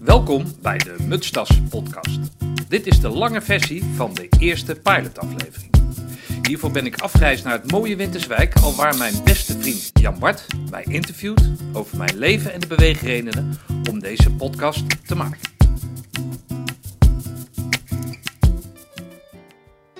[0.00, 2.18] Welkom bij de Mutstas podcast.
[2.68, 5.70] Dit is de lange versie van de eerste pilotaflevering.
[6.46, 10.46] Hiervoor ben ik afgereisd naar het mooie Winterswijk, al waar mijn beste vriend Jan Bart
[10.70, 13.58] mij interviewt over mijn leven en de beweegredenen
[13.90, 15.40] om deze podcast te maken.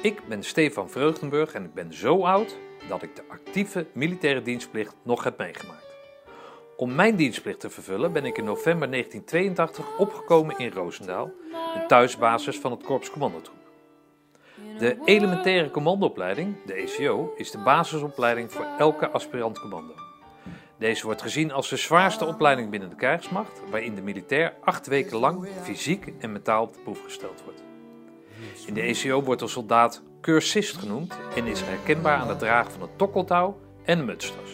[0.00, 2.56] Ik ben Stefan Vreugdenburg en ik ben zo oud
[2.88, 5.93] dat ik de actieve militaire dienstplicht nog heb meegemaakt.
[6.76, 11.30] Om mijn dienstplicht te vervullen ben ik in november 1982 opgekomen in Roosendaal,
[11.74, 13.56] de thuisbasis van het Korps Commandotroep.
[14.78, 19.94] De elementaire commandoopleiding, de ECO, is de basisopleiding voor elke aspirant commando.
[20.78, 25.16] Deze wordt gezien als de zwaarste opleiding binnen de krijgsmacht, waarin de militair acht weken
[25.16, 27.62] lang fysiek en mentaal op de proef gesteld wordt.
[28.66, 32.82] In de ECO wordt de soldaat cursist genoemd en is herkenbaar aan het dragen van
[32.82, 34.50] een tokkeltouw en een mutstas.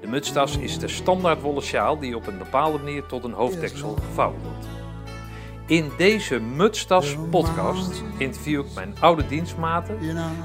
[0.00, 3.96] De mutstas is de standaard wollen sjaal die op een bepaalde manier tot een hoofddeksel
[4.06, 4.66] gevouwen wordt.
[5.66, 9.98] In deze Mutstas podcast interview ik mijn oude dienstmaten,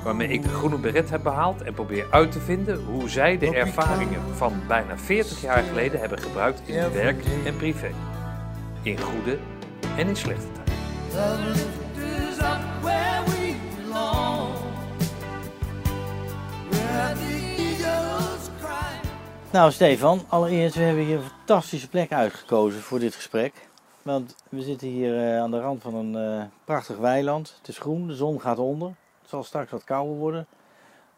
[0.03, 3.55] waarmee ik de groene beret heb behaald en probeer uit te vinden hoe zij de
[3.55, 7.91] ervaringen van bijna 40 jaar geleden hebben gebruikt in werk en privé.
[8.81, 9.37] In goede
[9.97, 10.73] en in slechte tijden.
[19.53, 23.67] Nou, Stefan, allereerst, we hebben hier een fantastische plek uitgekozen voor dit gesprek.
[24.01, 27.55] Want we zitten hier eh, aan de rand van een eh, prachtig weiland.
[27.57, 28.87] Het is groen, de zon gaat onder.
[29.21, 30.47] Het zal straks wat kouder worden.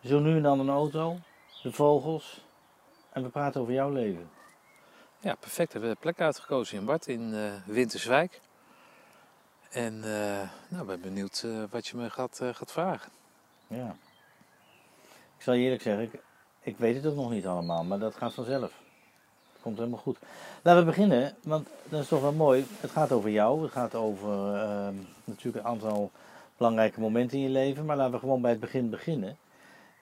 [0.03, 1.17] Zo nu en dan een auto,
[1.63, 2.45] de vogels.
[3.09, 4.30] En we praten over jouw leven.
[5.19, 5.67] Ja, perfect.
[5.67, 8.41] We hebben een plek uitgekozen in Bart, in eh, Winterswijk.
[9.69, 13.11] En eh nou, ben benieuwd wat je me gaat, gaat vragen.
[13.67, 13.95] Ja.
[15.38, 16.22] Ik zal je eerlijk zeggen, ik,
[16.66, 18.72] ik weet het ook nog niet allemaal, maar dat gaat vanzelf.
[19.62, 20.18] Komt helemaal goed.
[20.62, 22.66] Laten we beginnen, want dat is toch wel mooi.
[22.80, 24.94] Het gaat over jou, het gaat over ehm,
[25.24, 26.12] natuurlijk een aantal
[26.58, 29.38] belangrijke momenten in je leven, maar laten we gewoon bij het begin beginnen.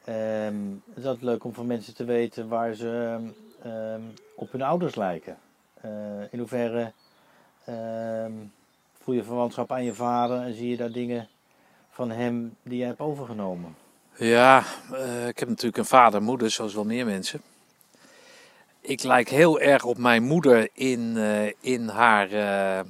[0.03, 0.55] Ehm,
[0.89, 3.17] het is altijd leuk om voor mensen te weten waar ze
[3.63, 4.01] ehm,
[4.35, 5.37] op hun ouders lijken.
[5.81, 5.91] Eh,
[6.33, 6.91] in hoeverre
[8.93, 11.27] voel je verwantschap aan je vader en zie je daar dingen
[11.89, 13.82] van hem die jij hebt overgenomen?
[14.17, 17.41] Ja, eh, ik heb natuurlijk een vader en moeder, zoals wel meer mensen.
[18.81, 22.85] Ik lijk heel erg op mijn moeder in, eh, in, haar, eh,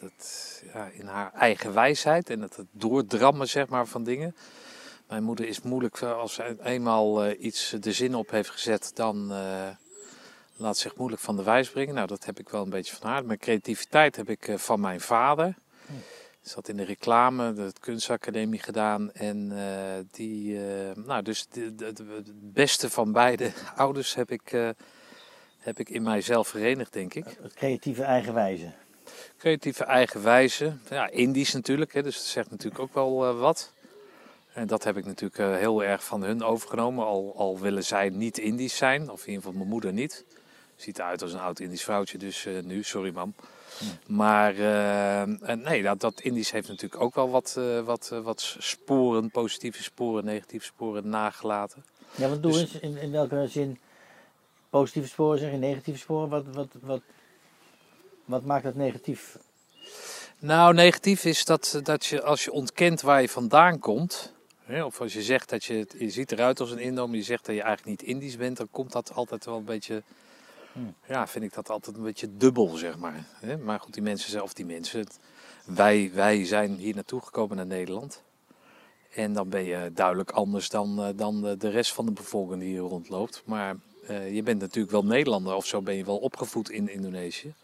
[0.00, 4.36] dat, ja, in haar eigen wijsheid en het, doordrammen zeg maar, van dingen.
[5.08, 9.32] Mijn moeder is moeilijk, als ze eenmaal iets de zin op heeft gezet, dan
[10.56, 11.94] laat zich moeilijk van de wijs brengen.
[11.94, 13.24] Nou, dat heb ik wel een beetje van haar.
[13.24, 15.54] Mijn creativiteit heb ik van mijn vader.
[16.42, 19.12] Zat in de reclame, de kunstacademie gedaan.
[19.12, 21.46] En eh, die, eh, nou, dus
[21.78, 24.68] het beste van beide ouders heb ik, eh,
[25.58, 27.24] heb ik in mijzelf verenigd, denk ik.
[27.54, 28.72] Creatieve eigenwijze.
[29.38, 30.76] Creatieve eigen wijze.
[30.90, 33.72] Ja, Indisch natuurlijk, hè, dus dat zegt natuurlijk ook wel wat.
[34.52, 37.04] En dat heb ik natuurlijk heel erg van hun overgenomen.
[37.04, 40.24] Al, al willen zij niet Indisch zijn, of in ieder geval mijn moeder niet.
[40.76, 43.34] Ziet eruit als een oud Indisch vrouwtje, dus nu, sorry mam.
[44.06, 48.56] Maar eh, nee, dat, dat Indisch heeft natuurlijk ook wel wat, eh, wat, eh, wat
[48.58, 51.84] sporen, positieve sporen, negatieve sporen nagelaten.
[52.14, 53.78] Ja, want doe Dus- eens, in, in welke zin
[54.70, 56.28] positieve sporen zeg je, negatieve sporen?
[56.28, 57.00] Wat, wat, wat,
[58.24, 59.38] wat maakt dat negatief?
[60.38, 64.32] Nou, negatief is dat, dat je als je ontkent waar je vandaan komt,
[64.64, 67.22] hè, of als je zegt dat je, je ziet eruit als een Indo, maar je
[67.22, 70.02] zegt dat je eigenlijk niet Indisch bent, dan komt dat altijd wel een beetje.
[71.06, 73.24] Ja, vind ik dat altijd een beetje dubbel, zeg maar.
[73.62, 75.06] Maar goed, die mensen, of die mensen,
[75.64, 78.22] wij, wij zijn hier naartoe gekomen naar Nederland.
[79.14, 82.68] En dan ben je duidelijk anders dan, eh, dan de- rest van de bevolking die
[82.68, 83.42] hier rondloopt.
[83.46, 87.54] Maar eh, je bent natuurlijk wel Nederlander, of zo ben je wel opgevoed in Indonesië.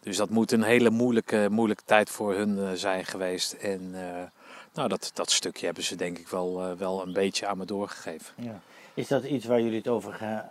[0.00, 3.52] Dus dat moet een hele moeilijke, moeilijke tijd voor hun eh, zijn geweest.
[3.52, 3.90] En
[4.74, 8.34] nou, dat, dat stukje hebben ze denk ik wel, wel een beetje aan me doorgegeven.
[8.36, 8.60] Ja.
[8.94, 10.44] Is dat iets waar jullie het over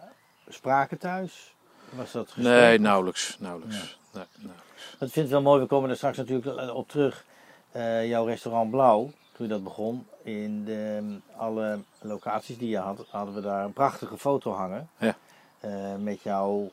[0.47, 1.50] spraken thuis?
[1.96, 2.59] Was dat gesprek?
[2.59, 3.38] Nee, nauwelijks.
[3.40, 3.98] nauwelijks.
[4.13, 4.69] Nee, nauwelijks.
[4.92, 7.25] Ik vind het wel mooi, we komen er straks natuurlijk op terug.
[7.71, 13.06] Eh, jouw restaurant Blauw, toen je dat begon, in de, alle locaties die je had,
[13.10, 14.89] hadden we daar een prachtige foto hangen.
[14.98, 15.15] Ja.
[15.60, 16.71] Eh, met, jouw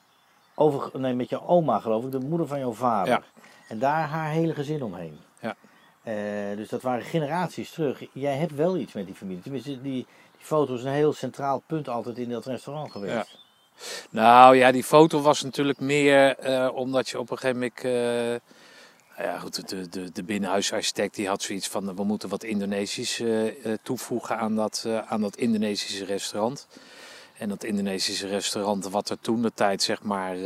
[0.54, 3.12] over, nee, met jouw oma, geloof ik, de moeder van jouw vader.
[3.12, 3.22] Ja.
[3.68, 5.18] En daar haar hele gezin omheen.
[5.40, 5.56] Ja.
[6.02, 8.02] Eh, dus dat waren generaties terug.
[8.12, 9.42] Jij hebt wel iets met die familie.
[9.42, 10.06] Tenminste, die, die
[10.38, 13.12] foto is een heel centraal punt altijd in dat restaurant geweest.
[13.32, 13.47] Ja.
[14.10, 17.80] Nou ja, die foto was natuurlijk meer eh, omdat je op een gegeven moment.
[17.84, 18.40] eh,
[19.16, 23.20] nou ja, goed, de, de, de binnenhuisarchitect die had zoiets van: we moeten wat Indonesisch
[23.20, 23.52] eh,
[23.82, 26.66] toevoegen aan dat, aan dat Indonesische restaurant.
[27.38, 30.36] En dat Indonesische restaurant, wat er toen de tijd zeg maar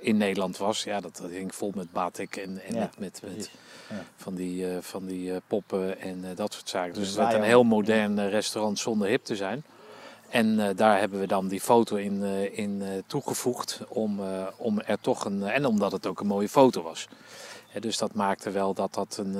[0.00, 3.20] in Nederland was, ja, dat, dat hing vol met batik en, en Ja, met, met,
[3.22, 3.50] met precies.
[3.88, 4.04] Ja.
[4.16, 6.92] van die, van die poppen en dat soort zaken.
[6.94, 9.64] Dus Dus het werd een heel modern restaurant zonder hip te zijn.
[10.32, 14.20] En eh, daar hebben we dan die foto in, eh, in eh, toegevoegd om,
[14.56, 15.42] om er toch een...
[15.42, 17.08] en omdat het ook een mooie foto was.
[17.80, 19.32] Dus dat maakte wel dat dat een...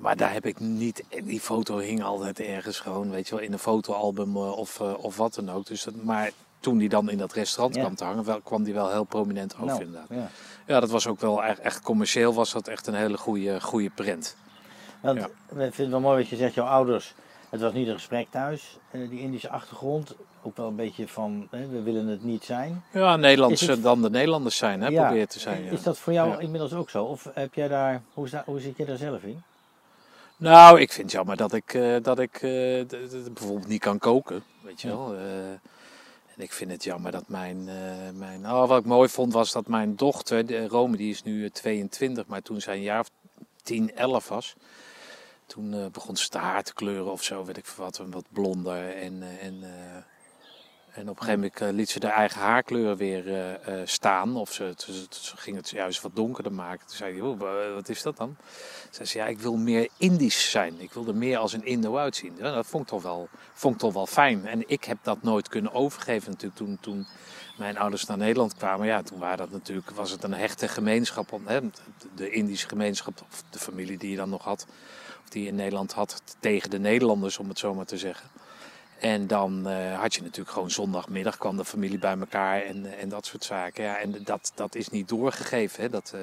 [0.00, 1.04] maar daar heb ik niet...
[1.24, 5.34] Die foto hing altijd ergens gewoon, weet je wel, in een fotoalbum of, of wat
[5.34, 5.66] dan ook.
[5.66, 6.30] Dus dat, maar
[6.60, 7.80] toen die dan in dat restaurant Ja.
[7.80, 10.08] kwam te hangen, wel, kwam die wel heel prominent over Nou, inderdaad.
[10.10, 10.28] ja.
[10.66, 13.90] Ja, dat was ook wel echt, echt commercieel was dat echt een hele goede, goede
[13.90, 14.36] print.
[15.00, 15.24] Want Ja.
[15.26, 17.14] ik vind het wel mooi wat je zegt, jouw ouders,
[17.50, 21.48] het was niet een gesprek thuis, eh, die Indische achtergrond, ook wel een beetje van,
[21.50, 22.84] hè, we willen het niet zijn.
[22.92, 25.64] Ja, Nederlands het- dan de Nederlanders zijn, hè, Ja, probeer te zijn.
[25.64, 25.70] Ja.
[25.70, 26.38] Is dat voor jou Ja.
[26.38, 27.04] inmiddels ook zo?
[27.04, 29.42] Of heb jij daar, hoe, hoe zit je daar zelf in?
[30.36, 32.84] Nou, ik vind het jammer dat ik, eh, dat ik eh,
[33.32, 35.14] bijvoorbeeld niet kan koken, weet je wel.
[36.36, 37.64] en ik vind het jammer dat mijn,
[38.14, 38.46] mijn...
[38.46, 42.26] Oh, wat ik mooi vond was dat mijn dochter, Rome, die is nu eh, 22,
[42.26, 43.10] maar toen zij een jaar of
[43.62, 44.54] 10, 11 was...
[45.48, 48.96] Toen eh, begon ze haar te kleuren of zo, weet ik veel wat, wat blonder.
[48.96, 50.02] En, eh, en, eh,
[50.98, 54.36] en op een gegeven moment liet ze haar eigen haarkleur weer staan.
[54.36, 56.86] Of ze, ze, ging het juist wat donkerder maken.
[56.86, 58.36] Toen zei hij, "Oh, wa- wat is dat dan?
[58.90, 60.80] Zei ze, ja, ik wil meer Indisch zijn.
[60.80, 62.34] Ik wil er meer als een Indo uitzien.
[62.38, 64.46] Ja, dat vond ik, toch wel, vond toch wel fijn.
[64.46, 67.06] En ik heb dat nooit kunnen overgeven natuurlijk toen, toen
[67.58, 68.86] mijn ouders naar Nederland kwamen.
[68.86, 71.40] Ja, toen waren dat natuurlijk, was het een hechte gemeenschap.
[71.44, 71.60] Hè,
[72.14, 74.66] de Indische gemeenschap, of de familie die je dan nog had.
[75.28, 78.28] Die in Nederland had tegen de Nederlanders, om het zo maar te zeggen.
[78.98, 83.08] En dan eh, had je natuurlijk gewoon zondagmiddag kwam de familie bij elkaar en, en
[83.08, 83.84] dat soort zaken.
[83.84, 85.82] Ja, en dat, dat is niet doorgegeven.
[85.82, 85.88] Hè.
[85.88, 86.20] Dat, eh,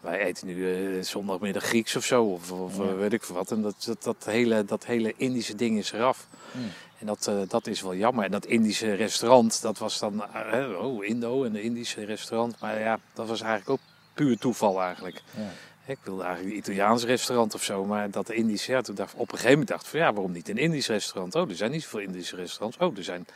[0.00, 2.82] wij eten nu eh, zondagmiddag Grieks of zo, of, of Ja.
[2.82, 3.50] eh, weet ik wat.
[3.50, 6.26] En dat, dat, dat, hele, dat hele Indische ding is eraf.
[6.52, 6.70] Hmm.
[6.98, 8.24] En dat, eh, dat is wel jammer.
[8.24, 12.60] En dat Indische restaurant, dat was dan, eh, oh, Indo en een Indische restaurant.
[12.60, 13.80] Maar ja, dat was eigenlijk ook
[14.14, 15.22] puur toeval eigenlijk.
[15.36, 15.42] Ja.
[15.88, 19.20] Ik wilde eigenlijk een Italiaans restaurant of zo, maar dat Indisch, ja, toen dacht op
[19.20, 21.34] een gegeven moment dacht ik van ja, waarom niet een Indisch restaurant?
[21.34, 22.76] Oh, er zijn niet zoveel Indische restaurants.
[22.78, 23.26] Oh, er zijn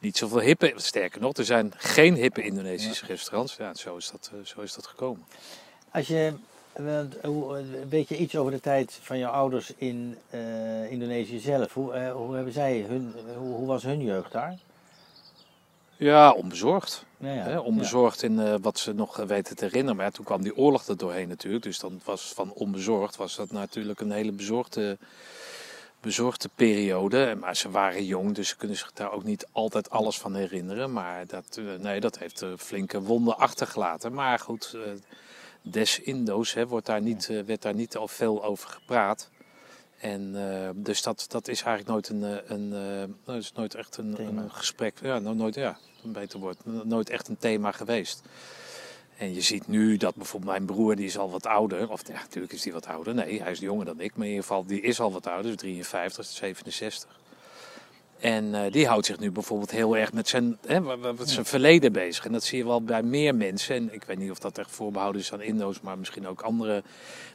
[0.00, 3.56] niet zoveel hippe, sterker nog, er zijn geen hippe Indonesische restaurants.
[3.56, 5.24] Ja, zo is dat, eh, zo is dat gekomen.
[5.90, 6.32] Als je,
[7.22, 11.74] hoe- eh, weet je iets over de tijd van jouw ouders in eh, Indonesië zelf?
[11.74, 14.58] Hoe, eh, hoe, hebben zij hun, hoe, hoe was hun jeugd daar?
[16.04, 17.04] Ja, onbezorgd.
[17.18, 17.42] Ja, ja.
[17.42, 19.96] Hè, onbezorgd in eh, wat ze nog eh, weten te herinneren.
[19.96, 21.62] Maar ja, toen kwam die oorlog er doorheen natuurlijk.
[21.62, 24.98] Dus dan was van onbezorgd was dat natuurlijk een hele bezorgde,
[26.00, 27.36] bezorgde periode.
[27.40, 30.92] Maar ze waren jong, dus ze kunnen zich daar ook niet altijd alles van herinneren.
[30.92, 34.12] Maar dat, eh, nee, dat heeft flinke wonden achtergelaten.
[34.12, 34.76] Maar goed,
[35.62, 39.30] des Indo's hè, wordt daar niet, werd daar niet al veel over gepraat.
[39.98, 40.36] En
[40.76, 44.98] dus dat, dat is eigenlijk nooit een, een, dat is nooit echt een, een gesprek.
[45.02, 45.78] Ja, no- nooit, ja,
[46.12, 46.58] beter woord.
[46.64, 48.22] Nooit echt een thema geweest.
[49.16, 51.90] En je ziet nu dat bijvoorbeeld mijn broer, die is al wat ouder.
[51.90, 53.14] Of ja, natuurlijk is hij wat ouder.
[53.14, 54.16] Nee, hij is jonger dan ik.
[54.16, 55.50] Maar in ieder geval, die is al wat ouder.
[55.50, 57.20] Dus 53, 67.
[58.24, 61.92] En eh, die houdt zich nu bijvoorbeeld heel erg met zijn, hè, met zijn verleden
[61.92, 62.24] bezig.
[62.24, 63.74] En dat zie je wel bij meer mensen.
[63.74, 66.82] En ik weet niet of dat echt voorbehouden is aan Indo's, maar misschien ook andere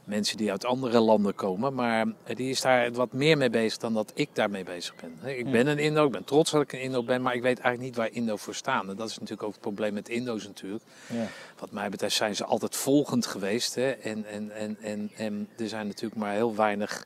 [0.04, 1.74] mensen die uit andere landen komen.
[1.74, 5.38] Maar eh, die is daar wat meer mee bezig dan dat ik daarmee bezig ben.
[5.38, 7.60] Ik ben een Indo, ik ben trots dat ik een Indo ben, maar ik weet
[7.60, 8.90] eigenlijk niet waar Indo voor staan.
[8.90, 10.84] En dat is natuurlijk ook het probleem met Indo's natuurlijk.
[11.14, 11.28] Ja.
[11.60, 13.76] Wat mij betreft zijn ze altijd volgend geweest.
[13.76, 13.90] Hè?
[13.92, 17.06] En, en, en, en, en er zijn natuurlijk maar heel weinig.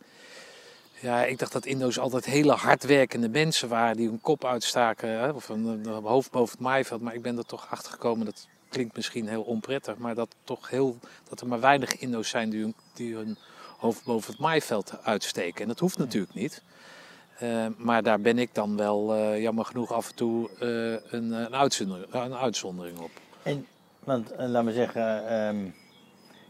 [1.03, 5.09] Ja, ik dacht dat Indo's altijd hele hardwerkende mensen waren die hun kop uitstaken.
[5.09, 5.29] Hè?
[5.29, 7.01] Of een, hoofd boven het maaiveld.
[7.01, 8.25] Maar ik ben er toch achter gekomen.
[8.25, 9.97] Dat klinkt misschien heel onprettig.
[9.97, 10.97] Maar dat, toch heel,
[11.29, 13.37] dat er maar weinig Indo's zijn die hun, die hun
[13.77, 15.61] hoofd boven het maaiveld uitsteken.
[15.61, 16.61] En dat hoeft natuurlijk niet.
[17.37, 21.31] Eh, maar daar ben ik dan wel uh, jammer genoeg af en toe uh, een,
[21.31, 23.11] een, uitzondering, een uitzondering op.
[23.43, 23.67] En,
[23.99, 25.73] want laat me zeggen, um,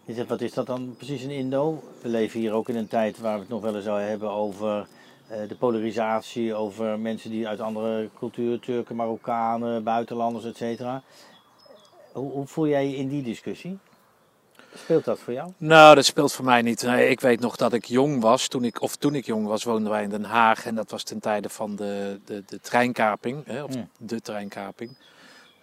[0.06, 1.84] je zegt, wat is dat dan precies in Indo?
[2.02, 4.30] We leven hier ook in een tijd waar we het nog wel eens zouden hebben
[4.30, 4.88] over
[5.32, 11.04] uh, de polarisatie, over mensen die uit andere culturen, Turken, Marokkanen, buitenlanders, et cetera.
[12.12, 13.78] Hoe, hoe voel jij je in die discussie?
[14.76, 15.52] Speelt dat voor jou?
[15.58, 16.82] Nou, dat speelt voor mij niet.
[16.84, 18.48] Nee, ik weet nog dat ik jong was.
[18.48, 20.66] Toen ik, of toen ik jong was, woonden wij in Den Haag.
[20.66, 23.46] En dat was ten tijde van de, de, de treinkaping.
[23.46, 23.88] Hè, of Ja.
[23.98, 24.98] de treinkaping.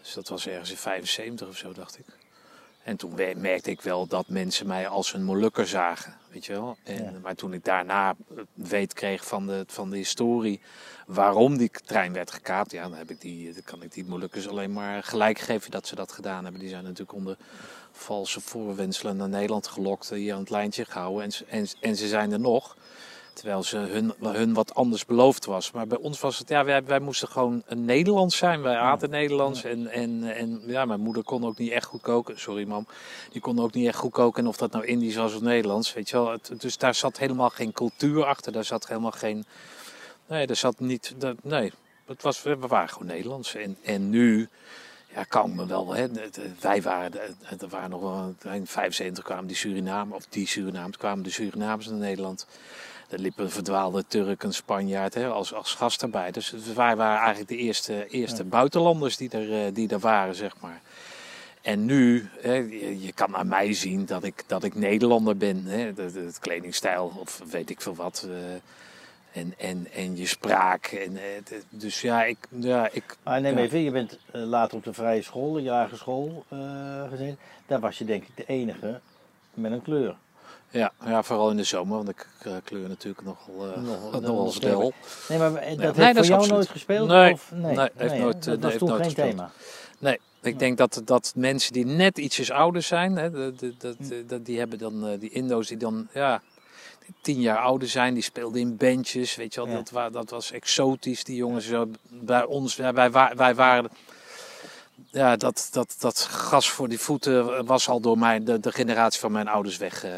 [0.02, 2.04] Dus dat was ergens in 75 of zo, dacht ik.
[2.90, 6.16] En toen merkte ik wel dat mensen mij als een Molukker zagen.
[6.30, 6.76] Weet je wel?
[6.82, 7.12] En, Ja.
[7.22, 8.14] Maar toen ik daarna
[8.54, 10.60] weet kreeg van de, van de historie
[11.06, 12.72] waarom die trein werd gekaapt.
[12.72, 15.86] Ja, dan, heb ik die, dan kan ik die Molukkers alleen maar gelijk geven dat
[15.86, 16.60] ze dat gedaan hebben.
[16.60, 17.36] Die zijn natuurlijk onder
[17.92, 21.22] valse voorwenselen naar Nederland gelokt, hier aan het lijntje gehouden.
[21.22, 22.76] En, en, en ze zijn er nog.
[23.40, 25.70] Terwijl ze hun, hun wat anders beloofd was.
[25.70, 28.62] Maar bij ons was het, ja, wij, wij moesten gewoon een Nederlands zijn.
[28.62, 29.64] Wij aten Nederlands.
[29.64, 32.40] En, en, en ja, mijn moeder kon ook niet echt goed koken.
[32.40, 32.86] Sorry mam.
[33.30, 34.42] Die kon ook niet echt goed koken.
[34.42, 35.92] En of dat nou Indisch was of Nederlands.
[35.92, 36.30] Weet je wel.
[36.30, 38.52] Het, dus daar zat helemaal geen cultuur achter.
[38.52, 39.44] Daar zat helemaal geen.
[40.26, 41.14] Nee, daar zat niet.
[41.16, 41.72] Dat, nee,
[42.06, 43.54] het was, we waren gewoon Nederlands.
[43.54, 44.48] En, en nu.
[45.14, 45.94] Ja, kan me wel.
[45.94, 46.06] Hè.
[46.60, 47.12] Wij waren,
[47.60, 51.86] er waren nog wel, in 75 kwamen die Suriname, of die Surinamers kwamen de Surinamers
[51.86, 52.46] naar Nederland.
[53.10, 56.30] Er liep een verdwaalde Turk, een Spanjaard hè, als, als gast erbij.
[56.30, 60.60] Dus wij waren eigenlijk de eerste, eerste buitenlanders die er, eh, die er waren, zeg
[60.60, 60.80] maar.
[61.62, 62.54] En nu, hè,
[62.98, 65.64] je, kan aan mij zien dat ik, dat ik Nederlander ben.
[65.64, 68.26] Hè, het kledingstijl of weet ik veel wat.
[68.28, 68.34] Uh,
[69.32, 70.86] en, en, en je spraak.
[70.86, 72.38] En, eh, dus ja, ik.
[72.48, 73.64] Ja, ik maar neem ja.
[73.64, 77.38] even, je bent later op de vrije school, de lagere school uh, gezeten.
[77.66, 79.00] Daar was je denk ik de enige
[79.54, 80.16] met een kleur.
[80.70, 84.92] Ja, ja, vooral in de zomer, want ik uh, kleur natuurlijk nogal, uh, nogal snel.
[85.28, 87.08] Nee, maar dat nee, heeft nee, voor jou nooit gespeeld?
[87.08, 87.50] Nee, of?
[87.54, 89.30] nee, nee, heeft nee, nooit, dat was heeft toen nooit geen gespeeld.
[89.30, 89.50] thema?
[89.98, 93.96] Nee, ik denk dat, dat mensen die net ietsjes ouder zijn, hè, dat, dat,
[94.26, 96.42] dat, die hebben dan, uh, die Indo's die dan, ja,
[97.20, 99.82] tien jaar ouder zijn, die speelden in bandjes, weet je wel, ja.
[99.82, 101.66] dat, dat was exotisch, die jongens.
[101.66, 103.90] Zo, bij ons, ja, wij, wij waren
[105.10, 109.20] ja, dat, dat, dat gas voor die voeten was al door mijn, de, de generatie
[109.20, 110.10] van mijn ouders weg uh,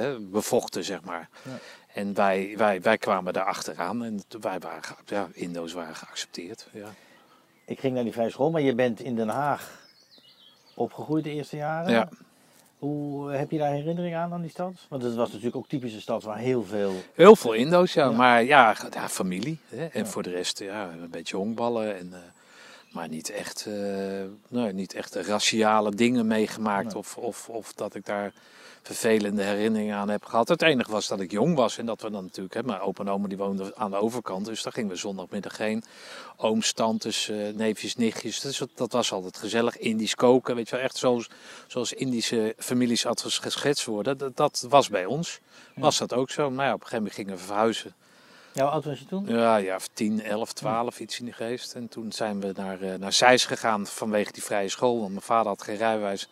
[0.00, 1.28] uh, bevochten, zeg maar.
[1.42, 1.58] Ja.
[1.94, 6.66] En wij, wij, wij kwamen daar achteraan en wij waren, ja, Indo's waren geaccepteerd.
[6.72, 6.88] Ja.
[7.64, 9.70] Ik ging naar die vrije school, maar je bent in Den Haag
[10.74, 11.92] opgegroeid de eerste jaren.
[11.92, 12.08] Ja.
[12.78, 14.72] Hoe heb je daar herinnering aan, aan die stad?
[14.88, 16.92] Want het was natuurlijk ook typisch een stad waar heel veel...
[17.14, 18.04] Heel veel Indo's, ja.
[18.04, 18.10] ja.
[18.10, 19.58] Maar ja, ja familie.
[19.68, 19.86] Hè.
[19.86, 20.10] En ja.
[20.10, 22.08] voor de rest, ja, een beetje honkballen en...
[22.12, 22.18] Uh,
[22.92, 23.74] maar niet echt, uh,
[24.48, 26.86] nee, niet echt raciale dingen meegemaakt.
[26.86, 26.96] Nee.
[26.96, 28.32] Of, of, of dat ik daar
[28.82, 30.48] vervelende herinneringen aan heb gehad.
[30.48, 31.78] Het enige was dat ik jong was.
[31.78, 34.46] En dat we dan natuurlijk, hè, mijn opa en oma die woonden aan de overkant.
[34.46, 35.84] Dus daar gingen we zondagmiddag heen.
[36.36, 38.40] Ooms, tantes, uh, neefjes, nichtjes.
[38.40, 39.78] Dus dat, dat, was altijd gezellig.
[39.78, 40.84] Indisch koken, weet je wel.
[40.84, 41.28] Echt zoals,
[41.66, 44.18] zoals Indische families had geschetst worden.
[44.18, 45.40] Dat, dat was bij ons.
[45.74, 46.50] Was dat ook zo.
[46.50, 47.94] Maar ja, op een gegeven moment gingen we verhuizen.
[48.54, 49.26] Ja, hoe oud was je toen?
[49.26, 51.74] Ja, ja 10, 11, 12, iets in de geest.
[51.74, 54.98] En toen zijn we naar, uh, naar Zeist gegaan vanwege die vrije school.
[54.98, 56.28] Want mijn vader had geen rijbewijs.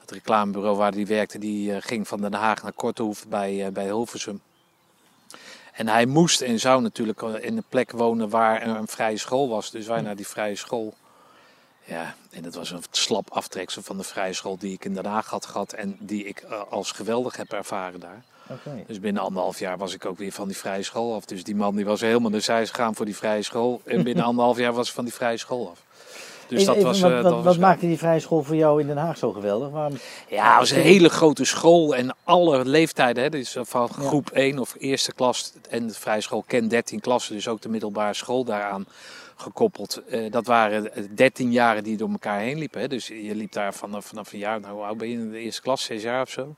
[0.00, 3.72] Het reclamebureau waar hij werkte, die uh, ging van Den Haag naar Kortehoef bij, uh,
[3.72, 4.40] bij Hilversum.
[5.72, 9.48] En hij moest en zou natuurlijk in een plek wonen waar er een vrije school
[9.48, 9.70] was.
[9.70, 10.94] Dus wij naar die vrije school.
[11.84, 15.06] Ja, en dat was een slap aftreksel van de vrije school die ik in Den
[15.06, 15.72] Haag had gehad.
[15.72, 18.24] En die ik als geweldig heb ervaren daar.
[18.50, 18.84] Okay.
[18.86, 21.24] Dus binnen anderhalf jaar was ik ook weer van die vrije school af.
[21.24, 23.80] Dus die man die was helemaal naar zij gegaan voor die vrije school.
[23.84, 25.82] En binnen anderhalf jaar was ik van die vrije school af.
[26.48, 28.56] Dus even, dat was, wat, uh, wat, dat wat was maakte die vrije school voor
[28.56, 29.70] jou in Den Haag zo geweldig?
[29.70, 29.98] Waarom...
[30.28, 33.22] Ja, het was een hele grote school en alle leeftijden.
[33.22, 34.40] Hè, dus van groep ja.
[34.40, 37.34] 1 of eerste klas en de vrije school kent 13 klassen.
[37.34, 38.86] Dus ook de middelbare school daaraan
[39.36, 40.02] gekoppeld.
[40.08, 42.80] Uh, dat waren 13 jaren die door elkaar heen liepen.
[42.80, 42.88] Hè.
[42.88, 45.38] Dus je liep daar vanaf, vanaf een jaar, nou hoe oud ben je in de
[45.38, 45.84] eerste klas?
[45.84, 46.54] Zes jaar of zo?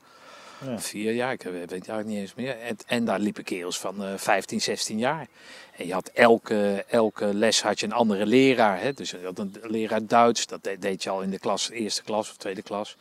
[0.65, 0.79] Ja.
[0.79, 2.59] Vier jaar, ik weet het eigenlijk niet eens meer.
[2.59, 5.27] En, en daar liepen kerels van uh, 15, 16 jaar.
[5.75, 8.81] En je had elke, elke les had je een andere leraar.
[8.81, 8.93] Hè?
[8.93, 12.03] Dus je had een leraar Duits, dat deed, deed je al in de klas, eerste
[12.03, 12.97] klas of tweede klas.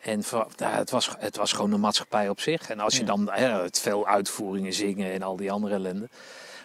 [0.00, 0.22] En
[0.56, 2.70] het, was, het was gewoon een maatschappij op zich.
[2.70, 6.08] En als je dan hè, het veel uitvoeringen zingen en al die andere ellende.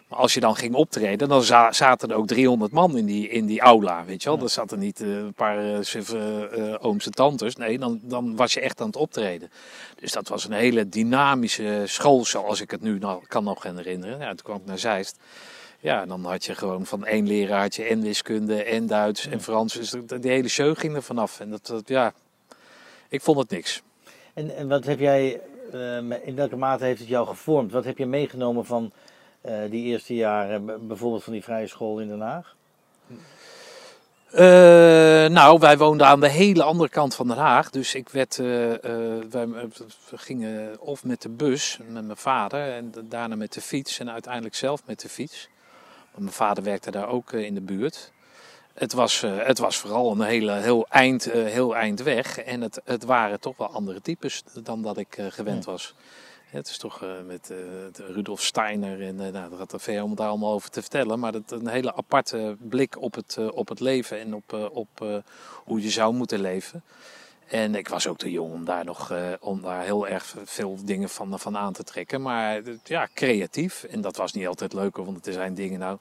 [0.07, 3.29] Maar als je dan ging optreden, dan za zaten er ook 300 man in die,
[3.29, 4.37] in die aula, weet je wel.
[4.37, 4.43] Ja.
[4.43, 7.55] Er zaten niet uh, een paar uh, suffe uh, ooms en tantes.
[7.55, 9.51] Nee, dan, dan was je echt aan het optreden.
[9.99, 14.19] Dus dat was een hele dynamische school, zoals ik het nu nog, kan nog herinneren.
[14.19, 15.19] Ja, toen kwam ik naar Zeist.
[15.79, 19.31] Ja, dan had je gewoon van één leraar had je en wiskunde en Duits ja.
[19.31, 19.73] en Frans.
[19.73, 21.39] Dus die hele show ging er vanaf.
[21.39, 22.13] En dat, dat ja,
[23.09, 23.81] ik vond het niks.
[24.33, 25.41] En, en wat heb jij,
[26.23, 27.71] in welke mate heeft het jou gevormd?
[27.71, 28.91] Wat heb je meegenomen van...
[29.47, 32.55] Uh, die eerste jaren, bijvoorbeeld van die vrije school in Den Haag?
[34.33, 34.39] Uh,
[35.33, 37.69] nou, wij woonden aan de hele andere kant van Den Haag.
[37.69, 38.45] Dus ik werd, uh,
[39.29, 39.47] wij
[40.09, 44.11] we gingen of met de bus met mijn vader en daarna met de fiets en
[44.11, 45.49] uiteindelijk zelf met de fiets.
[46.11, 48.11] Want mijn vader werkte daar ook in de buurt.
[48.73, 53.03] Het was, het was vooral een hele, heel, eind, heel eind weg en het, het
[53.03, 55.93] waren toch wel andere types dan dat ik gewend was.
[55.97, 57.57] Ja, het is toch uh, met uh,
[58.13, 61.19] Rudolf Steiner en uh, nou, daar had de veel om daar allemaal over te vertellen.
[61.19, 65.23] Maar dat een hele aparte blik op het, op het leven en op, op
[65.63, 66.83] hoe je zou moeten leven.
[67.47, 71.09] En ik was ook te jong om daar nog om daar heel erg veel dingen
[71.09, 72.21] van, van aan te trekken.
[72.21, 73.83] Maar ja, creatief.
[73.83, 75.97] En dat was niet altijd leuk, want er zijn dingen nou.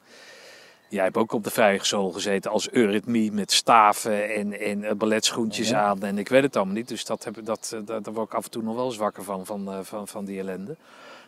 [0.88, 5.68] Jij hebt ook op de vrije school gezeten als eurythmie met staven en, en balletschoentjes
[5.68, 5.82] ja.
[5.82, 6.02] aan.
[6.02, 6.88] En ik weet het allemaal niet.
[6.88, 9.24] Dus dat heb, dat, dat, daar word ik af en toe nog wel eens wakker
[9.24, 10.76] van, van, van, van die ellende.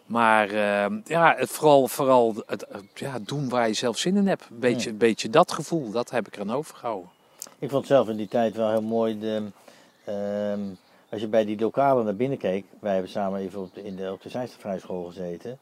[0.09, 4.47] Maar eh, ja, het, vooral, vooral het, ja, doen waar je zelf zin in hebt.
[4.51, 7.11] Een beetje, beetje dat gevoel, dat heb ik er aan overgehouden.
[7.59, 9.43] Ik vond zelf in die tijd wel heel mooi de,
[10.05, 10.61] ehm,
[11.11, 12.65] als je bij die lokalen naar binnen keek.
[12.81, 15.59] Wij hebben samen even op de, in de, op de Zijstervrijschool gezeten.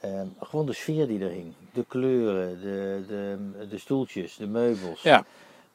[0.00, 1.54] Ehm, gewoon de sfeer die er hing.
[1.72, 5.02] De kleuren, de, de, de stoeltjes, de meubels.
[5.02, 5.24] Ja,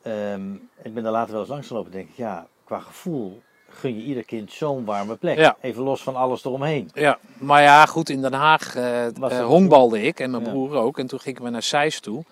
[0.01, 3.41] Ehm, ik ben daar later wel eens langs gelopen en denk ik, ja, qua gevoel
[3.69, 5.37] gun je ieder kind zo'n warme plek.
[5.37, 5.57] Ja.
[5.61, 6.89] Even los van alles eromheen.
[6.93, 7.19] ja.
[7.39, 10.49] maar ja, goed, in Den Haag het- honkbalde ik en mijn Ja.
[10.49, 10.97] broer ook.
[10.99, 12.23] En toen gingen we naar Zeist toe.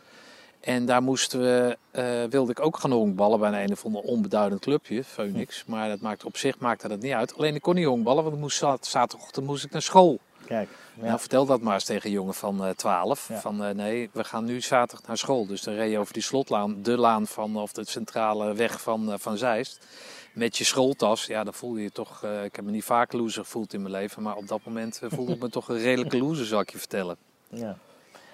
[0.60, 4.02] En daar moesten we, eh, wilde ik ook gaan honkballen bij een, een of ander
[4.02, 5.64] onbeduidend clubje, Phoenix.
[5.68, 7.38] Maar dat maakte, op zich maakte dat niet uit.
[7.38, 10.20] Alleen ik kon niet honkballen, want ik moest, zat- zaterdagochtend moest ik naar school.
[10.52, 11.06] Kijk, ja.
[11.06, 13.28] Nou, vertel dat maar eens tegen een jongen van eh 12.
[13.28, 13.40] Ja.
[13.40, 15.46] Van eh, nee, we gaan nu zaterdag naar school.
[15.46, 19.12] Dus dan reed je over die slotlaan, de laan van, of de centrale weg van,
[19.12, 19.88] eh, van Zeist.
[20.34, 22.24] Met je schooltas, ja, dan voel je je toch.
[22.44, 25.34] ik heb me niet vaak loser gevoeld in mijn leven, maar op dat moment voelde
[25.34, 27.18] ik me toch een redelijke loser, zal ik je vertellen.
[27.50, 27.78] ja.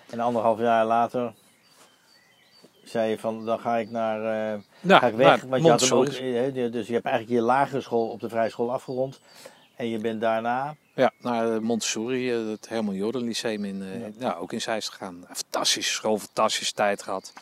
[0.09, 1.33] En anderhalf jaar later
[2.83, 5.27] zei je van, dan ga ik naar, eh, Nou, ga ik weg.
[5.27, 6.69] nou, want je had hem ook, Montessori.
[6.71, 9.19] dus je hebt eigenlijk je lagere school op de vrije school afgerond.
[9.75, 14.33] En je bent daarna, Ja, naar Montessori, eh, het Herman Jordan Lyceum in, eh, Ja.
[14.33, 15.25] ook in Zeist gegaan.
[15.33, 17.33] Fantastische school, fantastische tijd gehad.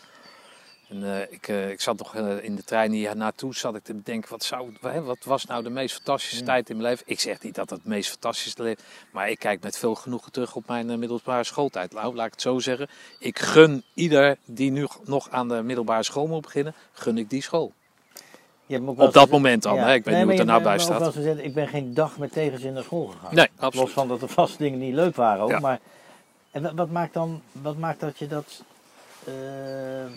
[0.90, 4.30] En eh, ik, ik zat nog in de trein hier naartoe, zat ik te bedenken,
[4.30, 6.46] wat, zou, wat was nou de meest fantastische Ja.
[6.46, 7.06] tijd in mijn leven?
[7.08, 10.32] Ik zeg niet dat het het meest fantastische leven maar ik kijk met veel genoegen
[10.32, 11.94] terug op mijn middelbare schooltijd.
[11.94, 12.88] Nou, laat ik het zo zeggen.
[13.20, 17.42] Ik gun ieder die nu nog aan de middelbare school moet beginnen, gun ik die
[17.42, 17.74] school.
[18.66, 19.94] Je hebt me ook wel Op dat moment dan, hè?
[19.94, 21.16] ik weet niet hoe het er nou bij staat.
[21.16, 23.36] wel ik ben geen dag met tegenzin naar school gegaan.
[23.36, 23.92] Nee, Los absoluut.
[23.92, 25.50] van dat er vast dingen niet leuk waren ook.
[25.50, 25.60] Ja.
[25.60, 25.80] Maar,
[26.52, 28.64] en wat, wat maakt dan, wat maakt dat je dat,
[29.26, 29.34] eh,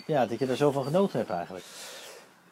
[0.05, 1.65] ja, dat je er zo van genoten hebt eigenlijk?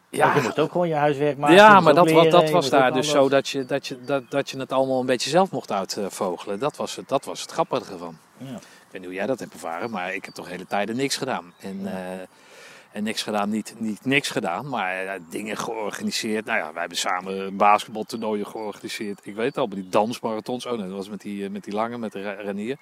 [0.10, 1.56] Want je moest ook gewoon je huiswerk maken.
[1.56, 4.50] Ja, maar dat, leren, dat was daar dus zo dat je, dat, je, dat, dat
[4.50, 6.60] je het allemaal een beetje zelf mocht uitvogelen.
[6.60, 8.18] Dat was het, dat was het grappige ervan.
[8.38, 8.56] Ja.
[8.56, 11.18] Ik weet niet hoe jij dat hebt ervaren, maar ik heb toch hele tijden niks
[11.18, 11.54] gedaan.
[11.60, 11.94] En, eh,
[12.98, 16.46] en niks gedaan, niet, niet niks gedaan, maar eh, dingen georganiseerd.
[16.46, 19.20] Nou ja, wij hebben samen basketbaltoernooien georganiseerd.
[19.24, 20.66] Ik weet het al, die dansmarathons.
[20.66, 22.78] Oh nee, dat was met die, eh, met die lange, met de Re- Renier.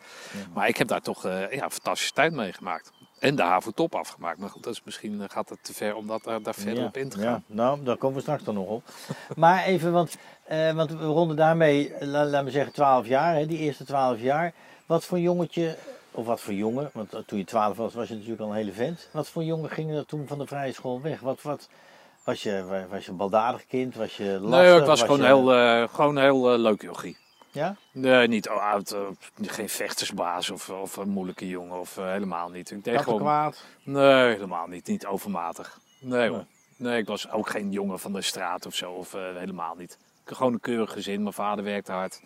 [0.53, 2.91] Maar ik heb daar toch eh, ja, fantastische tijd mee gemaakt.
[3.19, 4.37] En de HAVO top afgemaakt.
[4.37, 6.85] Maar goed, dat is misschien gaat het te ver om dat, daar, daar verder ja,
[6.85, 7.23] op in te ja.
[7.31, 7.43] gaan.
[7.47, 8.83] nou, daar komen we straks dan nog op.
[9.35, 13.45] maar even, want, eh, want we ronden daarmee, la- laten we zeggen 12 jaar, hè,
[13.45, 14.53] die eerste 12 jaar.
[14.85, 15.77] Wat voor jongetje,
[16.15, 18.55] of wat voor jongen, want eh, toen je 12 was, was je natuurlijk al een
[18.55, 19.09] hele vent.
[19.11, 21.19] Wat voor jongen ging er toen van de vrije school weg?
[21.19, 21.69] Wat, wat,
[22.23, 23.95] was, je, wa- was je een baldadig kind?
[23.95, 24.49] Was je lastig?
[24.71, 27.17] Nee, ik was, gewoon, je- heel, eh, gewoon heel eh, leuk jochie.
[27.51, 27.75] Ja?
[27.91, 28.95] Nee, niet oh, oud,
[29.41, 32.71] geen vechtersbaas of, of een moeilijke jongen of helemaal niet.
[32.71, 33.63] Ik deed gewoon, kwaad?
[33.83, 34.87] nee, helemaal niet.
[34.87, 35.79] Niet overmatig.
[35.99, 36.45] Nee hoor.
[36.77, 36.97] Nee.
[36.97, 38.91] Ik was ook geen jongen van de straat of zo.
[38.91, 39.91] Of helemaal niet.
[39.91, 41.21] Ik had gewoon een keurig gezin.
[41.21, 42.21] Mijn vader werkte hard.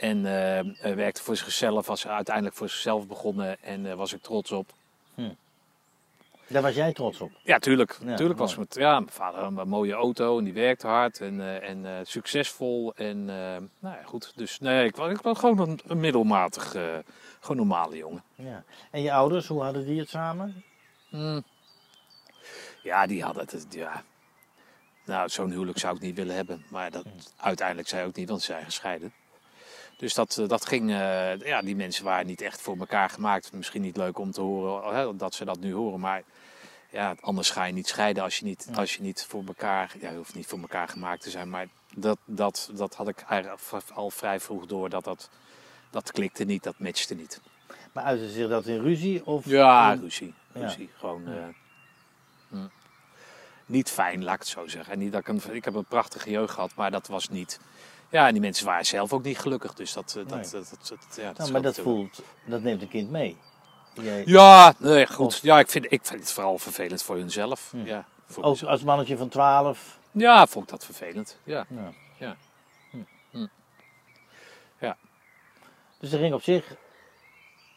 [0.00, 1.86] En eh, eh, werkte voor zichzelf.
[1.86, 3.62] Was uiteindelijk voor zichzelf begonnen.
[3.62, 4.72] En eh, was ik trots op.
[6.50, 7.30] Daar was jij trots op.
[7.42, 7.98] Ja, tuurlijk.
[8.04, 8.56] Ja, tuurlijk was.
[8.68, 11.92] Ja, mijn vader had een mooie auto en die werkte hard en, eh, en eh,
[12.02, 12.92] succesvol.
[12.94, 14.32] En nou ja, goed.
[14.36, 16.70] Dus nee, ik was, ik was gewoon een, middelmatig,
[17.40, 18.22] gewoon normale jongen.
[18.34, 18.64] Ja.
[18.90, 20.64] En je ouders, hoe hadden die het samen?
[21.08, 21.42] Hmm.
[22.82, 23.66] Ja, die hadden het.
[23.70, 24.02] Ja.
[25.04, 26.64] Nou, zo'n huwelijk zou ik niet willen hebben.
[26.68, 27.04] Maar dat,
[27.36, 29.12] uiteindelijk zij ook niet, want ze zijn gescheiden.
[30.00, 33.52] Dus dat, eh, dat ging, eh, ja, die mensen waren niet echt voor elkaar gemaakt.
[33.52, 36.00] Misschien niet leuk om te horen hè, dat ze dat nu horen.
[36.00, 36.22] Maar
[36.90, 40.10] ja, anders ga je niet scheiden als je niet, als je niet voor elkaar, ja,
[40.10, 41.50] je hoeft niet voor elkaar gemaakt te zijn.
[41.50, 43.24] Maar dat, dat, dat had ik
[43.94, 44.88] al vrij vroeg door.
[44.88, 45.30] Dat, dat,
[45.90, 47.40] dat klikte niet, dat matchte niet.
[47.92, 49.26] Maar uitte zich dat in ruzie?
[49.26, 50.34] Of Ja, in- ruzie.
[50.54, 50.60] Ja.
[50.60, 50.90] ruzie.
[50.98, 51.30] Gewoon Ja.
[51.36, 51.44] eh,
[52.48, 52.66] hm.
[53.66, 54.92] niet fijn, laat ik het zo zeggen.
[54.92, 57.60] En niet dat ik, een, ik heb een prachtige jeugd gehad, maar dat was niet.
[58.10, 59.74] Ja, en die mensen waren zelf ook niet gelukkig.
[59.74, 60.50] Dus dat, eh, dat, Nee.
[60.50, 63.36] dat, dat, dat- ja, dat Nou, maar dat voelt, dat neemt een kind mee.
[63.94, 65.38] Jij, Ja, nee, goed.
[65.42, 67.70] Ja, ik vind, ik vind het vooral vervelend voor hunzelf.
[67.70, 67.84] Hm.
[67.86, 68.70] Ja, voor ook mezelf.
[68.70, 69.98] als mannetje van 12.
[70.10, 71.38] ja, vond ik dat vervelend.
[71.44, 71.66] Ja.
[71.68, 71.92] Ja.
[72.18, 72.36] Ja.
[72.90, 72.96] Hm.
[73.30, 73.46] Hm.
[74.78, 74.96] Ja.
[75.98, 76.74] Dus er ging op zich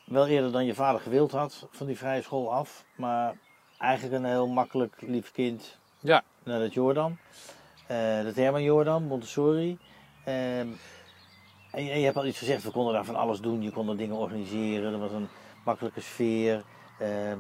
[0.05, 2.83] wel eerder dan je vader gewild had van die vrije school af.
[2.95, 3.35] Maar
[3.77, 6.23] eigenlijk een heel makkelijk lief kind Ja.
[6.43, 7.17] naar dat Jordan.
[7.87, 9.77] Eh dat Herman Jordan, Montessori.
[10.23, 10.67] Ehm,
[11.71, 13.61] en, je, hebt al iets gezegd, we konden daar van alles doen.
[13.61, 14.93] Je kon er dingen organiseren.
[14.93, 15.27] Er was een
[15.65, 16.63] makkelijke sfeer.
[16.99, 17.37] Ehm,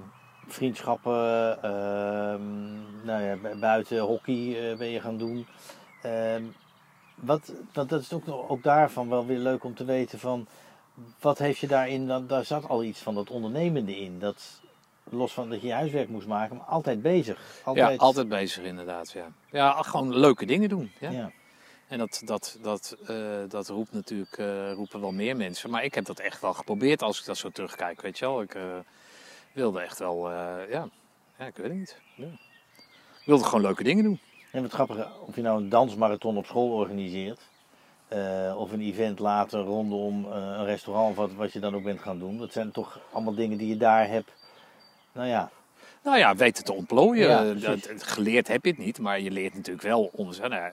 [0.47, 1.57] vriendschappen.
[1.63, 5.45] ehm, nou ja, bu- buiten hockey eh, ben je gaan doen.
[7.15, 10.47] Wat, want dat is ook, ook daarvan wel weer leuk om te weten van...
[11.19, 14.19] Wat heeft je daarin, dan, daar zat al iets van dat ondernemende in.
[14.19, 14.61] Dat,
[15.09, 17.61] los van dat je je huiswerk moest maken, maar altijd bezig.
[17.63, 19.11] Altijd, ja, altijd bezig inderdaad.
[19.11, 19.27] Ja.
[19.51, 20.91] ja, gewoon leuke dingen doen.
[20.99, 21.09] Ja.
[21.09, 21.31] Ja.
[21.87, 23.15] En dat, dat, dat, eh,
[23.47, 25.69] dat roept natuurlijk, eh, roepen wel meer mensen.
[25.69, 28.41] Maar ik heb dat echt wel geprobeerd als ik dat zo terugkijk, weet je wel.
[28.41, 28.63] Ik eh,
[29.51, 30.87] wilde echt wel, ja,
[31.37, 31.97] ja, ik weet het niet.
[32.15, 32.25] Ja.
[33.19, 34.19] Ik wilde gewoon leuke dingen doen.
[34.51, 37.39] En wat grappig, of je nou een dansmarathon op school organiseert,
[38.57, 42.19] of een event later rondom een restaurant, of wat, wat je dan ook bent gaan
[42.19, 42.37] doen.
[42.37, 44.31] Dat zijn toch allemaal dingen die je daar hebt.
[45.11, 45.51] Nou ja,
[46.03, 47.59] Nou ja, weten te ontplooien.
[47.59, 50.29] Ja, geleerd heb je het niet, maar je leert natuurlijk wel om.
[50.39, 50.71] Nou,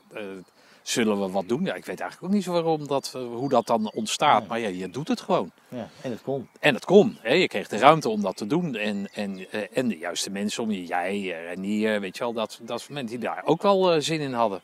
[0.83, 1.65] zullen we wat doen?
[1.65, 4.47] Ja, ik weet eigenlijk ook niet zo waarom dat, eh, hoe dat dan ontstaat.
[4.47, 5.51] Maar ja, je doet het gewoon.
[5.69, 6.49] ja, en het kon.
[6.61, 7.19] En het kon.
[7.21, 7.35] Hè?
[7.35, 8.77] Je kreeg de ruimte om dat te doen.
[8.77, 10.87] En, en, eh, en de juiste mensen om je.
[10.87, 12.33] Jij, Renier, weet je wel.
[12.33, 14.63] Dat, dat mensen die daar ook wel eh, zin in hadden.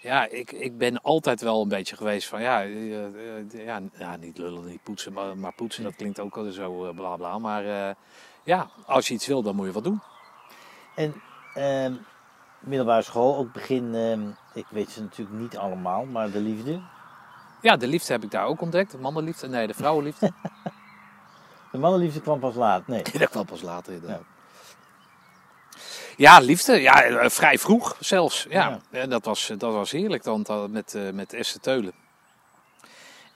[0.00, 2.42] Ja, ik, ik ben altijd wel een beetje geweest van...
[2.42, 5.12] Ja, ja, ja niet lullen, niet poetsen.
[5.12, 7.38] Maar, maar poetsen, dat klinkt ook al zo bla bla.
[7.38, 7.96] Maar
[8.44, 10.00] ja, als je iets wil, dan moet je wat doen.
[10.94, 11.14] En
[11.54, 11.94] ehm,
[12.60, 16.80] middelbare school, ook begin, ehm, ik weet ze natuurlijk niet allemaal, maar de liefde.
[17.60, 18.90] Ja, de liefde heb ik daar ook ontdekt.
[18.90, 20.32] De mannenliefde, nee, de vrouwenliefde.
[21.72, 23.02] De mannenliefde kwam pas laat, nee.
[23.18, 24.22] dat kwam pas later inderdaad.
[26.16, 26.80] Ja, liefde.
[26.80, 28.46] Ja, eh, vrij vroeg zelfs.
[28.48, 31.92] Ja, En dat, was, dat was heerlijk dan met, eh, met Esther Teulen.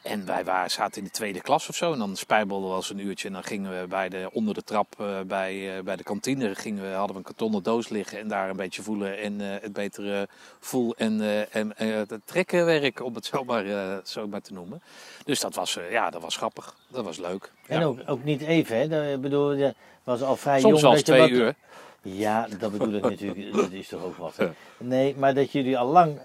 [0.02, 1.92] En wij waren, zaten in de tweede klas of zo.
[1.92, 3.26] En dan spijbelden we eens een uurtje.
[3.28, 6.54] En dan gingen we bij de, onder de trap eh, bij, eh, bij de kantine.
[6.54, 8.18] Gingen we, hadden we een kartonnen doos liggen.
[8.18, 9.18] En daar een beetje voelen.
[9.18, 10.28] En eh, het betere
[10.60, 13.64] voel en, en het trekkenwerk, om het zo maar,
[14.04, 14.82] zo maar te noemen.
[15.24, 16.74] Dus dat was, ja, dat was grappig.
[16.88, 17.52] Dat was leuk.
[17.66, 17.84] En Ja.
[17.86, 18.88] ook, ook niet even, hè?
[18.88, 20.96] Dat, ik bedoel, je was al vrij Soms jong.
[20.96, 21.54] je twee wat- uur.
[22.02, 23.52] Ja, dat bedoel ik natuurlijk.
[23.54, 24.36] Dat is toch ook wat.
[24.36, 24.48] hè?
[24.76, 26.18] Nee, maar dat jullie al lang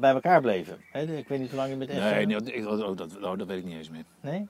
[0.00, 0.80] bij elkaar bleven.
[0.92, 2.26] Ik weet niet hoe lang je met Esther...
[2.26, 4.04] Nee, nee ik- oh, dat, oh, dat weet ik niet eens meer.
[4.20, 4.46] Nee?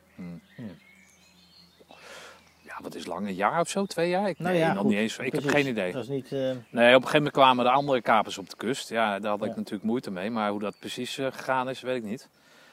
[2.63, 3.27] Ja, wat is lang?
[3.27, 3.85] Een jaar of zo?
[3.87, 4.29] Twee jaar?
[4.29, 5.19] Ik, Nou nee, nog niet eens.
[5.19, 5.93] Ik heb geen idee.
[5.93, 6.33] Dat is niet...
[6.33, 8.89] eh, Nee, op een gegeven moment kwamen de andere kapers op de kust.
[8.89, 9.57] Ja, daar had ik Ja.
[9.57, 10.31] natuurlijk moeite mee.
[10.31, 12.29] Maar hoe dat precies eh, gegaan is, weet ik niet.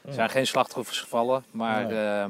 [0.06, 1.46] Er zijn geen slachtoffers gevallen.
[1.52, 1.98] Maar Nee.
[2.06, 2.26] eh,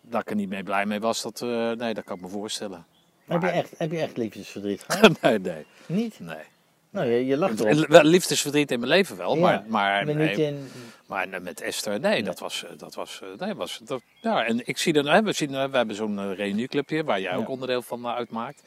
[0.00, 2.28] dat ik er niet mee blij mee was, dat, eh, nee, dat kan ik me
[2.28, 2.86] voorstellen.
[3.26, 5.20] heb, je echt, heb je echt liefdesverdriet gehad?
[5.20, 6.20] nee, nee, niet?
[6.20, 6.44] nee.
[6.90, 7.86] Nou, je, je lacht erop.
[7.86, 10.68] Wel Liefdesverdriet in mijn leven wel, Ja, maar, maar, Maar nee, niet in...
[11.10, 14.66] Maar met Esther, nee, dat was, eh, dat was, eh, nee, was dat, ja, en
[14.66, 17.82] ik zie dan, we, zien, eh, we hebben zo'n reunieclub hier, waar jij ook onderdeel
[17.82, 18.62] van uitmaakt.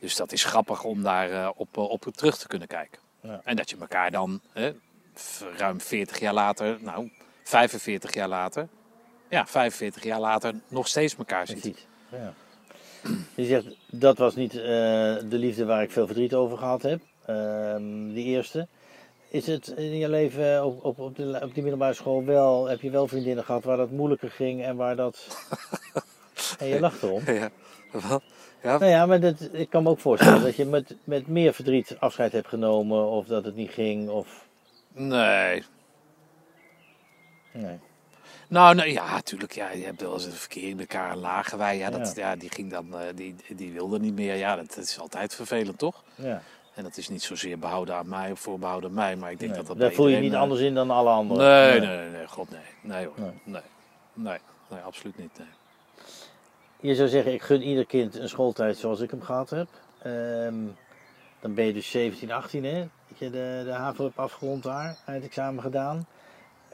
[0.00, 3.00] Dus dat is grappig om daar op, op terug te kunnen kijken.
[3.20, 3.40] Ja.
[3.44, 4.72] En dat je elkaar dan, hè,
[5.56, 7.10] ruim 40 jaar later, nou,
[7.42, 8.68] 45 jaar later,
[9.28, 11.60] ja, 45 jaar later nog steeds elkaar ziet.
[11.60, 11.86] Precies.
[12.08, 12.34] Ja.
[13.34, 17.00] Je zegt, dat was niet de liefde waar ik veel verdriet over gehad heb.
[17.32, 18.68] Ehm die eerste.
[19.28, 22.80] Is het in je leven op, op, op, de, op die middelbare school wel, heb
[22.80, 25.26] je wel vriendinnen gehad waar dat moeilijker ging en waar dat...
[26.58, 27.22] en je lacht erom.
[27.26, 27.50] Ja,
[28.62, 31.54] ja, Nou ja, maar dat, ik kan me ook voorstellen dat je met, met meer
[31.54, 34.46] verdriet afscheid hebt genomen of dat het niet ging of...
[34.92, 35.64] nee.
[37.52, 37.78] Nee.
[38.48, 39.52] Nou, nou ja, natuurlijk.
[39.52, 41.76] Ja, je hebt wel eens een verkeer in elkaar lagen wij.
[41.76, 42.36] Ja, dat, ja.
[42.36, 44.36] die ging dan, eh, die, die wilde niet meer.
[44.36, 46.04] Ja, dat, dat is altijd vervelend, toch?
[46.14, 46.42] Ja.
[46.74, 49.50] En dat is niet zozeer behouden aan mij of voorbehouden aan mij, maar ik denk
[49.50, 49.60] Nee.
[49.60, 51.46] dat dat Daar voel je niet eh, anders in dan alle anderen.
[51.46, 52.60] Nee, nee, nee, nee, god nee.
[52.80, 53.14] Nee hoor.
[53.18, 53.32] Nee.
[53.44, 53.62] Nee.
[54.14, 54.38] Nee,
[54.70, 55.38] nee, absoluut niet.
[55.38, 55.48] Nee.
[56.80, 59.68] Je zou zeggen, ik gun ieder kind een schooltijd zoals ik hem gehad heb.
[60.02, 60.54] Ehm,
[61.40, 62.88] dan ben je dus 17, 18 hè.
[63.08, 66.06] Dat je de, de HAVO hebt afgerond daar, eindexamen gedaan.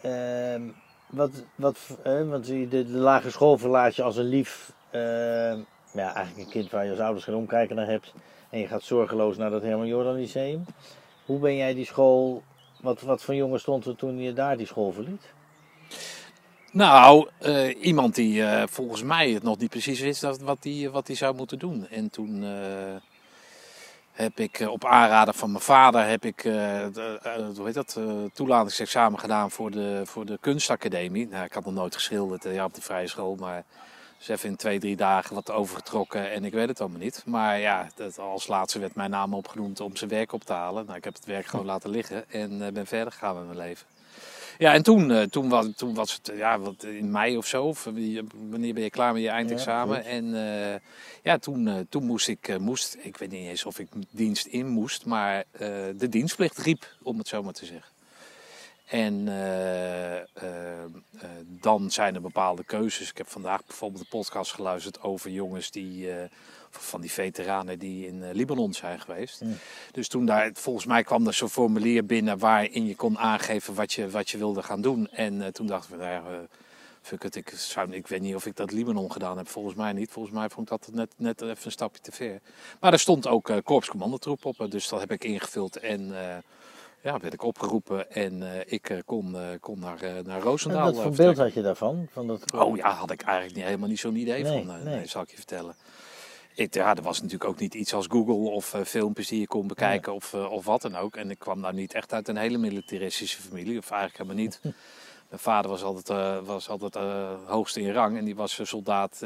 [0.03, 0.63] Ehm,
[1.07, 5.59] wat, wat, eh, want de, de lagere school verlaat je als een lief, ehm,
[5.93, 8.15] ja, eigenlijk een kind waar je als ouders geen omkijken naar hebt.
[8.51, 10.65] En je gaat zorgeloos naar dat Herman Jordan Lyceum.
[11.25, 12.43] Hoe ben jij die school,
[12.81, 15.33] wat, wat voor jongen stond er toen je daar die school verliet?
[16.73, 21.07] Nou, eh, iemand die eh, volgens mij het nog niet precies wist wat hij wat
[21.07, 21.89] die zou moeten doen.
[21.89, 22.97] En toen eh,
[24.13, 28.01] heb ik op aanraden van mijn vader heb ik, hoe heet dat,
[28.33, 31.29] toelatingsexamen gedaan voor de, voor de kunstacademie.
[31.29, 33.65] Nou, ik had nog nooit geschilderd ja, op de vrije school, maar
[34.19, 37.23] dus even in twee, drie dagen wat overgetrokken en ik weet het allemaal niet.
[37.27, 40.85] Maar ja, dat, als laatste werd mijn naam opgenoemd om zijn werk op te halen.
[40.85, 43.59] Nou, ik heb het werk gewoon laten liggen en eh, ben verder gegaan met mijn
[43.59, 43.87] leven.
[44.59, 47.65] Ja, en toen, eh, toen, was, toen was het ja, wat, in mei of zo.
[47.65, 47.85] Of,
[48.51, 50.05] wanneer ben je klaar met je eindexamen?
[50.05, 50.81] en eh,
[51.23, 55.07] ja, toen, toen moest ik, moest, ik weet niet eens of ik dienst in moest,
[55.07, 55.45] maar
[55.97, 57.98] de dienstplicht riep, om het zo maar te zeggen.
[58.89, 60.25] En eh, eh,
[60.83, 60.89] eh,
[61.45, 63.11] dan zijn er bepaalde keuzes.
[63.11, 66.09] Ik heb vandaag bijvoorbeeld een podcast geluisterd over jongens die,
[66.71, 69.41] van die veteranen die in Libanon zijn geweest.
[69.41, 69.59] Mm.
[69.93, 73.93] Dus toen daar, volgens mij kwam er zo'n formulier binnen waarin je kon aangeven wat
[73.93, 75.09] je, wat je wilde gaan doen.
[75.09, 76.47] En toen dachten we, nou ja,
[77.03, 79.49] fuck it, ik, zou, ik weet niet of ik dat Libanon gedaan heb.
[79.49, 80.11] Volgens mij niet.
[80.11, 82.41] Volgens mij vond ik dat net, net even een stapje te ver.
[82.81, 85.77] Maar er stond ook eh korpscommandotroep op, dus dat heb ik ingevuld.
[85.77, 86.13] En
[87.03, 90.93] ja, werd ik opgeroepen en eh, ik eh, kon, eh, kon naar, naar En Roosendaal.
[90.93, 92.07] wat voor beeld had je daarvan?
[92.13, 94.67] Van dat, Oh ja, had ik eigenlijk niet, helemaal niet zo'n idee Nee, van.
[94.85, 94.95] nee.
[94.95, 95.07] nee.
[95.07, 95.75] zal ik je vertellen.
[96.55, 99.67] Ik, ja, er was natuurlijk ook niet iets als Google of filmpjes die je kon
[99.67, 101.17] bekijken of, of wat dan ook.
[101.17, 104.61] En ik kwam nou niet echt uit een hele militaristische familie, of eigenlijk helemaal niet.
[105.29, 106.95] Mijn vader was altijd, was altijd
[107.47, 109.19] hoogst in rang en die was soldaat,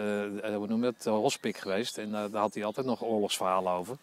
[0.57, 1.99] hoe noem je het, uh, hospik geweest.
[1.99, 3.97] En daar had hij altijd nog oorlogsverhalen over.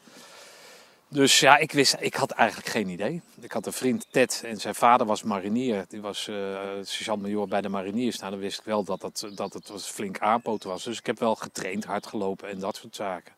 [1.12, 3.22] Dus ja, ik, wist, ik had eigenlijk geen idee.
[3.42, 5.86] Ik had een vriend, Ted, en zijn vader was marinier.
[5.88, 8.20] Die was eh sergeant-major bij de mariniers.
[8.20, 10.84] Nou, dan wist ik wel dat het, dat het was flink aanpoten was.
[10.84, 13.34] Dus ik heb wel getraind, hard gelopen en dat soort zaken.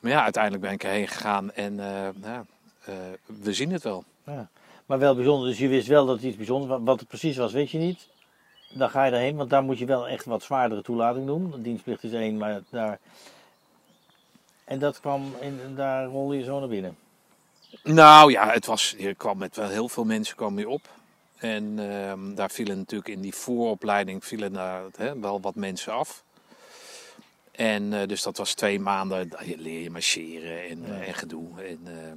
[0.00, 2.94] Maar ja, uiteindelijk ben ik erheen gegaan en eh, eh,
[3.26, 4.04] we zien het wel.
[4.26, 4.48] ja.
[4.86, 6.80] Maar wel bijzonder, dus je wist wel dat het iets bijzonders was.
[6.84, 8.08] Wat het precies was, weet je niet.
[8.74, 11.54] Dan ga je daarheen, want daar moet je wel echt wat zwaardere toelating doen.
[11.62, 12.98] Dienstplicht is één, maar daar...
[14.66, 16.96] En dat kwam, in, daar rolde je zo naar binnen.
[17.82, 20.88] Nou ja, het was, je kwam met wel heel veel mensen kwam je op.
[21.36, 26.24] En ehm, daar vielen natuurlijk in die vooropleiding vielen daar, hè, wel wat mensen af.
[27.56, 31.62] En eh, dus dat was twee maanden, leer je marcheren en, eh, en gedoe.
[31.62, 32.12] En, eh,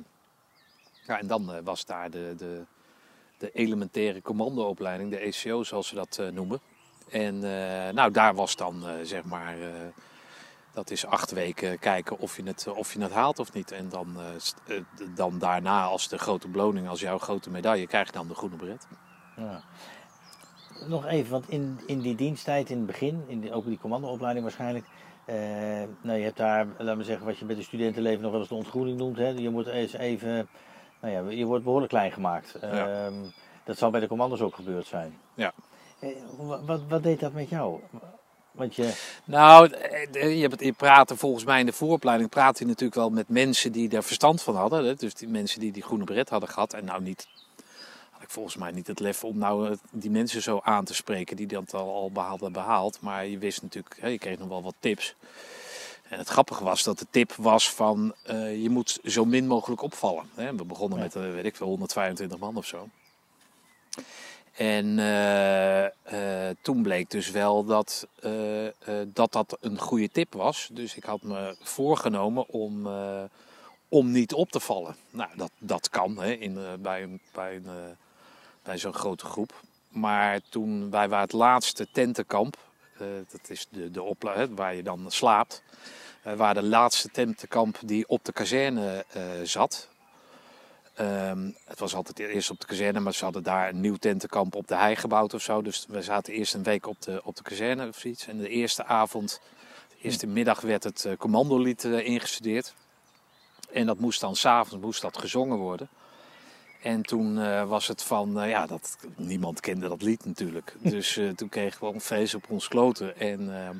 [1.07, 2.61] ja, en dan was daar de, de,
[3.37, 6.59] de elementaire commandoopleiding, de ECO zoals ze dat noemen.
[7.09, 7.39] En
[7.93, 9.55] nou, daar was dan zeg maar,
[10.79, 13.71] dat is acht weken kijken of je het, of je het haalt of niet.
[13.71, 14.83] En dan, eh, eh,
[15.15, 18.55] dan daarna als de grote beloning, als jouw grote medaille, krijg je dan de groene
[18.55, 18.87] beret.
[19.35, 19.61] Ja.
[20.87, 24.43] Nog even, want in, in die diensttijd in het begin, in die, ook die commandoopleiding
[24.45, 24.85] waarschijnlijk,
[25.25, 25.35] eh,
[26.01, 28.49] nou, je hebt daar, laten we zeggen, wat je bij de studentenleven nog wel eens
[28.49, 29.17] de ontgroening noemt.
[29.17, 29.27] Hè?
[29.27, 30.49] Je moet eens even,
[31.01, 32.57] nou ja, je wordt behoorlijk klein gemaakt.
[32.61, 33.05] Ja.
[33.05, 33.13] Ehm,
[33.63, 35.17] dat zal bij de commando's ook gebeurd zijn.
[35.33, 35.51] Ja.
[35.99, 37.79] Eh, wa- wat, wat deed dat met jou?
[38.59, 38.93] Want je,
[39.23, 43.09] Nou, eh, je, hebt- je praatte volgens mij in de vooropleiding praat je natuurlijk wel
[43.09, 44.85] met mensen die daar verstand van hadden.
[44.85, 44.95] Hè?
[44.95, 46.73] Dus die mensen die die groene beret hadden gehad.
[46.73, 47.27] En nou niet,
[48.11, 50.93] had ik volgens mij niet het lef om nou eh, die mensen zo aan te
[50.93, 52.97] spreken die dat al, al behaald hadden behaald.
[53.01, 55.15] Maar je wist natuurlijk, hè, je kreeg nog wel wat tips.
[56.09, 59.81] En het grappige was dat de tip was van eh, je moet zo min mogelijk
[59.81, 60.29] opvallen.
[60.35, 60.55] Hè?
[60.55, 61.03] We begonnen Ja.
[61.03, 62.87] met, eh, weet ik veel, 125 man of zo.
[64.59, 68.67] En eh, eh, toen bleek dus wel dat, eh,
[69.07, 70.69] dat dat een goede tip was.
[70.71, 72.87] Dus ik had me voorgenomen om,
[73.89, 74.95] om niet op te vallen.
[75.09, 77.95] Nou, dat, dat kan hè, in, bij, een- bij, een,
[78.63, 79.53] bij zo'n grote groep.
[79.89, 82.57] Maar toen wij waren het laatste tentenkamp,
[83.31, 84.15] dat is de, de
[84.55, 85.63] waar je dan slaapt.
[86.23, 89.05] Wij waren de laatste tentenkamp die op de kazerne
[89.43, 89.89] zat.
[90.99, 94.55] Ehm, het was altijd eerst op de kazerne, maar ze hadden daar een nieuw tentenkamp
[94.55, 95.61] op de hei gebouwd of zo.
[95.61, 98.27] Dus we zaten eerst een week op de, op de kazerne of zoiets.
[98.27, 99.41] En de eerste avond,
[99.89, 102.73] de eerste middag werd het eh, commandolied eh, ingestudeerd.
[103.71, 105.89] En dat moest dan s'avonds moest dat gezongen worden.
[106.81, 110.75] En toen eh, was het van, ja, dat, niemand kende dat lied natuurlijk.
[110.95, 113.17] Dus toen kregen we een feest op ons kloten.
[113.17, 113.77] En ehm,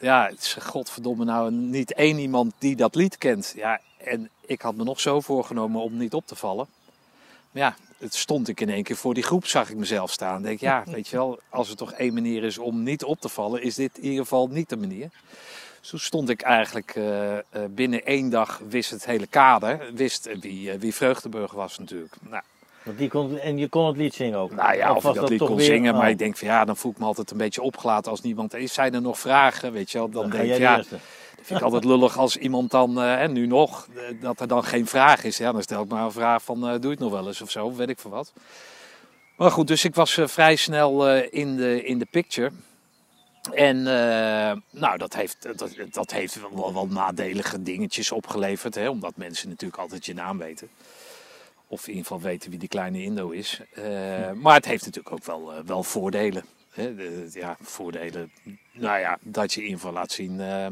[0.00, 3.52] ja, het is godverdomme nou niet één iemand die dat lied kent.
[3.56, 6.66] Ja, en ik had me nog zo voorgenomen om niet op te vallen.
[7.50, 10.42] Maar ja, het stond ik in één keer voor die groep, zag ik mezelf staan.
[10.42, 13.28] Denk, ja, weet je wel, als er toch één manier is om niet op te
[13.28, 15.10] vallen, is dit in ieder geval niet de manier.
[15.80, 20.40] Toen stond ik eigenlijk eh, eh, binnen één dag, wist het hele kader, wist eh,
[20.40, 22.14] wie, wie Vreugdeburg was natuurlijk.
[22.20, 22.42] Nou,
[22.82, 24.54] want die kon, en je kon het lied zingen ook.
[24.54, 26.64] nou ja, of, ik dat lied kon weer- zingen, maar oh, ik denk van ja,
[26.64, 28.72] dan voel ik me altijd een beetje opgelaten als niemand is.
[28.72, 30.08] Zijn er nog vragen, weet je wel?
[30.08, 30.98] Dan, denk ik, ja, eerste.
[31.36, 34.48] dat vind ik altijd lullig als iemand dan, eh, en nu nog, eh, dat er
[34.48, 35.36] dan geen vraag is.
[35.36, 37.40] Ja, dan stel ik maar een vraag van, eh, doe je het nog wel eens
[37.42, 38.32] of zo, weet ik veel wat.
[39.36, 42.50] Maar goed, dus ik was eh, vrij snel eh, in, de, in de picture.
[43.52, 49.16] En eh, nou, dat heeft, dat, dat heeft wel wat nadelige dingetjes opgeleverd, hè, omdat
[49.16, 50.68] mensen natuurlijk altijd je naam weten.
[51.72, 53.60] Of in ieder geval weten wie die kleine Indo is.
[53.74, 53.84] Eh,
[54.32, 56.44] Maar het heeft natuurlijk ook wel, eh, wel voordelen.
[56.70, 56.94] Hè.
[56.94, 58.30] De- ja, voordelen.
[58.72, 60.66] Nou ja, dat je in ieder geval laat zien eh,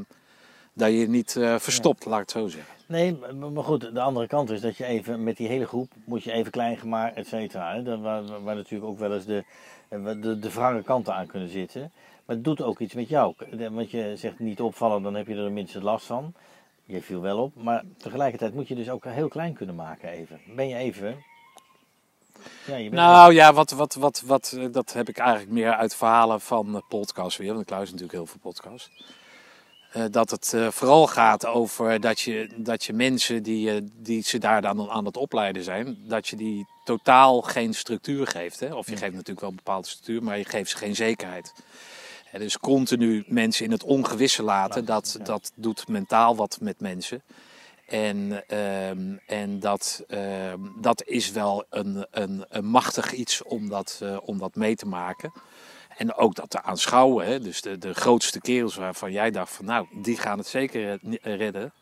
[0.73, 2.75] dat je niet verstopt, laat ik het zo zeggen.
[2.87, 3.17] Nee,
[3.53, 6.33] maar goed, de andere kant is dat je even met die hele groep moet je
[6.33, 7.75] even klein gemaakt, et cetera.
[7.75, 7.83] hè.
[7.83, 9.45] Daar Waar, waar natuurlijk ook wel eens de,
[9.89, 11.93] de, de wrange kanten aan kunnen zitten.
[12.27, 13.35] Maar het doet ook iets met jou.
[13.71, 16.35] Want je zegt niet opvallen, dan heb je er minstens last van.
[16.89, 20.41] Je viel wel op, maar tegelijkertijd moet je dus ook heel klein kunnen maken even.
[20.57, 21.25] Ben je even...
[22.67, 25.73] Ja, je bent Nou ja, wat, wat, wat, wat, eh, dat heb ik eigenlijk meer
[25.73, 27.49] uit verhalen van podcasts weer.
[27.49, 28.91] Want ik luister natuurlijk heel veel podcasts.
[29.93, 34.39] Eh, dat het eh, vooral gaat over dat je, dat je mensen die, die ze
[34.39, 38.61] daar dan aan het opleiden zijn, dat je die totaal geen structuur geeft.
[38.61, 38.75] Hè?
[38.75, 41.53] Of je geeft natuurlijk wel een bepaalde structuur, maar je geeft ze geen zekerheid.
[42.33, 47.23] Dus continu mensen in het ongewisse laten, dat, dat doet mentaal wat met mensen.
[47.87, 53.99] En, ehm, en dat, ehm, dat is wel een, een, een machtig iets om dat,
[54.03, 55.33] eh, om dat mee te maken.
[55.97, 57.27] En ook dat te aanschouwen.
[57.27, 57.41] Hè?
[57.41, 61.73] Dus de, de grootste kerels waarvan jij dacht van nou, die gaan het zeker redden.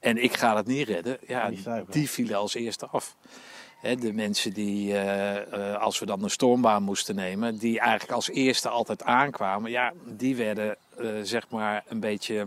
[0.00, 1.18] En ik ga het niet redden.
[1.26, 1.50] Ja,
[1.90, 3.16] die vielen als eerste af.
[3.80, 8.28] De mensen die, eh, eh, als we dan een stormbaan moesten nemen, die eigenlijk als
[8.28, 12.46] eerste altijd aankwamen, ja, die werden eh, zeg maar een beetje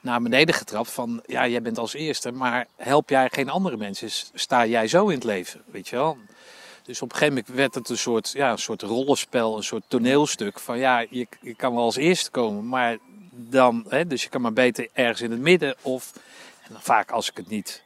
[0.00, 4.08] naar beneden getrapt van, ja, jij bent als eerste, maar help jij geen andere mensen,
[4.34, 6.18] sta jij zo in het leven, weet je wel?
[6.82, 9.84] Dus op een gegeven moment werd het een soort, ja, een soort rollenspel, een soort
[9.88, 12.98] toneelstuk van, ja, je, je kan wel als eerste komen, maar
[13.30, 16.12] dan, dus je kan maar beter ergens in het midden of,
[16.68, 17.82] en vaak als ik het niet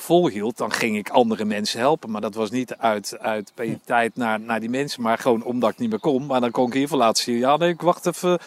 [0.00, 2.10] volhield, dan ging ik andere mensen helpen.
[2.10, 3.52] Maar dat was niet uit, uit
[3.84, 6.26] tijd naar, naar die mensen, maar gewoon omdat ik niet meer kon.
[6.26, 8.38] Maar dan kon ik in ieder geval laten zien, ja nee, ik wacht even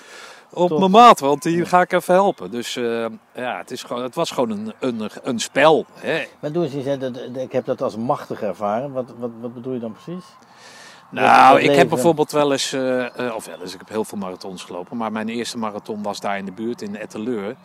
[0.53, 2.51] op mijn maat, want die ga ik even helpen.
[2.51, 5.85] Dus eh, ja, het, is gewoon, het was gewoon een, een, een spel.
[5.93, 6.23] Hè.
[6.39, 8.91] Maar doe eens eens, hè, dat- dat- ik heb dat als machtig ervaren.
[8.91, 10.23] Wat, wat, wat bedoel je dan precies?
[11.09, 14.17] Nou, ik heb bijvoorbeeld wel eens, eh, eh, of wel eens, ik heb heel veel
[14.17, 14.97] marathons gelopen.
[14.97, 17.55] Maar mijn eerste marathon was daar in de buurt, in Etteleur.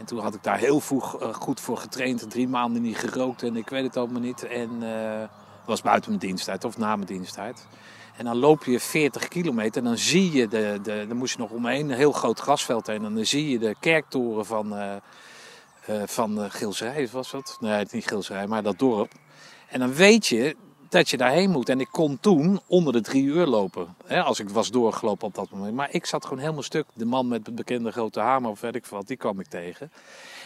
[0.00, 2.30] En toen had ik daar heel vroeg eh, goed voor getraind.
[2.30, 4.46] Drie maanden niet gerookt en ik weet het allemaal niet.
[4.46, 7.66] En het was buiten mijn diensttijd of na mijn diensttijd.
[8.16, 11.38] En dan loop je 40 kilometer en dan zie je, de, de, dan moest je
[11.38, 13.04] nog omheen, een heel groot grasveld heen.
[13.04, 14.96] En dan zie je de kerktoren van, eh
[16.04, 17.56] van Gilserij, was dat?
[17.60, 19.12] Nee, het niet Gilserij, maar dat dorp.
[19.68, 20.56] En dan weet je
[20.90, 21.68] dat je daarheen moet.
[21.68, 23.94] En ik kon toen onder de drie uur lopen.
[24.06, 25.74] Hè, als ik was doorgelopen op dat moment.
[25.74, 26.86] Maar ik zat gewoon helemaal stuk.
[26.92, 29.92] De man met de bekende grote hamer of weet ik wat, die kwam ik tegen.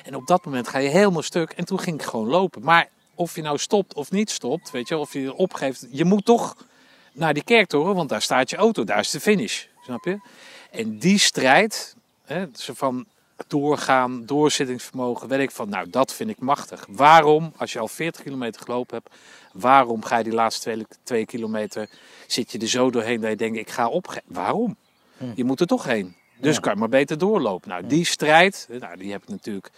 [0.05, 1.51] En op dat moment ga je helemaal stuk.
[1.51, 2.63] En toen ging ik gewoon lopen.
[2.63, 5.87] Maar of je nou stopt of niet stopt, weet je, of je opgeeft.
[5.91, 6.57] Je moet toch
[7.13, 8.85] naar die kerktoren, want daar staat je auto.
[8.85, 9.65] Daar is de finish.
[9.85, 10.19] Snap je?
[10.71, 13.07] En die strijd, hè, van
[13.47, 16.87] doorgaan, doorzettingsvermogen, weet ik van, nou dat vind ik machtig.
[16.89, 19.17] Waarom, als je al 40 kilometer gelopen hebt,
[19.53, 21.89] waarom ga je die laatste twee, twee kilometer,
[22.27, 24.23] zit je er zo doorheen dat je denkt, ik ga opgeven.
[24.27, 24.77] Waarom?
[25.17, 25.25] Hm.
[25.35, 26.17] Je moet er toch heen.
[26.41, 26.61] Dus Ja.
[26.61, 27.69] kan je maar beter doorlopen.
[27.69, 29.71] Nou, die strijd, nou, die heb ik natuurlijk.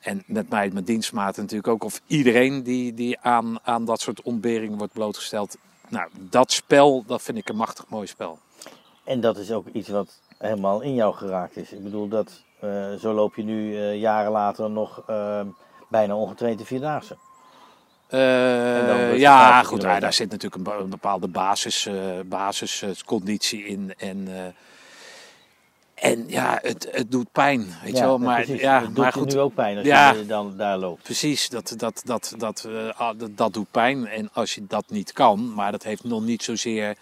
[0.00, 1.84] En met mij, mijn dienstmaten natuurlijk ook.
[1.84, 5.56] Of iedereen die, die aan, aan dat soort ontberingen wordt blootgesteld.
[5.88, 8.38] Nou, dat spel, dat vind ik een machtig mooi spel.
[9.04, 11.72] En dat is ook iets wat helemaal in jou geraakt is.
[11.72, 15.40] Ik bedoel, dat, eh, zo loop je nu eh, jaren later nog eh,
[15.88, 17.16] bijna ongetraind de Vierdaagse.
[18.06, 21.94] Eh, ja, het 50 goed, ja, daar zit natuurlijk een, be- een bepaalde basis, eh,
[22.26, 23.94] basisconditie in.
[23.98, 24.28] En,
[25.94, 28.18] en ja, het, het doet pijn, weet je wel.
[28.18, 28.60] Maar, precies.
[28.60, 30.12] ja, het doet maar goed, nu ook pijn als Ja.
[30.12, 31.02] je dan daar loopt.
[31.02, 34.06] Precies, dat, dat, dat, dat, ah, dat, dat doet pijn.
[34.06, 36.96] En als je dat niet kan, maar dat heeft nog niet zozeer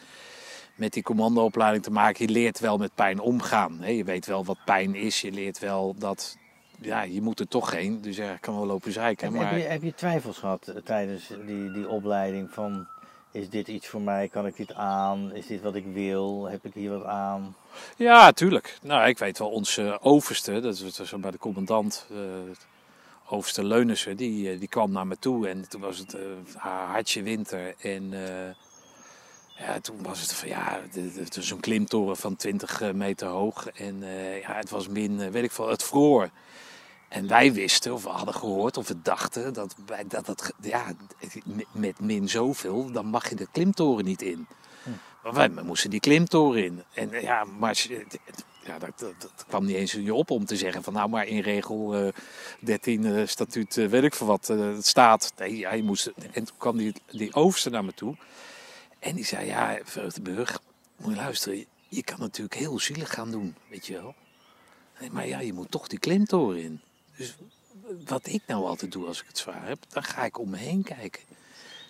[0.75, 2.27] met die commandoopleiding te maken.
[2.27, 3.79] Je leert wel met pijn omgaan.
[3.81, 3.91] Hè?
[3.91, 5.21] Je weet wel wat pijn is.
[5.21, 6.37] Je leert wel dat,
[6.81, 8.01] ja, je moet er toch heen.
[8.01, 9.27] Dus ja, ik kan wel lopen zeiken.
[9.27, 9.51] Heb, Maar...
[9.51, 12.87] heb, je, heb je twijfels gehad eh, tijdens die, die opleiding van...
[13.31, 14.29] Is dit iets voor mij?
[14.29, 15.33] Kan ik dit aan?
[15.33, 16.49] Is dit wat ik wil?
[16.49, 17.57] Heb ik hier wat aan?
[17.97, 18.79] Ja, tuurlijk.
[18.83, 22.17] Nou, ik weet wel, onze overste, dat is zo bij de commandant, eh
[23.29, 25.49] overste Leunissen, die, eh, die kwam naar me toe.
[25.49, 26.21] En toen was het eh,
[26.57, 27.75] hartje winter.
[27.79, 28.13] En
[29.57, 30.81] ja, toen was het van, ja,
[31.15, 33.69] het is zo'n klimtoren van 20 meter hoog.
[33.69, 36.31] En eh, ja, het was min, eh, weet ik veel, het vroor.
[37.09, 40.93] En wij wisten, of we hadden gehoord, of we dachten, dat, wij, dat, dat ja,
[41.73, 44.47] met min zoveel, dan mag je de klimtoren niet in.
[45.23, 46.83] Maar wij moesten die klimtoren in.
[46.95, 47.87] En eh, ja, maar
[48.67, 51.09] ja, dat, dat, dat kwam niet eens in je op om te zeggen van nou
[51.09, 52.09] maar in regel eh
[52.61, 55.33] 13 eh, statuut eh, weet ik veel wat eh, het staat.
[55.37, 58.17] Nee, je moest, en toen kwam die, die overste naar me toe.
[59.05, 60.61] En die zei ja, Vreugdeburg,
[60.97, 61.65] moet je luisteren.
[61.89, 64.15] Je, kan natuurlijk heel zielig gaan doen, weet je wel.
[65.11, 66.81] Maar ja, je moet toch die klimtoren in.
[67.17, 67.37] Dus
[68.05, 70.57] wat ik nou altijd doe als ik het zwaar heb, dan ga ik om me
[70.57, 71.23] heen kijken.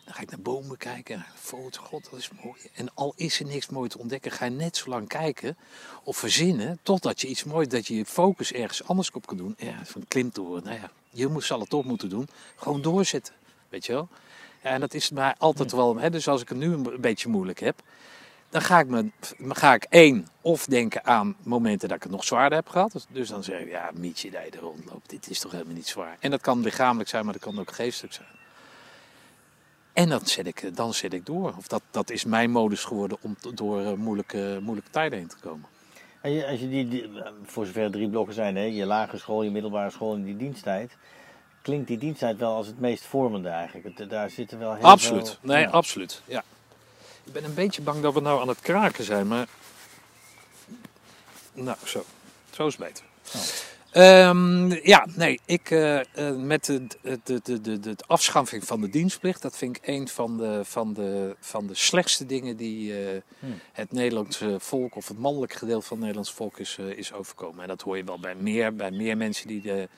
[0.04, 2.60] Dan ga ik naar bomen kijken, naar foto, god, dat is mooi.
[2.74, 5.56] En al is er niks mooi te ontdekken, ga je net zo lang kijken
[6.04, 9.54] of verzinnen, totdat je iets moois, dat je je focus ergens anders op kan doen.
[9.58, 12.28] Ja, van klimtoren, nou ja, je moet, zal het toch moeten doen.
[12.56, 13.34] Gewoon doorzetten,
[13.68, 14.08] weet je wel.
[14.64, 17.28] Ja, en dat is mij altijd wel, hè, dus als ik het nu een beetje
[17.28, 17.80] moeilijk heb,
[18.48, 22.24] dan ga ik, me, ga ik één, of denken aan momenten dat ik het nog
[22.24, 23.06] zwaarder heb gehad.
[23.10, 25.86] Dus dan zeg ik, ja, Mietje, dat je er rondloopt, dit is toch helemaal niet
[25.88, 26.16] zwaar.
[26.20, 28.28] En dat kan lichamelijk zijn, maar dat kan ook geestelijk zijn.
[29.92, 31.54] En dan zet ik, dan zet ik door.
[31.58, 35.36] Of dat, dat is mijn modus geworden om door eh, moeilijke, moeilijke tijden heen te
[35.40, 35.66] komen.
[36.22, 37.10] Als je die, die-
[37.44, 40.36] voor zover er drie blokken zijn, hè, je lagere school, je middelbare school en die
[40.36, 40.96] diensttijd,
[41.64, 43.98] klinkt die diensttijd wel als het meest vormende eigenlijk.
[43.98, 45.28] Het- daar zitten wel heel absoluut.
[45.28, 45.38] veel...
[45.40, 45.68] Nee, ja.
[45.70, 46.22] absoluut.
[46.24, 46.44] Ja.
[47.24, 49.46] Ik ben een beetje bang dat we nou aan het kraken zijn, maar...
[51.52, 52.04] Nou, zo.
[52.50, 53.04] Zo is beter.
[53.34, 53.40] Oh.
[53.90, 56.86] Ehm, ja, nee, ik eh, eh, met de,
[57.24, 60.92] de, de, de, de afschaffing van de dienstplicht, dat vind ik een van de, van
[60.94, 63.60] de, van de slechtste dingen die eh, Hmm.
[63.72, 67.62] het Nederlandse volk of het mannelijke gedeelte van het Nederlands volk is, eh, is overkomen.
[67.62, 69.88] En dat hoor je wel bij meer, bij meer mensen die, de,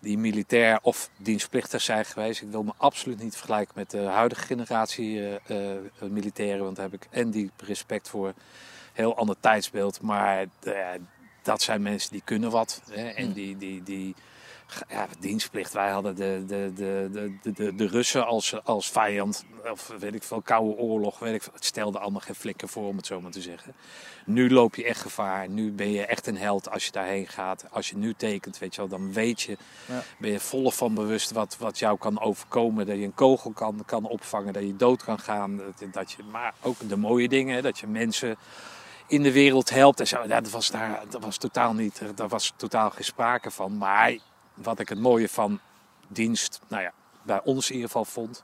[0.00, 2.42] die militair of dienstplichtig zijn geweest.
[2.42, 6.90] Ik wil me absoluut niet vergelijken met de huidige generatie eh, eh, militairen, want daar
[6.90, 8.32] heb ik en die respect voor.
[8.92, 10.74] Heel ander tijdsbeeld, maar eh,
[11.42, 12.82] dat zijn mensen die kunnen wat.
[12.90, 13.32] Hè, en Hmm.
[13.32, 14.14] die, die, die
[14.88, 15.72] ja, dienstplicht.
[15.72, 17.08] Wij hadden de, de, de,
[17.42, 19.44] de, de, de, Russen als, als vijand.
[19.70, 21.18] Of weet ik veel, koude oorlog.
[21.18, 21.52] Weet ik veel.
[21.52, 23.74] Het stelde allemaal geen flikker voor, om het zo maar te zeggen.
[24.26, 25.48] Nu loop je echt gevaar.
[25.48, 27.64] Nu ben je echt een held als je daarheen gaat.
[27.70, 29.56] Als je nu tekent, weet je wel, dan weet je.
[29.86, 30.02] Ja.
[30.18, 32.86] Ben je volle van bewust wat, wat jou kan overkomen.
[32.86, 34.52] Dat je een kogel kan, kan opvangen.
[34.52, 35.56] Dat je dood kan gaan.
[35.56, 37.62] Dat, dat je, maar ook de mooie dingen.
[37.62, 38.38] Dat je mensen
[39.10, 40.22] in de wereld helpt en zo.
[40.26, 43.76] Ja, dat was daar dat was totaal niet, daar was totaal geen sprake van.
[43.76, 44.16] Maar
[44.62, 45.60] wat ik het mooie van
[46.08, 46.92] dienst, nou ja,
[47.22, 48.42] bij ons in ieder geval vond,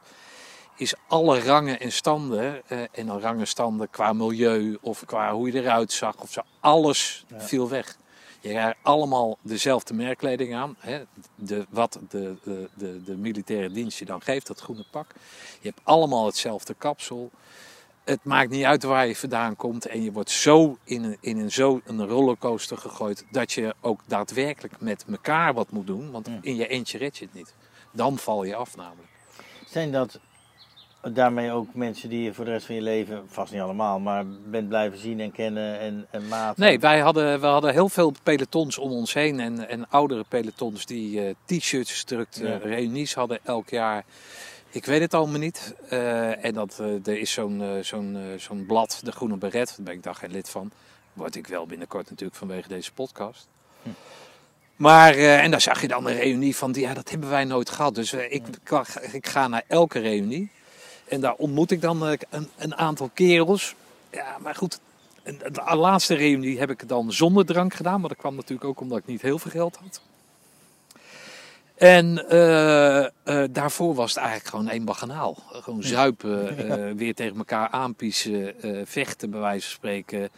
[0.77, 5.33] is alle rangen en standen, eh, en dan rangen en standen qua milieu of qua
[5.33, 7.41] hoe je eruit zag of zo, alles Ja.
[7.41, 7.97] viel weg.
[8.41, 10.77] Je krijgt allemaal dezelfde merkkleding aan.
[10.79, 11.03] Hè?
[11.35, 15.07] De, wat de, de, de, de militaire dienst je dan geeft, dat groene pak.
[15.61, 17.31] Je hebt allemaal hetzelfde kapsel
[18.07, 19.86] het maakt niet uit waar je vandaan komt.
[19.86, 23.24] En je wordt zo in een, in een, zo een rollercoaster gegooid.
[23.30, 26.11] dat je ook daadwerkelijk met elkaar wat moet doen.
[26.11, 26.38] Want Ja.
[26.40, 27.54] in je eentje red je het niet.
[27.92, 29.09] Dan val je af namelijk.
[29.66, 30.20] Zijn dat
[31.12, 34.24] daarmee ook mensen die je voor de rest van je leven, vast niet allemaal, maar
[34.26, 36.62] bent blijven zien en kennen en, en maten?
[36.64, 39.40] Nee, wij hadden, we hadden heel veel pelotons om ons heen.
[39.40, 42.48] En, en oudere pelotons die eh, t-shirts drukten.
[42.48, 42.57] Ja.
[42.57, 44.04] Reunies hadden elk jaar.
[44.77, 45.74] Ik weet het allemaal niet.
[45.89, 49.68] Eh, en dat, eh, er is zo'n eh, zo'n zo'n blad, de Groene Beret.
[49.68, 50.70] Daar ben ik daar geen lid van.
[51.12, 53.47] Word ik wel binnenkort natuurlijk vanwege deze podcast.
[53.83, 53.89] Hm.
[54.77, 57.70] Maar, en daar zag je dan een reunie van, die, ja, dat hebben wij nooit
[57.70, 57.95] gehad.
[57.95, 58.43] Dus ik,
[59.12, 60.51] ik ga naar elke reunie.
[61.09, 63.74] En daar ontmoet ik dan een, een aantal kerels.
[64.11, 64.81] Ja, maar goed,
[65.24, 68.01] de laatste reunie heb ik dan zonder drank gedaan.
[68.01, 70.01] Maar dat kwam natuurlijk ook omdat ik niet heel veel geld had.
[71.77, 73.11] En eh, eh,
[73.51, 75.43] daarvoor was het eigenlijk gewoon één baganaal.
[75.51, 78.55] Gewoon zuipen, eh, weer tegen elkaar aanpiezen,
[78.85, 80.31] vechten bij wijze van spreken.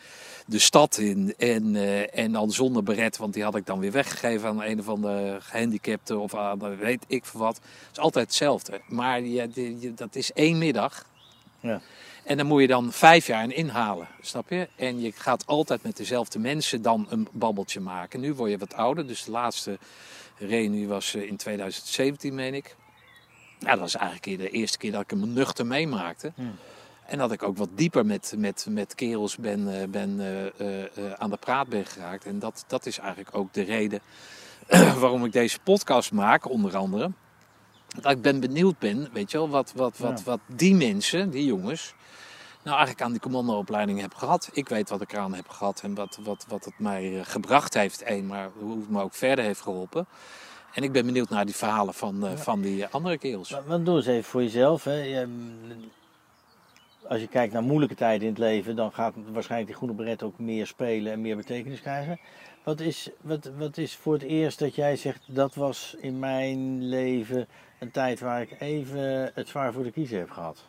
[0.47, 1.77] De stad in en,
[2.13, 5.39] en dan zonder beret, want die had ik dan weer weggegeven aan een of andere
[5.41, 7.57] gehandicapte of aan weet ik veel wat.
[7.57, 8.81] Het is altijd hetzelfde.
[8.89, 9.21] Maar
[9.95, 11.05] dat is één middag.
[11.61, 11.81] Ja.
[12.25, 14.69] En dan moet je dan vijf jaar in inhalen, snap je?
[14.77, 18.21] En je gaat altijd met dezelfde mensen dan een babbeltje maken.
[18.21, 19.79] Nu word je wat ouder, dus de laatste
[20.39, 22.77] reunie was eh, in 2017, meen ik.
[23.59, 26.33] Ja, dat was eigenlijk de eerste keer dat ik hem nuchter meemaakte.
[26.35, 26.57] Hmm.
[27.07, 30.21] En dat ik ook wat dieper met, met, met kerels ben, eh, ben,
[30.59, 32.25] eh, aan de praat ben geraakt.
[32.25, 34.01] En dat, dat is eigenlijk ook de reden
[35.01, 37.11] waarom ik deze podcast maak, onder andere.
[38.01, 40.25] Dat ik ben benieuwd ben, weet je wel, wat, wat, wat, Ja.
[40.25, 41.95] wat die mensen, die jongens,
[42.69, 44.51] nou eigenlijk aan die commandoopleiding hebben gehad.
[44.53, 47.75] Ik weet wat ik eraan heb gehad en wat, wat, wat het mij eh, gebracht
[47.75, 50.07] heeft, één, maar hoe het me ook verder heeft geholpen.
[50.75, 53.51] En ik ben benieuwd naar die verhalen van, eh, van die andere kerels.
[53.51, 54.85] Maar, maar doe eens even voor jezelf.
[54.85, 55.03] Hè.
[55.03, 55.29] Je,
[57.09, 60.23] als je kijkt naar moeilijke tijden in het leven, dan gaat waarschijnlijk die groene beret
[60.23, 62.19] ook meer spelen en meer betekenis krijgen.
[62.63, 66.89] Wat is, wat, wat is voor het eerst dat jij zegt, dat was in mijn
[66.89, 67.49] leven
[67.79, 70.65] een tijd waar ik even het zwaar voor de kiezer heb gehad?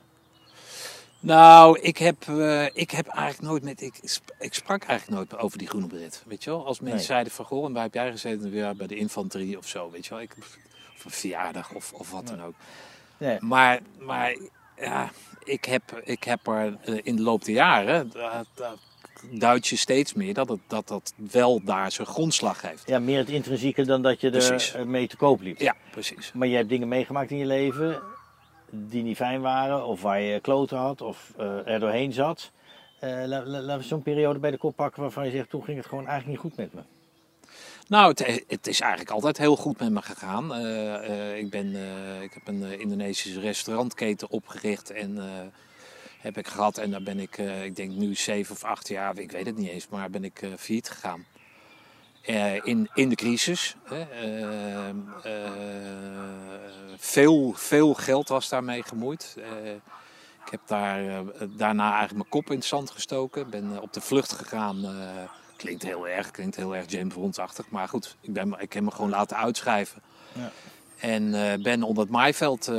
[1.19, 3.81] Nou, ik heb, eh, ik heb eigenlijk nooit met.
[3.81, 6.23] Ik, sp- ik sprak eigenlijk nooit over die groene beret.
[6.27, 6.65] Weet je wel?
[6.65, 7.05] Als mensen Nee.
[7.07, 8.49] zeiden van goh, en waar heb jij gezeten?
[8.51, 9.91] Weer bij de infanterie of zo.
[9.91, 10.21] Weet je wel?
[10.21, 10.35] Ik,
[10.97, 12.53] of een verjaardag of, of wat dan ook.
[13.17, 13.37] Nee.
[13.39, 14.37] Maar, maar
[14.77, 15.09] ja,
[15.43, 18.11] ik heb, ik heb er eh, in de loop der jaren.
[18.13, 18.45] da-
[19.31, 22.83] duid je steeds meer dat het, dat dat wel daar zijn grondslag heeft.
[22.87, 24.73] Ja, meer het intrinsieke dan dat je Precies.
[24.73, 25.59] er mee te koop liep.
[25.59, 26.31] Ja, precies.
[26.33, 28.01] Maar je hebt dingen meegemaakt in je leven
[28.71, 32.51] die niet fijn waren, of waar je kloten had, of eh, er doorheen zat.
[32.99, 35.63] Eh, la- la- laten we zo'n periode bij de kop pakken waarvan je zegt, toen
[35.63, 36.81] ging het gewoon eigenlijk niet goed met me.
[37.87, 40.53] Nou, het, het is eigenlijk altijd heel goed met me gegaan.
[40.53, 40.95] Eh,
[41.31, 45.25] eh, ik, ben, eh, ik heb een eh, Indonesische restaurantketen opgericht en eh,
[46.19, 46.77] heb ik gehad.
[46.77, 49.57] En daar ben ik, eh, ik denk nu zeven of acht jaar, ik weet het
[49.57, 51.25] niet eens, maar ben ik eh failliet gegaan.
[52.29, 53.75] Eh, in, in de crisis.
[53.83, 54.01] Hè.
[54.01, 54.95] Eh, eh,
[56.97, 59.35] veel, veel geld was daarmee gemoeid.
[60.45, 61.23] Ik heb daar,
[61.57, 63.49] daarna eigenlijk mijn kop in het zand gestoken.
[63.49, 64.85] Ben op de vlucht gegaan.
[65.55, 67.69] klinkt heel erg, klinkt heel erg James Bond-achtig.
[67.69, 70.01] Maar goed, ik, ben, ik heb me gewoon laten uitschrijven.
[70.33, 70.51] Ja.
[70.99, 72.71] En ben onder het maaiveld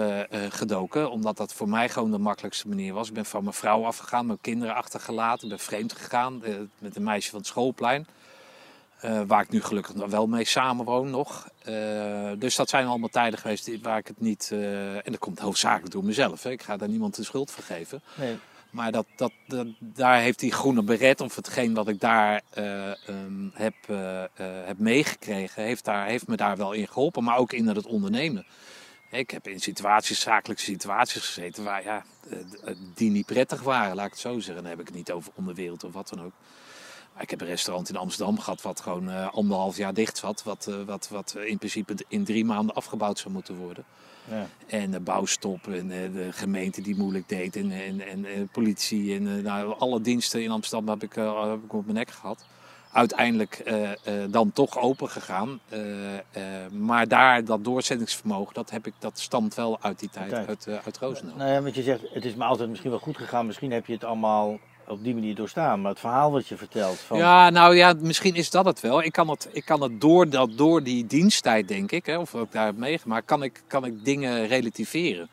[0.49, 3.09] gedoken, omdat dat voor mij gewoon de makkelijkste manier was.
[3.09, 6.43] Ik ben van mijn vrouw afgegaan, mijn kinderen achtergelaten, ben vreemd gegaan
[6.79, 8.07] met een meisje van het schoolplein.
[9.01, 11.49] Eh, waar ik nu gelukkig nog wel mee samenwoon nog.
[11.65, 14.49] Eh, dus dat zijn allemaal tijden geweest waar ik het niet...
[14.53, 16.43] eh, en dat komt hoofdzakelijk door mezelf.
[16.43, 16.51] Hè.
[16.51, 18.03] Ik ga daar niemand de schuld voor geven.
[18.15, 18.37] Nee,
[18.71, 22.91] Maar dat, dat, dat- daar heeft die groene beret, of hetgeen wat ik daar eh,
[23.09, 23.75] ehm, heb,
[24.65, 27.25] heb meegekregen, heeft, daar, heeft me daar wel in geholpen.
[27.25, 28.47] Maar ook in het ondernemen.
[29.11, 32.05] Ik heb in situaties, zakelijke situaties gezeten waar ja,
[32.95, 34.55] die niet prettig waren, laat ik het zo zeggen.
[34.63, 36.33] Dan heb ik het niet over onderwereld of wat dan ook.
[37.21, 40.43] Ik heb een restaurant in Amsterdam gehad wat gewoon eh, anderhalf jaar dicht zat.
[40.43, 43.85] Wat, eh, wat, wat in principe in drie maanden afgebouwd zou moeten worden.
[44.31, 44.47] ja.
[44.67, 49.43] En de bouwstop en de gemeente die moeilijk deed en, en, en, eh, politie en
[49.43, 52.45] nou, alle diensten in Amsterdam heb ik, heb ik op mijn nek gehad.
[52.93, 53.73] Uiteindelijk
[54.31, 55.61] dan toch open gegaan.
[56.71, 60.99] Maar daar, dat doorzettingsvermogen, dat, heb ik, dat stamt wel uit die tijd, uit, uit
[60.99, 61.37] Roosendaal.
[61.37, 63.47] Nou ja, want je zegt, het is me altijd misschien wel goed gegaan.
[63.47, 64.59] Misschien heb je het allemaal
[64.91, 65.81] op die manier doorstaan.
[65.81, 67.19] Maar het verhaal wat je vertelt van...
[67.19, 69.03] Ja, nou ja, misschien is dat het wel.
[69.03, 72.35] Ik kan het, ik kan het door, dat, door die diensttijd, denk ik, hè, of
[72.35, 75.29] ik daar heb meegemaakt, kan ik, kan ik dingen relativeren.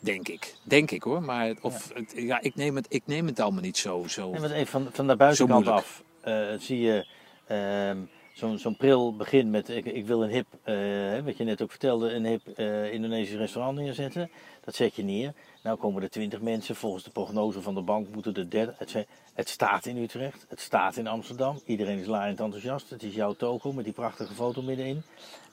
[0.00, 0.54] Denk ik.
[0.62, 1.22] Denk ik hoor.
[1.22, 4.04] Maar of, het- ja, ik, neem het, ik neem het allemaal niet zo.
[4.08, 4.30] zo.
[4.30, 7.06] Nee, even van, van de buitenkant af eh, zie je
[7.46, 7.96] ehm,
[8.32, 11.70] zo'n zo'n pril begint met ik, ik wil een hip, hè, wat je net ook
[11.70, 14.30] vertelde, een hip eh, Indonesisch restaurant neerzetten.
[14.64, 15.32] Dat zet je neer.
[15.62, 18.74] Nou komen er twintig mensen, volgens de prognose van de bank moeten er derde.
[18.78, 21.60] Het, zijn- het staat in Utrecht, het staat in Amsterdam.
[21.66, 22.90] Iedereen is laaiend enthousiast.
[22.90, 25.02] Het is jouw toko met die prachtige foto middenin.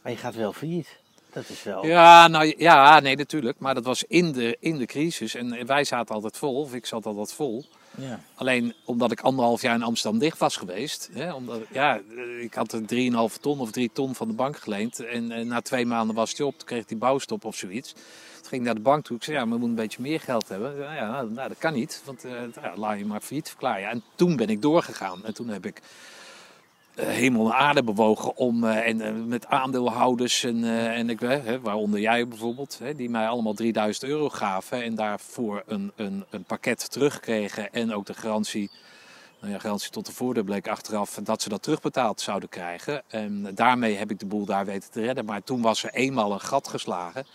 [0.02, 0.98] Maar je gaat wel failliet.
[1.34, 1.86] Dat is wel...
[1.86, 3.60] Ja, nou ja, nee, natuurlijk.
[3.60, 5.36] Maar dat was in de, in de crisis.
[5.36, 7.66] En wij zaten altijd vol, of ik zat altijd vol.
[7.98, 8.20] Ja.
[8.36, 11.10] Alleen omdat ik anderhalf jaar in Amsterdam dicht was geweest.
[11.14, 12.00] Hè, omdat, ja,
[12.42, 15.00] ik had een 3,5 ton of 3 ton van de bank geleend.
[15.00, 16.58] En, na twee maanden was het op.
[16.58, 17.92] Toen kreeg die bouwstop of zoiets.
[17.92, 19.18] Toen ging ik naar de bank toe.
[19.18, 20.78] Ik zei, ja, we moeten een beetje meer geld hebben.
[20.78, 22.02] Ja, ja nou, dat kan niet.
[22.06, 22.34] Want eh,
[22.76, 23.90] laat je maar failliet verklaren.
[23.90, 25.26] En toen ben ik doorgegaan.
[25.26, 25.82] En toen heb ik
[27.06, 31.62] hemel en aarde bewogen om, eh, en eh, met aandeelhouders en, eh, en ik, hè,
[31.62, 36.92] waaronder jij bijvoorbeeld, die mij allemaal 3000 euro gaven en daarvoor een, een, een pakket
[36.92, 38.70] terugkregen en ook de garantie,
[39.40, 43.04] nou ja, garantie tot de voordeur bleek achteraf dat ze dat terugbetaald zouden krijgen.
[43.08, 46.32] En daarmee heb ik de boel daar weten te redden, maar toen was er eenmaal
[46.32, 47.26] een gat geslagen.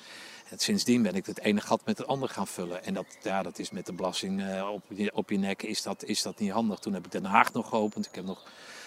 [0.50, 2.84] En sindsdien ben ik het ene gat met het andere gaan vullen.
[2.84, 5.82] En dat, ja, dat is met de belasting eh, op, je, op je nek is
[5.82, 6.78] dat, is dat niet handig.
[6.78, 8.06] Toen heb ik Den Haag nog geopend.
[8.06, 8.44] Ik heb nog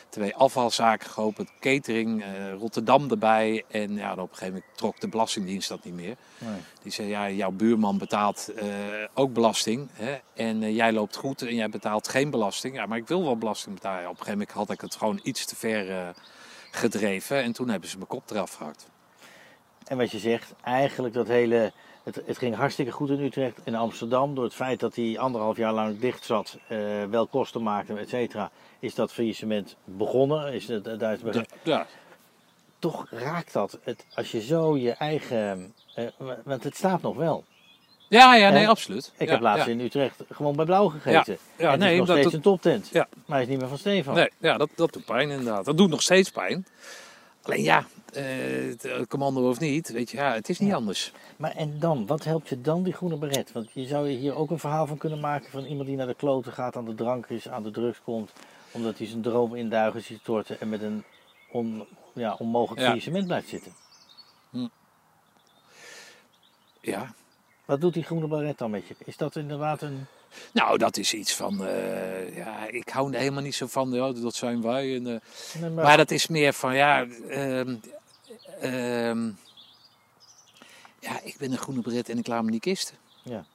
[0.10, 3.64] twee afvalzaken geopend, catering, eh, Rotterdam erbij.
[3.68, 6.16] En ja, op een gegeven moment trok de Belastingdienst dat niet meer.
[6.38, 6.60] Nee.
[6.82, 8.68] Die zei, ja, jouw buurman betaalt eh,
[9.14, 9.90] ook belasting.
[9.94, 10.18] Hè?
[10.34, 12.76] En eh, jij loopt goed en jij betaalt geen belasting.
[12.76, 14.04] Ja, maar ik wil wel belasting betalen.
[14.04, 16.14] Op een gegeven moment had ik het gewoon iets te ver
[16.72, 17.44] gedreven.
[17.44, 18.90] En toen hebben ze mijn kop eraf gehakt.
[19.86, 21.72] En wat je zegt, eigenlijk dat hele.
[22.08, 23.60] Het, het ging hartstikke goed in Utrecht.
[23.64, 26.78] In Amsterdam, door het feit dat hij anderhalf jaar lang dicht zat, eh,
[27.10, 30.54] wel kosten maakte, et cetera, is dat faillissement begonnen.
[30.54, 31.20] Is het, daar is
[31.64, 31.86] ja,
[32.80, 35.74] Toch raakt dat, het, als je zo je eigen.
[35.96, 36.06] eh,
[36.44, 37.44] want het staat nog wel.
[38.10, 39.12] ja, ja nee, Eh, absoluut.
[39.18, 39.72] Ik Ja, heb laatst ja.
[39.72, 41.38] in Utrecht gewoon bij Blauw gegeten.
[41.58, 42.90] Ja, en nee, is nog dat steeds een toptent.
[42.92, 43.08] Ja.
[43.26, 44.16] Maar hij is niet meer van Stefan.
[44.16, 45.66] Nee, ja, dat, dat doet pijn inderdaad.
[45.66, 46.66] Dat doet nog steeds pijn.
[47.48, 50.76] Alleen ja, eh, commando of niet, weet je, ja, het is niet Ja.
[50.76, 51.12] anders.
[51.38, 53.52] Maar en dan, wat helpt je dan die groene beret?
[53.52, 56.14] Want je zou hier ook een verhaal van kunnen maken van iemand die naar de
[56.16, 58.32] kloten gaat, aan de drank is, aan de drugs komt,
[58.72, 61.04] omdat hij zijn droom in duigen ziet storten en met een
[61.52, 62.86] on, ja, onmogelijk Ja.
[62.86, 63.72] faillissement blijft zitten.
[66.82, 67.14] Ja,
[67.66, 68.96] Wat doet die groene beret dan met je?
[69.06, 70.06] Is dat inderdaad een...
[70.54, 74.12] nou, dat is iets van, eh, ja, ik hou er helemaal niet zo van, ja,
[74.12, 74.96] dat zijn wij.
[74.96, 77.76] En, eh, Nee, Maar dat is meer van, ja, ehm,
[78.62, 79.26] ehm,
[81.00, 82.96] ja, ik ben een groene beret en ik laat me niet kisten.
[83.24, 83.46] Ja.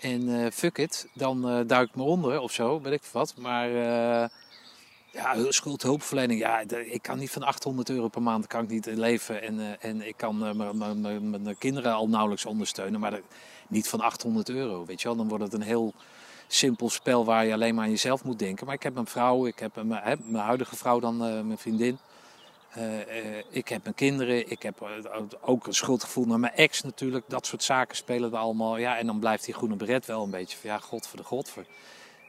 [0.00, 3.34] En eh, fuck it, dan duik ik me onder of zo, weet ik wat.
[3.36, 3.68] Maar
[5.12, 9.42] ja, schuldhulpverlening, ja, ik kan niet van 800 euro per maand kan ik niet leven.
[9.42, 10.38] En, en ik kan
[11.40, 13.20] mijn kinderen al nauwelijks ondersteunen, maar dat-
[13.70, 15.16] niet van 800 euro, weet je wel.
[15.16, 15.94] Dan wordt het een heel
[16.46, 18.66] simpel spel waar je alleen maar aan jezelf moet denken.
[18.66, 21.58] Maar ik heb een vrouw, ik heb mijn, hè, mijn huidige vrouw dan, eh, mijn
[21.58, 21.98] vriendin.
[22.70, 24.88] Eh, eh, ik heb mijn kinderen, ik heb
[25.40, 27.24] ook een schuldgevoel naar mijn ex natuurlijk.
[27.28, 28.76] Dat soort zaken spelen er allemaal.
[28.76, 31.48] Ja, en dan blijft die groene beret wel een beetje ja, god voor de god
[31.48, 31.64] voor.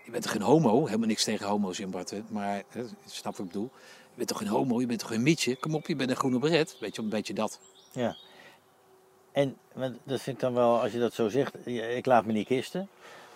[0.05, 0.85] Je bent toch geen homo?
[0.85, 2.21] Helemaal niks tegen homo's in Bart, hè?
[2.27, 2.63] maar
[3.23, 3.69] wat ik bedoel.
[4.11, 4.79] Je bent toch geen homo?
[4.79, 5.55] Je bent toch geen mietje?
[5.55, 6.75] Kom op, je bent een groene beret.
[6.79, 7.59] Weet je, een beetje dat.
[7.91, 8.15] Ja.
[9.31, 9.57] En
[10.03, 12.89] dat vind ik dan wel, als je dat zo zegt, ik laat me niet kisten.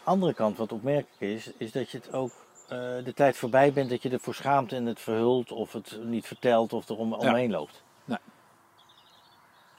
[0.04, 2.32] Andere kant, wat opmerkelijk is, is dat je het ook
[2.68, 6.28] eh, de tijd voorbij bent dat je ervoor schaamt en het verhult of het niet
[6.28, 7.84] vertelt of er om, omheen loopt.
[8.06, 8.18] Nee.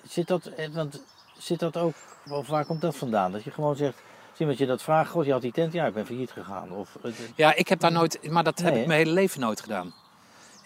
[0.09, 1.03] Zit dat, eh, want
[1.39, 1.95] zit dat ook,
[2.31, 3.33] of waar komt dat vandaan?
[3.33, 3.99] Dat je gewoon zegt,
[4.33, 6.73] zie dat je dat vraagt, god je had die tent, ja ik ben failliet gegaan.
[6.73, 9.41] Of, het- het- Ja, ik heb daar nooit, maar dat heb ik mijn hele leven
[9.41, 9.95] nooit gedaan.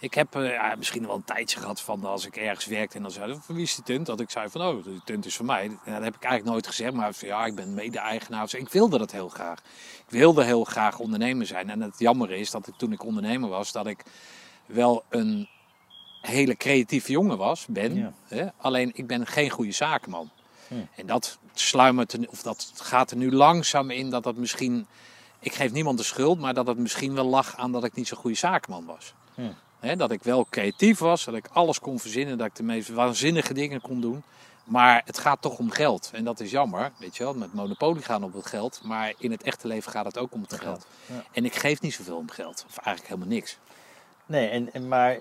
[0.01, 3.03] Ik heb eh, ja, misschien wel een tijdje gehad van als ik ergens werkte en
[3.03, 4.07] dan zei van wie is die tunt?
[4.07, 5.65] Dat ik zei van oh, die tunt is van mij.
[5.85, 8.43] Ja, dat heb ik eigenlijk nooit gezegd, maar van, ja, ik ben mede-eigenaar.
[8.43, 9.59] Dus ik wilde dat heel graag.
[10.07, 11.71] Ik wilde heel graag ondernemer zijn.
[11.71, 14.03] En het jammer is dat ik toen ik ondernemer was, dat ik
[14.67, 15.49] wel een
[16.21, 17.95] hele creatieve jongen was, ben.
[17.95, 18.13] Ja.
[18.29, 18.47] Hè?
[18.57, 20.31] Alleen ik ben geen goede zakenman.
[20.69, 20.75] Hm.
[20.97, 24.87] En dat sluimert, er- of dat gaat er nu langzaam in dat dat misschien,
[25.39, 28.09] ik geef niemand de schuld, maar dat het misschien wel lag aan dat ik niet
[28.09, 29.15] zo'n goede zakenman was.
[29.35, 29.43] Hm.
[29.97, 33.55] Dat ik wel creatief was, dat ik alles kon verzinnen, dat ik de meest waanzinnige
[33.55, 34.23] dingen kon doen.
[34.65, 36.11] Maar het gaat toch om geld.
[36.13, 37.35] En dat is jammer, weet je wel.
[37.35, 38.81] Met Monopoly gaan op het geld.
[38.85, 40.87] Maar in het echte leven gaat het ook om het geld.
[41.07, 41.25] Ja.
[41.33, 42.65] En ik geef niet zoveel om geld.
[42.69, 43.59] Of eigenlijk helemaal niks.
[44.27, 45.19] Nee, en, en, maar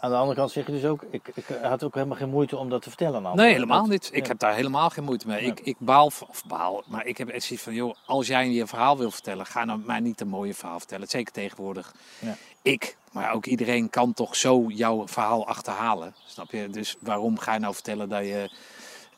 [0.00, 2.56] aan de andere kant zeg je dus ook, ik, ik had ook helemaal geen moeite
[2.56, 3.36] om dat te vertellen.
[3.36, 4.08] Nee, helemaal niet.
[4.12, 4.28] Ik ja.
[4.28, 5.42] heb daar helemaal geen moeite mee.
[5.42, 5.50] Ja.
[5.50, 8.66] Ik, ik baal, of baal, maar ik heb echt zoiets van, joh, als jij je
[8.66, 11.08] verhaal wil vertellen, ga nou mij niet een mooie verhaal vertellen.
[11.08, 11.94] Zeker tegenwoordig.
[12.66, 16.14] Ik, maar ook iedereen kan toch zo jouw verhaal achterhalen.
[16.26, 16.68] Snap je?
[16.70, 18.50] Dus waarom ga je nou vertellen dat je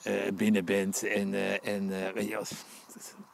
[0.02, 2.52] eh, binnen bent en, eh, en eh, weet je, wat,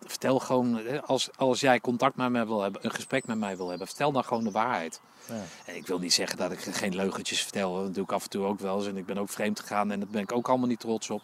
[0.01, 3.69] vertel gewoon, als, als jij contact met mij wil hebben, een gesprek met mij wil
[3.69, 5.01] hebben, vertel dan gewoon de waarheid.
[5.29, 5.43] Ja.
[5.67, 7.75] En ik wil niet zeggen dat ik geen leugentjes vertel.
[7.75, 8.87] Dat doe ik af en toe ook wel eens.
[8.87, 11.23] En ik ben ook vreemd gegaan en daar ben ik ook allemaal niet trots op.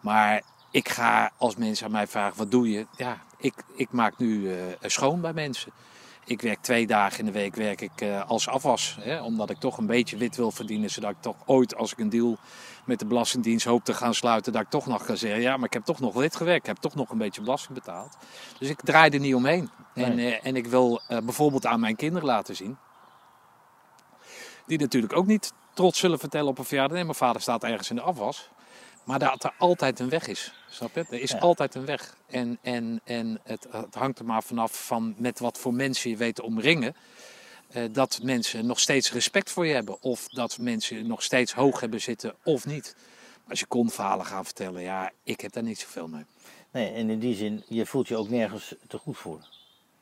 [0.00, 2.86] Maar ik ga, als mensen aan mij vragen, wat doe je?
[2.96, 5.72] Ja, ik, ik maak nu schoon bij mensen.
[6.24, 8.96] Ik werk twee dagen in de week werk ik, eh, als afwas.
[9.00, 10.90] Hè, omdat ik toch een beetje wit wil verdienen.
[10.90, 12.38] Zodat ik toch ooit, als ik een deal
[12.84, 14.52] met de Belastingdienst hoop te gaan sluiten...
[14.52, 16.60] dat ik toch nog kan zeggen, ja, maar ik heb toch nog wit gewerkt.
[16.60, 18.16] Ik heb toch nog een beetje belasting betaald.
[18.58, 19.70] Dus ik draai er niet omheen.
[19.94, 22.78] En, eh, en ik wil eh, bijvoorbeeld aan mijn kinderen laten zien
[24.70, 26.96] die natuurlijk ook niet trots zullen vertellen op een verjaardag.
[26.96, 28.50] Nee, mijn vader staat ergens in de afwas.
[29.10, 30.52] Maar dat er altijd een weg is.
[30.70, 31.04] Snap je?
[31.10, 31.38] Er is Ja.
[31.38, 32.16] altijd een weg.
[32.26, 36.16] En, en, en het, het hangt er maar vanaf van met wat voor mensen je
[36.16, 36.94] weet te omringen.
[37.70, 40.02] eh, dat mensen nog steeds respect voor je hebben.
[40.02, 42.96] Of dat mensen nog steeds hoog hebben zitten of niet.
[43.48, 46.24] Als je kon verhalen gaan vertellen, ja, ik heb daar niet zoveel mee.
[46.70, 49.38] Nee, en in die zin, je voelt je ook nergens te goed voor.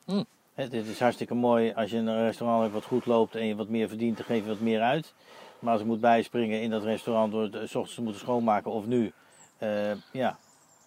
[0.04, 0.22] Hm.
[0.54, 3.54] Het, is hartstikke mooi als je in een restaurant hebt wat goed loopt en je
[3.54, 5.12] wat meer verdient, dan geef je wat meer uit.
[5.59, 8.20] Maar als ik moet bijspringen in dat restaurant door het eh, 's ochtends te moeten
[8.20, 9.12] schoonmaken of nu,
[9.59, 10.38] eh, ja,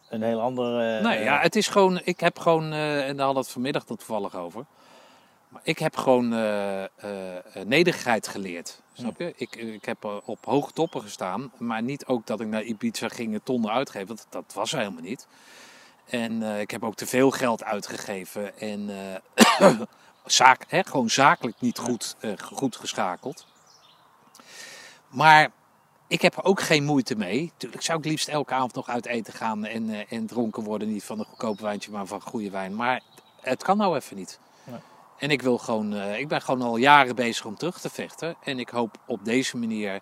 [0.10, 0.96] een heel ander...
[0.98, 3.84] eh, Nee, ja, het is gewoon, ik heb gewoon, en daar hadden we het vanmiddag
[3.84, 4.66] tot toevallig over.
[5.50, 6.84] Maar ik heb gewoon eh,
[7.66, 8.82] nederigheid geleerd.
[8.94, 9.34] Snap je?
[9.36, 13.34] Ik, ik heb op hoge toppen gestaan, maar niet ook dat ik naar Ibiza ging
[13.34, 14.08] en tonnen uitgeven.
[14.08, 15.28] Dat, dat was er helemaal niet.
[16.10, 18.90] En ik heb ook te veel geld uitgegeven en
[20.26, 23.46] zaak, hè, gewoon zakelijk niet goed, goed geschakeld.
[25.12, 25.52] Maar
[26.12, 27.52] ik heb er ook geen moeite mee.
[27.58, 30.88] Tuurlijk zou ik liefst elke avond nog uit eten gaan en, eh, en dronken worden.
[30.88, 32.76] Niet van een goedkoop wijntje, maar van goede wijn.
[32.76, 33.02] Maar
[33.42, 34.40] het kan nou even niet.
[34.64, 34.80] Nee.
[35.18, 38.36] En ik, wil gewoon, eh, ik ben gewoon al jaren bezig om terug te vechten.
[38.44, 40.00] En ik hoop op deze manier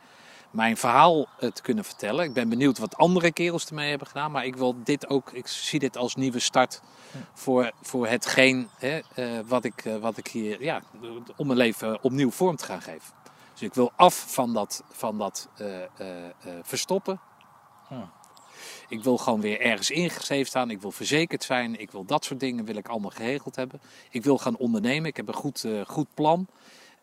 [0.52, 2.26] mijn verhaal eh, te kunnen vertellen.
[2.26, 4.32] Ik ben benieuwd wat andere kerels ermee hebben gedaan.
[4.32, 6.82] Maar ik wil dit ook, ik zie dit als nieuwe start
[7.34, 9.00] voor, voor hetgeen hè,
[9.46, 10.82] wat, ik, wat ik hier, ja,
[11.36, 13.19] om mijn leven opnieuw vorm te gaan geven.
[13.60, 16.32] Dus ik wil af van dat, van dat eh, eh, eh,
[16.62, 17.20] verstoppen.
[17.88, 17.96] Hm.
[18.88, 20.70] Ik wil gewoon weer ergens ingeschreven staan.
[20.70, 21.80] Ik wil verzekerd zijn.
[21.80, 23.82] Ik wil dat soort dingen wil ik allemaal geregeld hebben.
[24.10, 25.10] Ik wil gaan ondernemen.
[25.10, 26.48] Ik heb een goed, goed plan.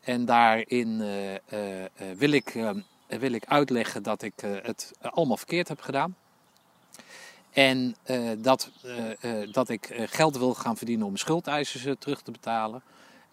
[0.00, 0.98] En daarin
[2.16, 2.70] wil, ik, eh,
[3.07, 6.16] wil ik uitleggen dat ik het allemaal verkeerd heb gedaan.
[7.50, 7.96] En
[8.38, 8.70] dat,
[9.52, 12.82] dat ik geld wil gaan verdienen om schuldeisers terug te betalen.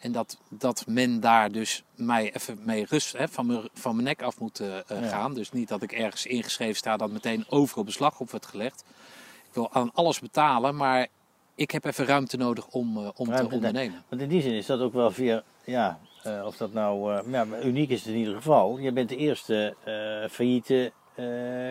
[0.03, 4.07] En dat, dat men daar dus mij even mee rust hè, van, mijn, van mijn
[4.07, 5.07] nek af moet eh, eh, Ja.
[5.07, 5.33] gaan.
[5.33, 8.83] Dus niet dat ik ergens ingeschreven sta dat meteen overal beslag op wordt gelegd.
[9.47, 11.07] Ik wil aan alles betalen, maar
[11.55, 14.03] ik heb even ruimte nodig om, eh, om te Ruimte, ondernemen.
[14.09, 15.99] Want in die zin is dat ook wel via, ja,
[16.45, 18.77] of dat nou, ja, uniek is het in ieder geval.
[18.77, 19.75] Je bent de eerste
[20.31, 20.91] failliete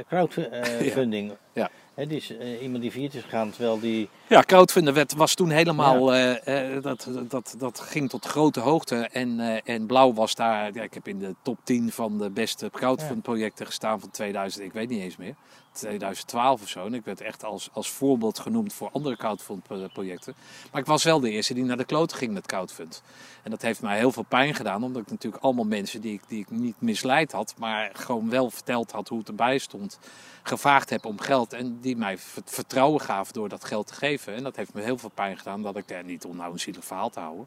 [0.08, 1.32] crowdfunding.
[1.52, 1.70] Ja.
[1.94, 4.08] Het is eh, iemand die failliet is gegaan, terwijl die...
[4.28, 4.44] Ja,
[4.92, 8.96] werd- was toen helemaal, eh, eh, dat, dat, dat ging tot grote hoogte.
[8.96, 12.70] En, en Blauw was daar, ja, ik heb in de top 10 van de beste
[12.70, 15.34] crowdfund projecten gestaan van 2000, ik weet niet eens meer,
[15.72, 16.86] 2012 of zo.
[16.86, 20.34] En ik werd echt als, als voorbeeld genoemd voor andere crowdfund pro- projecten.
[20.72, 23.02] Maar ik was wel de eerste die naar de kloten ging met crowdfund.
[23.42, 26.22] En dat heeft mij heel veel pijn gedaan, omdat ik natuurlijk allemaal mensen die ik,
[26.28, 29.98] die ik niet misleid had, maar gewoon wel verteld had hoe het erbij stond,
[30.42, 31.52] gevraagd heb om geld.
[31.52, 34.34] En die mij vert- vertrouwen gaven door dat geld te geven.
[34.34, 36.60] En dat heeft me heel veel pijn gedaan, dat ik, eh, niet om nou een
[36.60, 37.46] zielig verhaal te houden,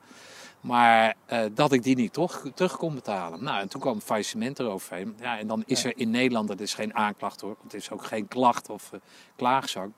[0.61, 3.43] maar eh, dat ik die niet toch, terug kon betalen.
[3.43, 5.15] Nou, en toen kwam faillissement eroverheen.
[5.19, 8.05] Ja, en dan is er in Nederland, dat is geen aanklacht hoor, het is ook
[8.05, 8.99] geen klacht of eh,
[9.35, 9.93] klaagzang.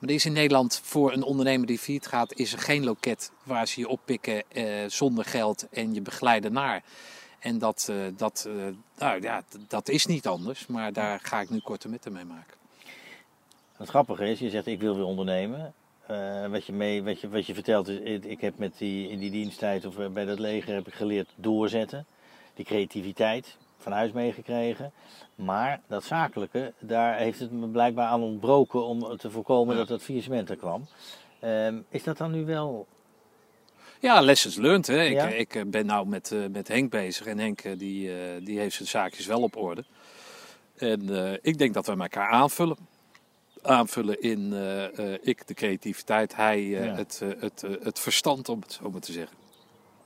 [0.00, 3.32] Maar er is in Nederland voor een ondernemer die failliet gaat, is er geen loket
[3.42, 6.82] waar ze je oppikken eh, zonder geld en je begeleiden naar.
[7.38, 8.48] En dat, eh, dat,
[8.98, 12.56] nou, ja, dat is niet anders, maar daar ga ik nu korte metten mee maken.
[13.76, 15.74] Het grappige is, je zegt ik wil weer ondernemen.
[16.50, 19.30] Wat, je mee, wat, je, wat je vertelt is, ik heb met die, in die
[19.30, 22.06] diensttijd of bij dat leger heb ik geleerd doorzetten.
[22.54, 24.92] Die creativiteit van huis meegekregen.
[25.34, 30.02] Maar dat zakelijke, daar heeft het me blijkbaar aan ontbroken om te voorkomen dat dat
[30.02, 30.86] faillissement er kwam.
[31.40, 32.86] Ehm, is dat dan nu wel...
[34.00, 34.86] Ja, lessons learned.
[34.86, 35.02] Hè.
[35.02, 35.28] Ik, Ja.
[35.28, 38.58] ik eh, ben nou met, eh, met Henk bezig en Henk eh, die, eh, die
[38.58, 39.84] heeft zijn zaakjes wel op orde.
[40.76, 42.76] En eh, ik denk dat we elkaar aanvullen.
[43.62, 46.94] Aanvullen in eh, eh, ik de creativiteit, hij eh, Ja.
[46.94, 49.36] het, eh, het, eh, het verstand, om het zo maar te zeggen.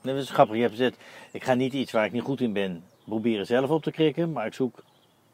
[0.01, 0.55] Dat is grappig.
[0.55, 0.97] Je hebt gezegd,
[1.31, 4.31] ik ga niet iets waar ik niet goed in ben proberen zelf op te krikken.
[4.31, 4.83] Maar ik zoek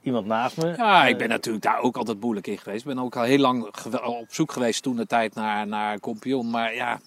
[0.01, 0.73] iemand naast me.
[0.77, 2.85] Ja, ik Eh, ben natuurlijk daar ook altijd moeilijk in geweest.
[2.85, 3.63] Ik ben ook al heel lang
[4.05, 6.49] op zoek geweest toen de tijd naar, naar een kompion.
[6.49, 6.99] Maar ja,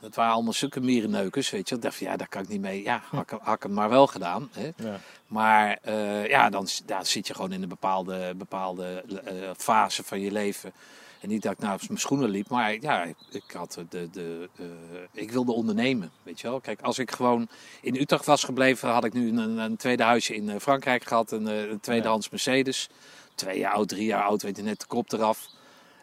[0.00, 1.74] dat waren allemaal zulke mierenneukers, weet je.
[1.74, 2.82] Ik dacht ja, daar kan ik niet mee.
[2.82, 4.48] Ja, had, ik- had ik hem maar wel gedaan.
[4.52, 4.70] Hè.
[4.76, 4.98] Ja.
[5.26, 10.20] Maar eh, ja, dan, daar zit je gewoon in een bepaalde, bepaalde eh, fase van
[10.20, 10.72] je leven.
[11.20, 14.48] En niet dat ik nou op mijn schoenen liep, maar ja, ik, had de, de,
[14.56, 14.64] eh,
[15.12, 16.60] ik wilde ondernemen, weet je wel.
[16.60, 17.48] Kijk, als ik gewoon
[17.80, 21.32] in Utrecht was gebleven, had ik nu een, een tweede huisje in eh, Frankrijk gehad.
[21.32, 22.88] Een, eh, een tweedehands Mercedes.
[23.34, 25.48] Twee jaar oud, drie jaar oud, weet je net de kop eraf.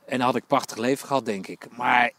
[0.05, 1.67] En dan had ik een prachtig leven gehad, denk ik.
[1.77, 2.11] Maar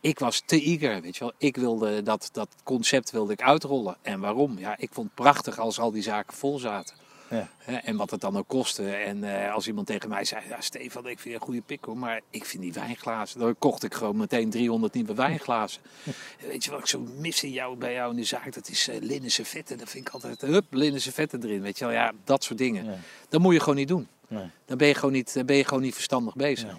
[0.00, 1.32] ik was te eager, weet je wel.
[1.38, 3.96] Ik wilde dat, dat concept wilde ik uitrollen.
[4.02, 4.58] En waarom?
[4.58, 6.96] Ja, ik vond het prachtig als al die zaken vol zaten.
[7.32, 7.48] Ja.
[7.82, 8.90] En wat het dan ook kostte.
[8.90, 11.84] En eh, als iemand tegen mij zei, ja Stefan, ik vind je een goede pik
[11.84, 13.40] hoor, maar ik vind die wijnglazen.
[13.40, 15.82] Dan kocht ik gewoon meteen 300 nieuwe wijnglazen.
[16.48, 18.54] Weet je wat ik zo mis in jou, bij jou in de zaak?
[18.54, 19.78] Dat is eh linnen servetten.
[19.78, 21.62] Dat vind ik altijd, hup, linnen servetten erin.
[21.62, 22.84] Weet je wel, ja, dat soort dingen.
[22.84, 22.96] Ja.
[23.28, 24.08] Dat moet je gewoon niet doen.
[24.28, 24.46] Nee.
[24.64, 26.78] Dan ben je gewoon niet, dan ben je gewoon niet verstandig bezig.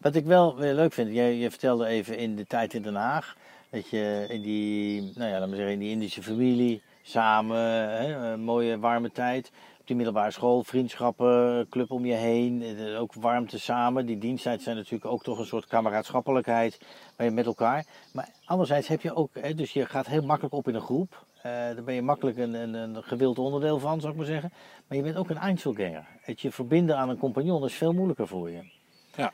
[0.00, 2.94] Wat ik wel weer leuk vind, jij, je vertelde even in de tijd in Den
[2.94, 3.36] Haag,
[3.70, 7.58] dat je in die, nou ja, laat maar zeggen, in die Indische familie, samen,
[7.90, 9.50] hè, een mooie warme tijd,
[9.86, 14.06] op die middelbare school, vriendschappen, club om je heen, eh, ook warmte samen.
[14.06, 16.78] Die diensttijd zijn natuurlijk ook toch een soort kameradschappelijkheid
[17.16, 17.84] bij met elkaar.
[18.12, 21.24] Maar anderzijds heb je ook, hè, dus je gaat heel makkelijk op in een groep.
[21.36, 24.52] Eh daar ben je makkelijk een, een, een gewild onderdeel van, zou ik maar zeggen.
[24.86, 26.06] Maar je bent ook een Einzelganger.
[26.20, 28.60] Het je verbinden aan een compagnon is veel moeilijker voor je.
[29.16, 29.32] Ja.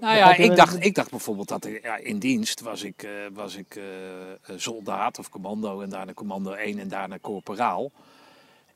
[0.00, 3.10] Nou ja, ik dacht, ik- dacht bijvoorbeeld dat ik, ja, in dienst was ik, eh,
[3.32, 3.82] was ik eh,
[4.32, 7.90] eh, soldaat of commando en daarna commando 1 en daarna corporaal.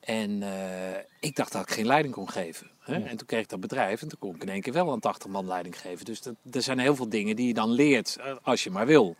[0.00, 2.70] En eh, ik dacht dat ik geen leiding kon geven.
[2.78, 2.94] Hè?
[2.94, 5.00] En toen kreeg ik dat bedrijf en toen kon ik in één keer wel een
[5.00, 6.04] 80 man leiding geven.
[6.04, 8.86] Dus dat, er zijn heel veel dingen die je dan leert eh, als je maar
[8.86, 9.16] wil.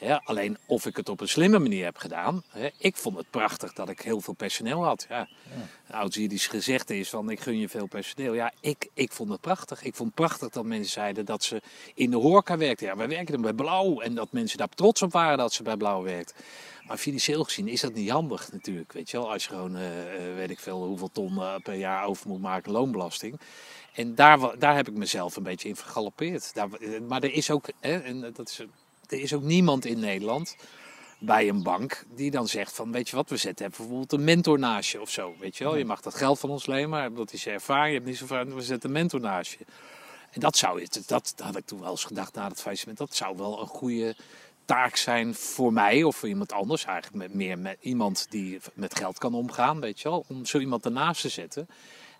[0.00, 0.20] Hè?
[0.24, 2.42] Alleen of ik het op een slimme manier heb gedaan.
[2.48, 2.68] Hè?
[2.76, 5.06] Ik vond het prachtig dat ik heel veel personeel had.
[5.08, 5.28] Ja.
[5.86, 8.34] Een oud-Jiddisch gezegde is van ik gun je veel personeel.
[8.34, 9.82] Ja, ik, ik vond het prachtig.
[9.82, 11.62] Ik vond het prachtig dat mensen zeiden dat ze
[11.94, 12.86] in de horeca werkten.
[12.86, 14.00] Ja, wij werken bij Blauw.
[14.00, 16.34] En dat mensen daar trots op waren dat ze bij Blauw werkt.
[16.90, 18.92] Maar financieel gezien is dat niet handig natuurlijk.
[18.92, 21.74] Weet je wel, als je gewoon, eh, eh, weet ik veel, hoeveel ton eh, per
[21.74, 23.40] jaar over moet maken loonbelasting.
[23.94, 26.54] En daar, daar heb ik mezelf een beetje in vergalopeerd.
[26.54, 26.68] Daar,
[27.08, 28.62] maar er is ook, hè, en dat is,
[29.12, 30.56] er is ook niemand in Nederland
[31.18, 34.24] bij een bank die dan zegt van, weet je wat, we zetten even bijvoorbeeld een
[34.24, 35.34] mentor naast je of zo.
[35.38, 37.88] Weet je wel, je mag dat geld van ons lenen, maar dat is je ervaring,
[37.88, 39.64] je hebt niet zo ervaring, we zetten een mentor naast je.
[40.30, 43.14] En dat zou, dat, dat had ik toen wel eens gedacht na het faillissement, dat
[43.14, 44.16] zou wel een goede
[44.64, 46.84] taak zijn voor mij of voor iemand anders.
[46.84, 50.24] Eigenlijk met, meer met iemand die met geld kan omgaan, weet je wel.
[50.28, 51.68] Om zo iemand ernaast te zetten.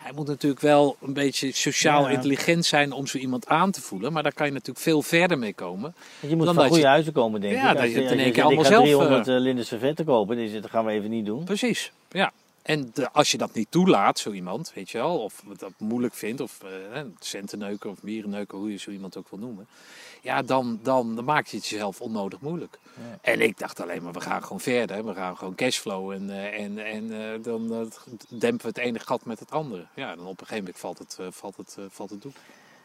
[0.03, 2.11] Hij moet natuurlijk wel een beetje sociaal Ja.
[2.11, 4.13] intelligent zijn om zo iemand aan te voelen.
[4.13, 5.95] Maar daar kan je natuurlijk veel verder mee komen.
[6.21, 7.75] Want je moet Dan van dat goede je- huizen komen, denk Ja, ik.
[7.75, 10.53] dat Als je het in één keer allemaal zelf, 300 eh, linden servetten kopen, dus
[10.53, 11.45] dat gaan we even niet doen.
[11.45, 12.33] Precies, ja.
[12.63, 16.15] En de- als je dat niet toelaat, zo iemand, weet je wel, of dat moeilijk
[16.15, 16.61] vindt, of
[16.95, 19.67] uh, centenneuken of mierenneuken, hoe je zo iemand ook wil noemen.
[20.23, 22.79] Ja, dan, dan, dan maak je het jezelf onnodig moeilijk.
[22.97, 23.19] Ja.
[23.21, 25.05] En ik dacht alleen maar, we gaan gewoon verder.
[25.05, 27.81] We gaan gewoon cashflow en, eh, en, en eh, dan eh,
[28.29, 29.87] dempen we het ene gat met het andere.
[29.95, 32.35] Ja, dan op een gegeven moment valt het, valt het, valt het doek.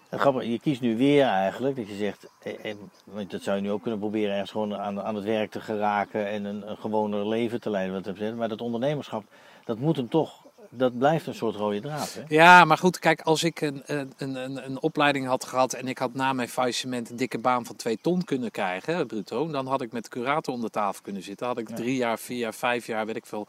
[0.09, 2.27] Grappig, je kiest nu weer eigenlijk dat je zegt,
[3.03, 5.61] want dat zou je nu ook kunnen proberen ergens gewoon aan, aan het werk te
[5.61, 8.03] geraken en een, een gewoner leven te leiden.
[8.03, 8.35] Wat.
[8.35, 9.23] Maar dat ondernemerschap,
[9.65, 10.44] dat moet hem toch,
[10.77, 12.13] dat blijft een soort rode draad.
[12.13, 12.21] Hè?
[12.27, 15.97] Ja, maar goed, kijk, als ik een, een, een, een opleiding had gehad en ik
[15.97, 19.67] had na mijn faillissement een dikke baan van twee ton kunnen krijgen, hè, bruto, dan
[19.67, 21.47] had ik met de curator onder tafel kunnen zitten.
[21.47, 21.75] Had ik Ja.
[21.75, 23.47] drie jaar, vier jaar, vijf jaar, weet ik veel,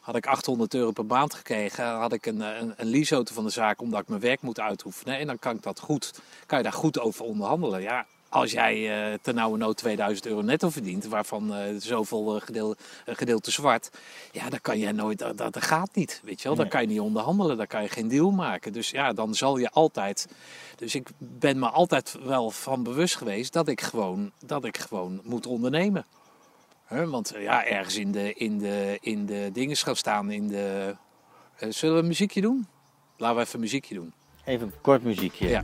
[0.00, 1.84] had ik 800 euro per maand gekregen.
[1.86, 5.18] Had ik een, een, een leaseauto van de zaak omdat ik mijn werk moet uitoefenen.
[5.18, 7.82] En dan kan ik dat goed, kan je daar goed over onderhandelen.
[7.82, 8.06] Ja,
[8.36, 12.82] als jij uh, ten nauwe nood 2000 euro netto verdient, waarvan uh, zoveel uh, gedeelte,
[13.06, 13.90] gedeelte zwart,
[14.32, 16.56] ja, dan kan je nooit, dat, dat gaat niet, weet je wel.
[16.56, 18.72] Dan kan je niet onderhandelen, dan kan je geen deal maken.
[18.72, 20.28] Dus ja, dan zal je altijd,
[20.76, 25.20] dus ik ben me altijd wel van bewust geweest dat ik gewoon, dat ik gewoon
[25.24, 26.06] moet ondernemen.
[26.84, 30.30] Hè, want eh, ja, ergens in de, in de, in de dingen gaan staan.
[30.30, 30.96] In de,
[31.56, 32.66] eh, zullen we een muziekje doen?
[33.16, 34.12] Laten we even een muziekje doen.
[34.44, 35.48] Even een kort muziekje.
[35.48, 35.62] Ja.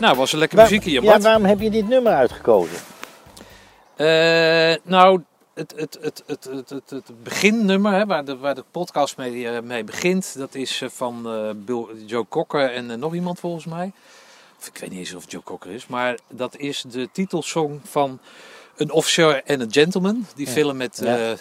[0.00, 1.22] Nou, was een lekker muziekje, ja, Bart.
[1.22, 2.76] waarom heb je dit nummer uitgekozen?
[3.96, 5.20] Eh, nou,
[5.54, 9.48] het, het, het, het, het, het, het beginnummer, hè, waar, de, waar de podcast mee,
[9.48, 11.22] eh, mee begint, dat is eh, van
[11.64, 13.92] Bill, Joe Cocker en nog iemand volgens mij.
[14.60, 18.18] Of ik weet niet eens of Joe Cocker is, maar dat is de titelsong van
[18.76, 20.26] Een Officer en een Gentleman.
[20.34, 20.52] Die Ja.
[20.52, 21.34] film met Ja.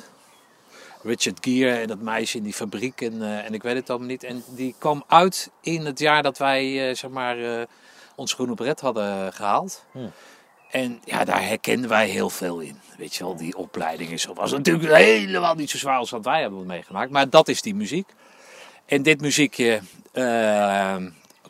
[1.03, 4.23] Richard Gere en dat meisje in die fabriek en, en ik weet het allemaal niet.
[4.23, 7.37] En die kwam uit in het jaar dat wij, zeg maar,
[8.15, 9.83] ons groene bret hadden gehaald.
[9.91, 9.99] Hm.
[10.71, 12.79] En ja, daar herkennen wij heel veel in.
[12.97, 16.41] Weet je wel, die opleiding is, was natuurlijk helemaal niet zo zwaar als wat wij
[16.41, 17.11] hebben meegemaakt.
[17.11, 18.09] Maar dat is die muziek.
[18.85, 19.79] En dit muziekje
[20.11, 20.95] eh,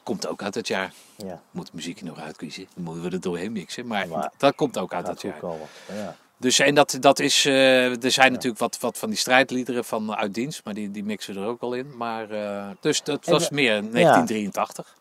[0.04, 0.94] komt ook uit het jaar.
[1.16, 2.68] Ja, Moet het muziekje nog uitkiezen.
[2.76, 3.88] Dan moeten we er doorheen mixen.
[3.88, 5.38] Maar, Maar- dat komt ook uit dat jaar.
[5.40, 5.68] komen.
[5.94, 6.16] Ja.
[6.38, 10.16] Dus en dat, dat is, eh, er zijn natuurlijk wat, wat van die strijdliederen van
[10.16, 10.62] uit dienst.
[10.64, 11.98] Maar die, die mixen er ook al in.
[11.98, 14.96] Maar, eh, dus dat was meer 1983.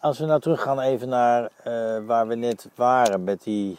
[0.00, 3.78] Als we nou teruggaan even naar eh, waar we net waren met die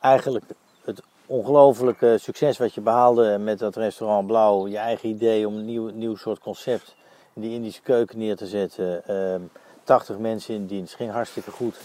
[0.00, 0.44] eigenlijk
[0.84, 5.64] het ongelofelijke succes wat je behaalde met dat restaurant Blauw, je eigen idee om een
[5.64, 6.94] nieuw, nieuw soort concept
[7.32, 9.06] in die Indische keuken neer te zetten.
[9.06, 9.42] ehm
[9.86, 11.76] 80 mensen in dienst, ging hartstikke goed.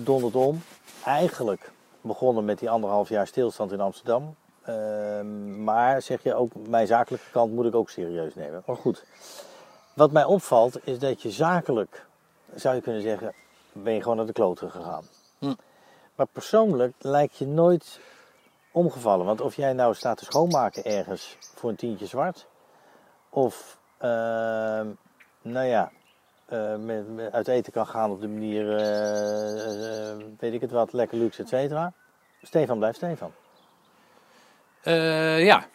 [0.00, 0.62] Donderd om.
[1.04, 1.70] Eigenlijk
[2.00, 4.34] begonnen met die anderhalf jaar stilstand in Amsterdam.
[4.62, 8.62] Ehm, maar zeg je ook, mijn zakelijke kant moet ik ook serieus nemen.
[8.66, 9.04] Maar goed,
[9.94, 12.06] wat mij opvalt is dat je zakelijk,
[12.54, 13.34] zou je kunnen zeggen,
[13.72, 15.04] ben je gewoon naar de kloten gegaan.
[15.38, 15.54] Hm.
[16.14, 18.00] Maar persoonlijk lijkt je nooit
[18.72, 19.26] omgevallen.
[19.26, 22.46] Want of jij nou staat te schoonmaken ergens voor een tientje zwart,
[23.28, 24.86] of ehm,
[25.42, 25.90] nou ja,
[26.46, 30.70] eh, met, met uit eten kan gaan op de manier, eh, eh, weet ik het
[30.70, 31.92] wat, lekker luxe, et cetera.
[32.42, 33.32] Stefan blijft Stefan.
[34.82, 35.66] Ja.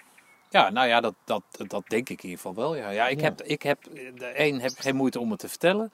[0.49, 2.75] Ja, nou ja, dat, dat, dat denk ik in ieder geval wel.
[2.75, 3.23] Ja, ja, ik, Ja.
[3.23, 3.83] Heb, ik heb,
[4.15, 5.91] de één, heb geen moeite om het te vertellen.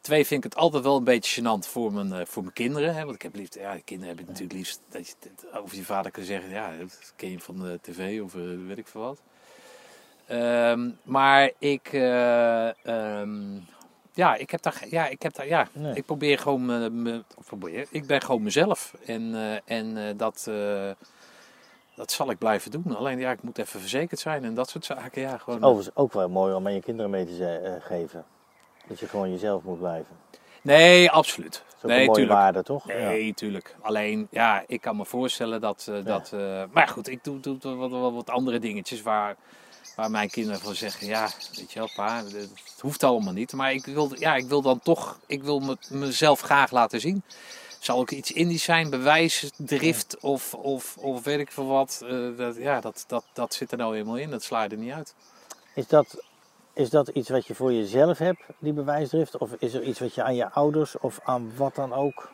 [0.00, 2.94] Twee, vind ik het altijd wel een beetje gênant voor mijn, eh, voor mijn kinderen.
[2.94, 3.02] Hè?
[3.04, 5.14] Want ik heb liefst, ja, kinderen heb ik natuurlijk liefst dat je
[5.62, 6.50] over je vader kan zeggen.
[6.50, 9.20] Ja, dat ken je van de tv of eh, weet ik veel wat.
[10.26, 13.54] Ehm, maar ik, eh, ehm,
[14.12, 15.94] ja, ik heb daar, ja, ik heb daar, ja, Nee.
[15.94, 18.94] ik probeer gewoon, me, me- of probeer, ik ben gewoon mezelf.
[19.06, 19.34] En,
[19.64, 20.50] en dat,
[21.94, 22.96] dat zal ik blijven doen.
[22.96, 25.22] Alleen ja, ik moet even verzekerd zijn en dat soort zaken.
[25.22, 25.62] Ja, gewoon.
[25.64, 28.24] Overigens ook wel mooi om aan je kinderen mee te geven.
[28.90, 30.16] Dat je gewoon jezelf moet blijven.
[30.62, 31.52] Nee, absoluut.
[31.80, 32.38] Dat is nee, een mooie tuurlijk.
[32.38, 32.86] waarde, toch?
[32.86, 33.76] Nee, tuurlijk.
[33.80, 35.86] Alleen, ja, ik kan me voorstellen dat...
[35.90, 39.36] eh, dat eh, maar goed, ik doe, doe, doe wat, wat, wat andere dingetjes waar,
[39.96, 41.06] waar mijn kinderen van zeggen...
[41.06, 43.52] Ja, weet je wel, pa, het hoeft allemaal niet.
[43.52, 45.18] Maar ik wil, ja, ik wil dan toch...
[45.26, 47.22] Ik wil me, mezelf graag laten zien.
[47.78, 52.02] Zal ook iets Indisch zijn, bewijs, drift of, of, of weet ik veel wat.
[52.08, 54.30] eh, dat, ja, dat, dat, dat zit er nou helemaal in.
[54.30, 55.14] Dat sla je er niet uit.
[55.74, 56.22] Is dat,
[56.72, 59.38] is dat iets wat je voor jezelf hebt, die bewijsdrift?
[59.38, 62.30] Of is er iets wat je aan je ouders of aan wat dan ook?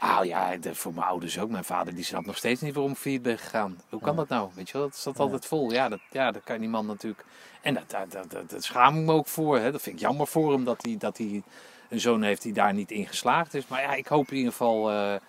[0.00, 1.50] Nou ja, voor mijn ouders ook.
[1.50, 3.80] Mijn vader die snapt nog steeds niet waarom ik failliet ben gegaan.
[3.88, 4.16] Hoe kan Ja.
[4.18, 4.48] dat nou?
[4.54, 5.22] Weet je wel, dat staat Ja.
[5.22, 5.72] altijd vol.
[5.72, 7.24] Ja, dat, ja, dat kan die man natuurlijk.
[7.60, 9.58] En dat, dat, dat, dat, schaam ik me ook voor.
[9.58, 9.72] Hè.
[9.72, 11.42] Dat vind ik jammer voor hem dat hij, dat hij
[11.88, 13.66] een zoon heeft die daar niet in geslaagd is.
[13.66, 15.20] Maar ja, ik hoop in ieder geval eh, eh,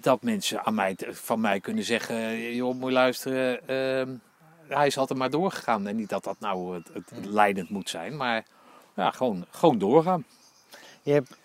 [0.00, 3.68] dat mensen aan mij, van mij kunnen zeggen: joh, moet luisteren.
[3.68, 4.08] ehm,
[4.68, 5.86] hij is altijd maar doorgegaan.
[5.86, 8.44] En niet dat dat nou het, het, het leidend moet zijn, maar
[8.96, 10.24] ja, gewoon, gewoon doorgaan.
[11.02, 11.36] Je hebt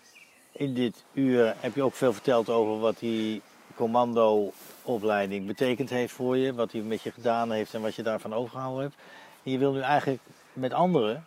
[0.52, 3.42] in dit uur heb je ook veel verteld over wat die
[3.74, 6.54] commandoopleiding betekend heeft voor je.
[6.54, 8.96] Wat hij met je gedaan heeft en wat je daarvan overgehouden hebt.
[9.42, 11.26] En je wil nu eigenlijk met anderen,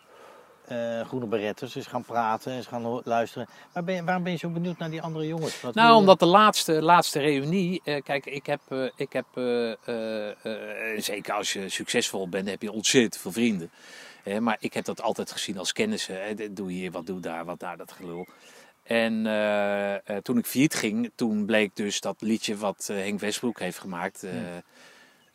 [0.68, 3.48] eh, groene beretters, eens gaan praten, eens gaan ho- luisteren.
[3.72, 5.60] Maar ben waarom ben je zo benieuwd naar die andere jongens?
[5.60, 7.80] Wat Nou, omdat de laatste, laatste reunie.
[7.84, 8.60] eh, kijk, ik heb.
[8.68, 9.26] eh, ik heb
[10.98, 13.70] zeker als je succesvol bent, heb je ontzettend veel vrienden.
[14.40, 16.54] Maar ik heb dat altijd gezien als kennissen.
[16.54, 18.26] Doe hier, wat doe daar, wat daar, dat gelul.
[18.82, 19.12] En
[20.22, 24.26] toen ik failliet ging, toen bleek dus dat liedje wat Henk Westbroek heeft gemaakt.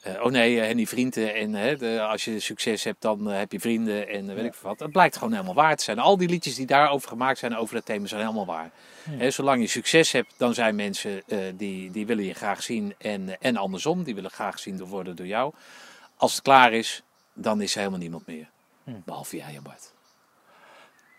[0.02, 1.34] Eh, oh nee, eh, Henny Vrienden.
[1.36, 4.54] En hè, de, als je succes hebt, dan eh, heb je vrienden en weet ik
[4.54, 4.78] veel wat.
[4.78, 6.00] Dat blijkt gewoon helemaal waar te zijn.
[6.00, 8.72] Al die liedjes die daarover gemaakt zijn, over dat thema, zijn helemaal waar.
[9.10, 11.24] Hè, zolang je succes hebt, dan zijn mensen
[11.56, 12.94] die, die willen je graag zien.
[12.98, 15.54] En, en andersom, die willen graag zien worden door jou.
[16.18, 18.50] Als het klaar is, dan is er helemaal niemand meer.
[18.84, 19.94] Behalve jij en Bart.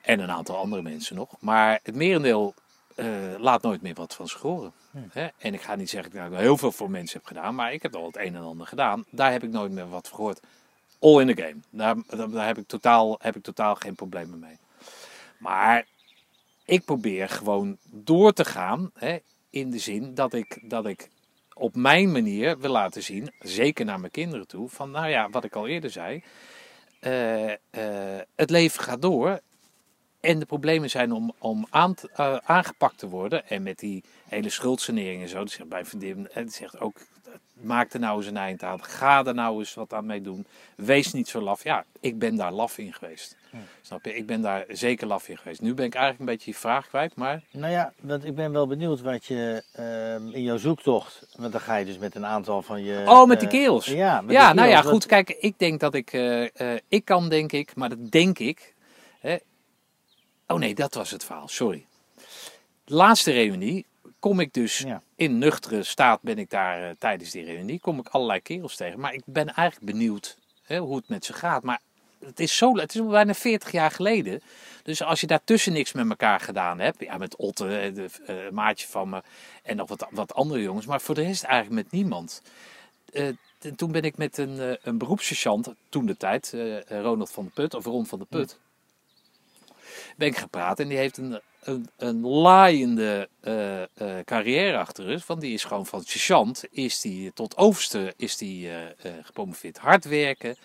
[0.03, 1.28] En een aantal andere mensen nog.
[1.41, 2.55] Maar het merendeel
[3.01, 4.72] eh, laat nooit meer wat van zich horen.
[5.11, 5.28] Hè?
[5.38, 7.72] En ik ga niet zeggen dat ik nou heel veel voor mensen heb gedaan, maar
[7.72, 9.05] ik heb al het een en ander gedaan.
[9.11, 10.40] Daar heb ik nooit meer wat van gehoord.
[10.98, 11.57] All in the game.
[11.70, 14.59] Daar, daar, daar heb, ik totaal, heb ik totaal geen problemen mee.
[15.38, 15.86] Maar
[16.64, 18.90] ik probeer gewoon door te gaan.
[18.94, 19.18] Hè,
[19.51, 21.11] in de zin dat ik, dat ik
[21.55, 25.44] op mijn manier wil laten zien, zeker naar mijn kinderen toe, van nou ja, wat
[25.44, 26.22] ik al eerder zei.
[27.01, 29.40] eh, eh, het leven gaat door.
[30.21, 33.49] En de problemen zijn om, om aan eh, aangepakt te worden.
[33.49, 35.39] En met die hele schuldsanering en zo.
[35.45, 36.97] Die zegt bij vriendin, en zegt ook,
[37.53, 38.85] maak er nou eens een eind aan.
[38.85, 40.47] Ga er nou eens wat aan mee doen.
[40.77, 41.64] Wees niet zo laf.
[41.64, 43.37] Ja, ik ben daar laf in geweest.
[43.83, 44.14] Snap je?
[44.14, 45.61] Ik ben daar zeker laf in geweest.
[45.61, 47.43] Nu ben ik eigenlijk een beetje je vraag kwijt, maar...
[47.51, 51.61] Nou ja, want ik ben wel benieuwd wat je ehm, in jouw zoektocht, want dan
[51.61, 53.05] ga je dus met een aantal van je...
[53.07, 53.87] Oh, met die eh, kerels.
[53.87, 55.07] Ja, met ja, die nou ja, wat- goed.
[55.07, 56.12] Kijk, ik denk dat ik.
[56.12, 58.75] eh, ik kan, denk ik, maar dat denk ik.
[59.21, 59.37] Hè.
[60.51, 61.48] Oh nee, dat was het verhaal.
[61.48, 61.86] Sorry.
[62.84, 63.86] Laatste reunie
[64.18, 65.03] kom ik dus Ja.
[65.16, 66.22] in nuchtere staat.
[66.22, 67.80] Ben ik daar eh, tijdens die reunie.
[67.80, 69.01] Kom ik allerlei kerels tegen.
[69.01, 71.62] Maar ik ben eigenlijk benieuwd hè, hoe het met ze gaat.
[71.62, 71.80] Maar
[72.24, 74.40] het is, zo, het is bijna 40 jaar geleden.
[74.82, 77.01] Dus als je daartussen niks met elkaar gedaan hebt.
[77.01, 79.22] Ja, met Otte, eh, de eh, maatje van me.
[79.62, 80.86] En nog wat, wat andere jongens.
[80.86, 82.42] Maar voor de rest eigenlijk met niemand.
[83.12, 86.55] T- toen ben ik met een, een beroepssergeant, toen de tijd,
[86.88, 88.59] Ronald van de Put, of Ron van de Put,
[90.16, 90.80] ben ik gepraat.
[90.80, 93.88] En die heeft een, een, een laaiende eh, eh,
[94.24, 95.24] carrière achter.
[95.26, 99.78] Want die is gewoon van sergeant, is die tot overste is die, eh, eh, gepromoveerd.
[99.78, 100.57] Hard werken.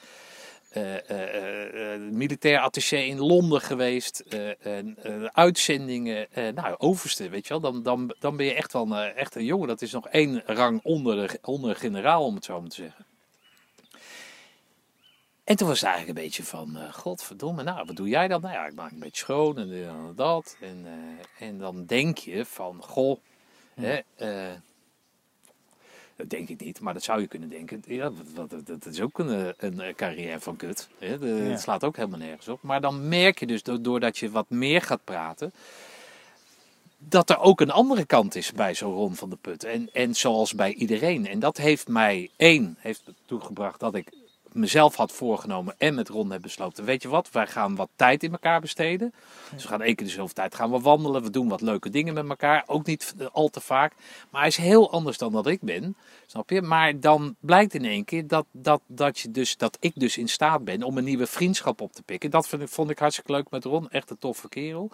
[0.70, 6.76] eh, eh, eh, eh, militair attaché in Londen geweest, eh, en, eh, uitzendingen, eh, nou,
[6.78, 9.46] overste, weet je wel, dan, dan, dan ben je echt wel een, eh, echt een
[9.46, 9.68] jongen.
[9.68, 12.76] Dat is nog één rang onder de, onder de generaal, om het zo maar te
[12.76, 13.06] zeggen.
[15.46, 18.42] En toen was het eigenlijk een beetje van, eh godverdomme, nou, wat doe jij dan?
[18.42, 20.58] Nou ja, ik maak een beetje schoon en dit en dat.
[20.62, 23.20] En, eh, en dan denk je van, goh,
[23.74, 24.54] hè, eh,
[26.16, 27.84] dat denk ik niet, maar dat zou je kunnen denken.
[27.88, 30.88] Ja, dat, dat, dat is ook een, een carrière van kut.
[31.00, 31.20] Hè?
[31.20, 31.34] De, Ja.
[31.34, 32.62] Het slaat ook helemaal nergens op.
[32.62, 35.54] Maar dan merk je dus, do- doordat je wat meer gaat praten,
[36.98, 39.64] dat er ook een andere kant is bij zo'n Ron van de Put.
[39.64, 41.28] En, en zoals bij iedereen.
[41.28, 44.12] En dat heeft mij, één, heeft ertoe gebracht dat ik
[44.56, 46.86] mezelf had voorgenomen en met Ron heb besloten.
[46.86, 49.14] Weet je wat, wij gaan wat tijd in elkaar besteden.
[49.54, 51.24] Dus we gaan één keer de zoveel tijd gaan we wandelen.
[51.24, 52.64] We doen wat leuke dingen met elkaar.
[52.66, 53.94] Ook niet eh, al te vaak.
[54.30, 55.96] Maar hij is heel anders dan dat ik ben.
[56.26, 56.62] Snap je?
[56.62, 60.30] Maar dan blijkt in één keer dat, dat, dat, je dus, dat ik dus in
[60.30, 62.30] staat ben om een nieuwe vriendschap op te pikken.
[62.32, 63.90] Dat vond ik, vond ik hartstikke leuk met Ron.
[63.90, 64.92] Echt een toffe kerel.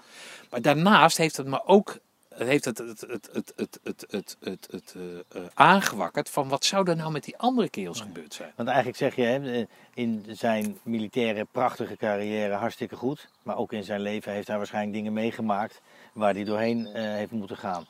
[0.49, 1.99] Maar daarnaast heeft het me ook
[2.47, 6.65] heeft het, het, het, het, het, het, het, het, het, eh, eh, aangewakkerd van wat
[6.65, 8.51] zou er nou met die andere kerels gebeurd zijn.
[8.55, 13.29] Want eigenlijk zeg je, hè, eh, in zijn militaire prachtige carrière hartstikke goed.
[13.43, 15.81] Maar ook in zijn leven heeft hij waarschijnlijk dingen meegemaakt
[16.13, 17.85] waar hij doorheen heeft moeten gaan.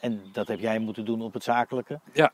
[0.00, 2.00] En dat heb jij moeten doen op het zakelijke.
[2.12, 2.32] Ja.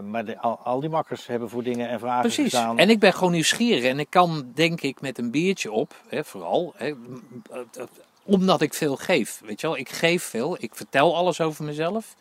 [0.00, 2.42] Maar de, al, al die makkers hebben voor dingen en vragen Precies.
[2.42, 2.78] gestaan.
[2.78, 3.84] En ik ben gewoon nieuwsgierig.
[3.84, 6.94] En ik kan, denk ik, met een biertje op, hè, vooral, hè,
[8.26, 9.40] omdat ik veel geef.
[9.44, 10.56] Weet je wel, ik geef veel.
[10.60, 12.14] Ik vertel alles over mezelf.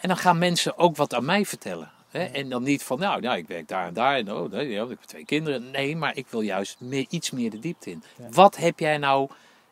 [0.00, 1.90] En dan gaan mensen ook wat aan mij vertellen.
[2.10, 2.24] Hè?
[2.24, 4.16] En dan niet van, nou, nou, ik werk daar en daar.
[4.16, 5.70] En oh, nee, ik heb twee kinderen.
[5.70, 8.02] Nee, maar ik wil juist meer, iets meer de diepte in.
[8.30, 9.28] Wat heb jij nou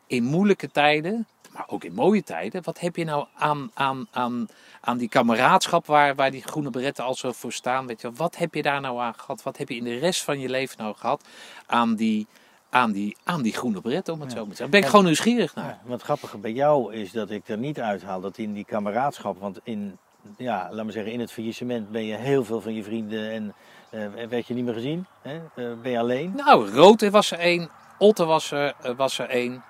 [0.07, 4.47] in moeilijke tijden, maar ook in mooie tijden, wat heb je nou aan, aan, aan,
[4.81, 7.87] aan die kameraadschap waar, waar die groene beretten al zo voor staan?
[7.87, 8.17] Weet je, wel?
[8.17, 9.43] wat heb je daar nou aan gehad?
[9.43, 11.27] Wat heb je in de rest van je leven nou gehad
[11.65, 12.27] aan die,
[12.69, 14.69] aan die, aan die groene beretten, om het zo maar te zeggen?
[14.69, 15.65] Ben ik En- gewoon nieuwsgierig naar.
[15.65, 19.39] Ja, wat grappige bij jou is dat ik er niet uithaal dat in die kameraadschap,
[19.39, 19.97] want in,
[20.37, 23.53] ja, laat maar zeggen, in het faillissement ben je heel veel van je vrienden en
[23.89, 25.05] eh, werd je niet meer gezien.
[25.21, 25.35] Hè?
[25.35, 26.33] Eh, ben je alleen.
[26.35, 29.63] Nou, Rood was er één, Otte was er, eh, was er één.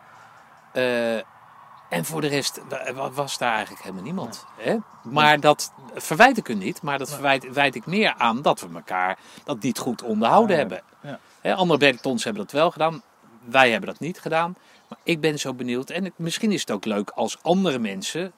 [1.90, 4.46] En voor de rest wa- wa- was daar eigenlijk helemaal niemand.
[4.58, 4.78] Hè?
[5.04, 8.68] Maar dat verwijt ik u niet, maar dat verwijt wijt ik meer aan dat we
[8.74, 10.82] elkaar dat niet goed onderhouden hebben.
[11.02, 11.20] ja.
[11.42, 13.02] Hè, andere bergtons hebben dat wel gedaan,
[13.46, 14.56] wij hebben dat niet gedaan.
[14.88, 18.32] Maar ik ben zo benieuwd en het- misschien is het ook leuk als andere mensen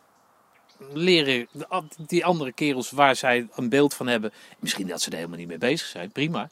[0.93, 1.47] leren,
[1.97, 5.47] die andere kerels waar zij een beeld van hebben, misschien dat ze er helemaal niet
[5.47, 6.49] mee bezig zijn, prima.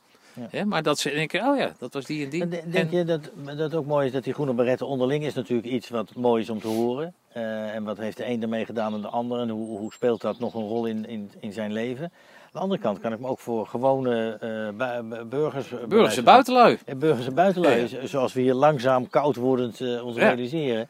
[0.49, 2.41] Hè, maar dat ze denken, oh ja, dat was die en die.
[2.41, 4.87] En de- Denk En- je dat dat het ook mooi is dat die groene beretten
[4.87, 7.13] onderling is natuurlijk iets wat mooi is om te horen.
[7.31, 10.21] Eh, en wat heeft de een ermee gedaan dan de ander en hoe, hoe speelt
[10.21, 12.03] dat nog een rol in, in, in zijn leven.
[12.03, 14.69] Aan de andere kant kan ik me ook voor gewone eh,
[15.01, 15.71] bu- bu- burgers...
[15.71, 16.77] eh, Burgers en buitenlui.
[16.97, 20.27] Burgers en buitenlui, Ja, zoals we hier langzaam koud wordend ons Ja.
[20.27, 20.89] realiseren.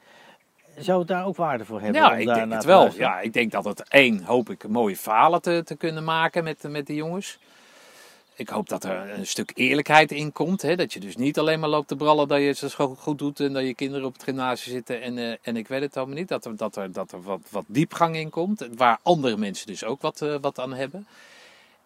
[0.78, 2.02] Zou het daar ook waarde voor hebben?
[2.02, 2.80] Ja, om ik daar denk het wel.
[2.80, 3.08] luisteren?
[3.10, 6.64] Ja, ik denk dat het één, hoop ik, mooie verhalen te, te kunnen maken met,
[6.70, 7.40] met de jongens.
[8.40, 10.62] Ik hoop dat er een stuk eerlijkheid in komt.
[10.62, 10.76] Hè?
[10.76, 13.40] Dat je dus niet alleen maar loopt te brallen dat je het zo goed doet
[13.40, 16.16] en dat je kinderen op het gymnasium zitten en, eh, en ik weet het allemaal
[16.16, 16.28] niet.
[16.28, 19.84] Dat er, dat er, dat er wat, wat diepgang in komt, waar andere mensen dus
[19.84, 21.08] ook wat, eh, wat aan hebben.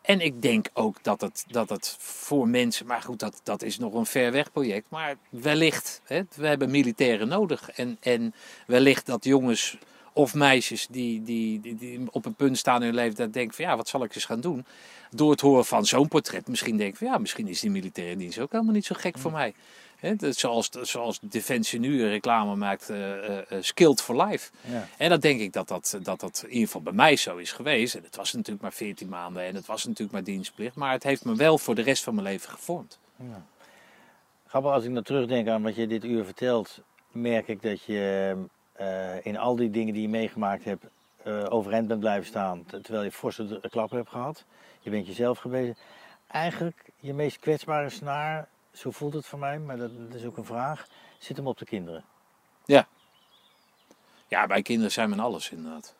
[0.01, 3.77] En ik denk ook dat het, dat het voor mensen, maar goed, dat, dat is
[3.77, 4.85] nog een ver weg project.
[4.89, 7.69] Maar wellicht, hè, we hebben militairen nodig.
[7.69, 8.33] En, en
[8.67, 9.77] wellicht dat jongens
[10.13, 13.55] of meisjes die, die, die, die op een punt staan in hun leven dat denken
[13.55, 14.65] van ja, wat zal ik eens gaan doen?
[15.11, 18.39] Door het horen van zo'n portret misschien denken van ja, misschien is die militaire dienst
[18.39, 19.53] ook helemaal niet zo gek voor mij.
[19.99, 24.51] Hè, dat- zoals, zoals Defensie nu een reclame maakt, eh, skilled for life.
[24.61, 24.87] Ja.
[24.97, 27.51] En dan denk ik dat dat, dat dat in ieder geval bij mij zo is
[27.51, 27.95] geweest.
[27.95, 30.75] En het was natuurlijk maar 14 maanden en het was natuurlijk maar dienstplicht.
[30.75, 32.99] Maar het heeft me wel voor de rest van mijn leven gevormd.
[34.47, 36.79] Grappig, als ik nou terugdenk aan wat je dit uur vertelt,
[37.11, 38.35] merk ik dat je
[38.73, 40.85] eh, in al die dingen die je meegemaakt hebt,
[41.23, 44.43] eh, overeind bent blijven staan, ter- terwijl je forse klappen hebt gehad.
[44.79, 45.75] Je bent jezelf gewezen.
[46.27, 50.37] Eigenlijk je meest kwetsbare snaar, zo voelt het voor mij, maar dat, dat is ook
[50.37, 52.03] een vraag, zit hem op de kinderen.
[54.27, 55.95] Ja, bij kinderen zijn men alles inderdaad.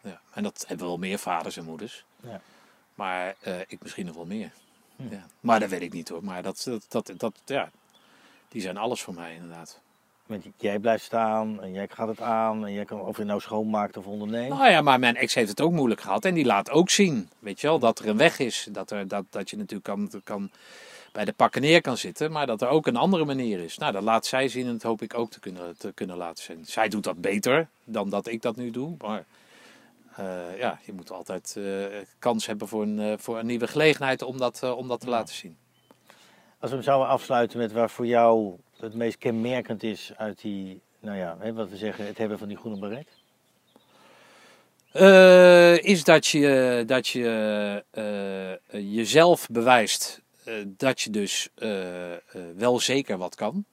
[0.00, 0.20] Ja.
[0.32, 2.04] En dat hebben wel meer vaders en moeders.
[2.20, 2.40] Ja.
[2.94, 4.50] Maar eh, ik misschien nog wel meer.
[4.96, 5.08] Hm.
[5.10, 5.26] Ja.
[5.40, 6.24] Maar dat weet ik niet hoor.
[6.24, 7.70] Maar dat, dat, dat, dat, ja,
[8.48, 9.80] die zijn alles voor mij inderdaad.
[10.28, 13.40] Want jij blijft staan en jij gaat het aan en jij kan, of je nou
[13.40, 14.48] schoonmaakt of onderneemt.
[14.48, 16.24] Nou ja, maar mijn ex heeft het ook moeilijk gehad.
[16.24, 18.68] En die laat ook zien, weet je wel, dat er een weg is.
[18.72, 20.50] Dat, er, dat, dat je natuurlijk kan, kan,
[21.12, 22.32] bij de pakken neer kan zitten.
[22.32, 23.78] Maar dat er ook een andere manier is.
[23.78, 26.44] Nou, dat laat zij zien en dat hoop ik ook te kunnen, te kunnen laten
[26.44, 26.64] zien.
[26.64, 28.94] Zij doet dat beter dan dat ik dat nu doe.
[28.98, 29.24] Maar
[30.16, 31.64] eh, ja, je moet altijd eh,
[32.18, 35.12] kans hebben voor een, eh, voor een nieuwe gelegenheid om dat, om dat te Ja.
[35.12, 35.56] laten zien.
[36.60, 40.80] Als we hem zouden afsluiten met waar voor jou het meest kenmerkend is uit die,
[41.00, 43.08] nou ja, hè, wat we zeggen, het hebben van die groene beret.
[44.92, 52.20] Eh, is dat je, dat je eh, jezelf bewijst eh, dat je dus eh, eh,
[52.56, 53.64] wel zeker wat kan.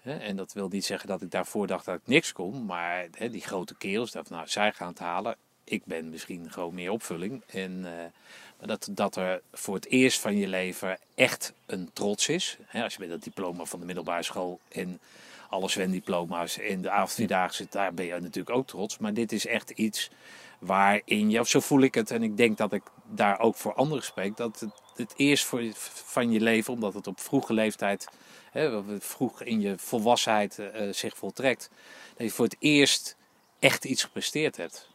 [0.00, 2.64] Hè, en dat wil niet zeggen dat ik daarvoor dacht dat ik niks kon.
[2.64, 5.36] Maar hè, die grote kerels, dat, nou, zij gaan het halen.
[5.68, 7.42] Ik ben misschien gewoon meer opvulling.
[7.46, 12.58] En eh, dat, dat er voor het eerst van je leven echt een trots is.
[12.66, 15.00] Hè, als je met dat diploma van de middelbare school en
[15.48, 18.98] alle zwemdiploma's en de avondvierdaagse, daar ben je natuurlijk ook trots.
[18.98, 20.10] Maar dit is echt iets
[20.58, 23.74] waarin je, of zo voel ik het, en ik denk dat ik daar ook voor
[23.74, 25.62] anderen spreek, dat het, het eerst voor,
[26.04, 28.08] van je leven, omdat het op vroege leeftijd,
[28.50, 31.70] hè, vroeg in je volwassenheid eh, zich voltrekt,
[32.16, 33.16] dat je voor het eerst
[33.58, 34.87] echt iets gepresteerd hebt.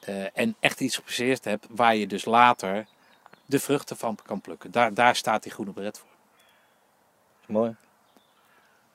[0.00, 2.86] Eh, en echt iets gepresteerd hebt waar je dus later
[3.46, 4.70] de vruchten van kan plukken.
[4.70, 6.08] Daar, daar staat die groene beret voor.
[7.46, 7.74] Mooi.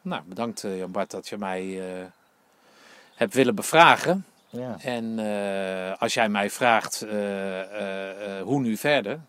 [0.01, 2.06] Nou, bedankt eh, Jan Bart dat je mij eh,
[3.16, 4.26] hebt willen bevragen.
[4.49, 4.78] Ja.
[4.80, 5.20] En
[5.99, 6.99] als jij mij vraagt
[8.43, 9.20] hoe nu verder,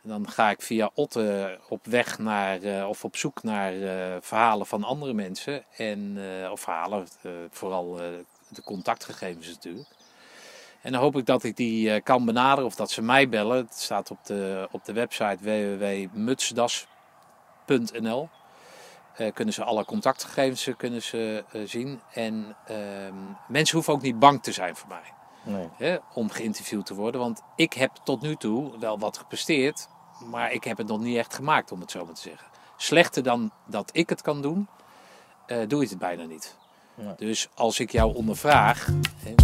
[0.00, 3.72] dan ga ik via Otte op weg naar of op zoek naar
[4.22, 5.64] verhalen van andere mensen.
[5.76, 6.18] En,
[6.50, 7.08] of verhalen,
[7.50, 7.94] vooral
[8.48, 9.88] de contactgegevens natuurlijk.
[10.82, 13.56] En dan hoop ik dat ik die eh, kan benaderen of dat ze mij bellen.
[13.56, 18.28] Het staat op de, op de website www.mutsdas.nl.
[19.16, 22.00] Eh, kunnen ze alle contactgegevens eh, kunnen ze, zien.
[22.12, 23.14] En ehm,
[23.48, 25.12] mensen hoeven ook niet bang te zijn voor mij
[25.44, 25.68] Nee.
[25.76, 27.20] hè, om geïnterviewd te worden.
[27.20, 29.88] Want ik heb tot nu toe wel wat gepresteerd,
[30.30, 32.46] maar ik heb het nog niet echt gemaakt, om het zo maar te zeggen.
[32.76, 34.68] Slechter dan dat ik het kan doen,
[35.66, 36.56] doe ik het bijna niet.
[37.16, 38.88] Dus als ik jou ondervraag,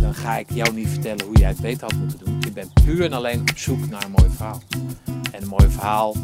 [0.01, 2.39] dan ga ik jou niet vertellen hoe jij het beter had moeten doen.
[2.47, 4.63] Ik ben puur en alleen op zoek naar een mooi verhaal.
[5.33, 6.15] En een mooi verhaal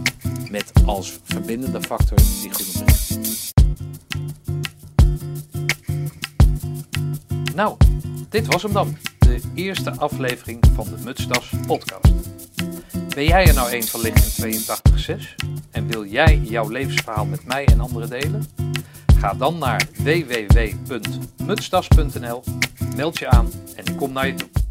[0.50, 3.52] met als verbindende factor die goede brengt.
[7.54, 7.76] Nou,
[8.28, 8.96] dit was hem dan.
[9.18, 12.12] De eerste aflevering van de Mutstas podcast.
[13.14, 14.62] Ben jij er nou een van lichting
[15.16, 15.34] 82.6
[15.70, 18.46] en wil jij jouw levensverhaal met mij en anderen delen?
[19.24, 22.42] Ga dan naar www.mutstas.nl,
[22.96, 24.63] meld je aan en ik kom naar je toe.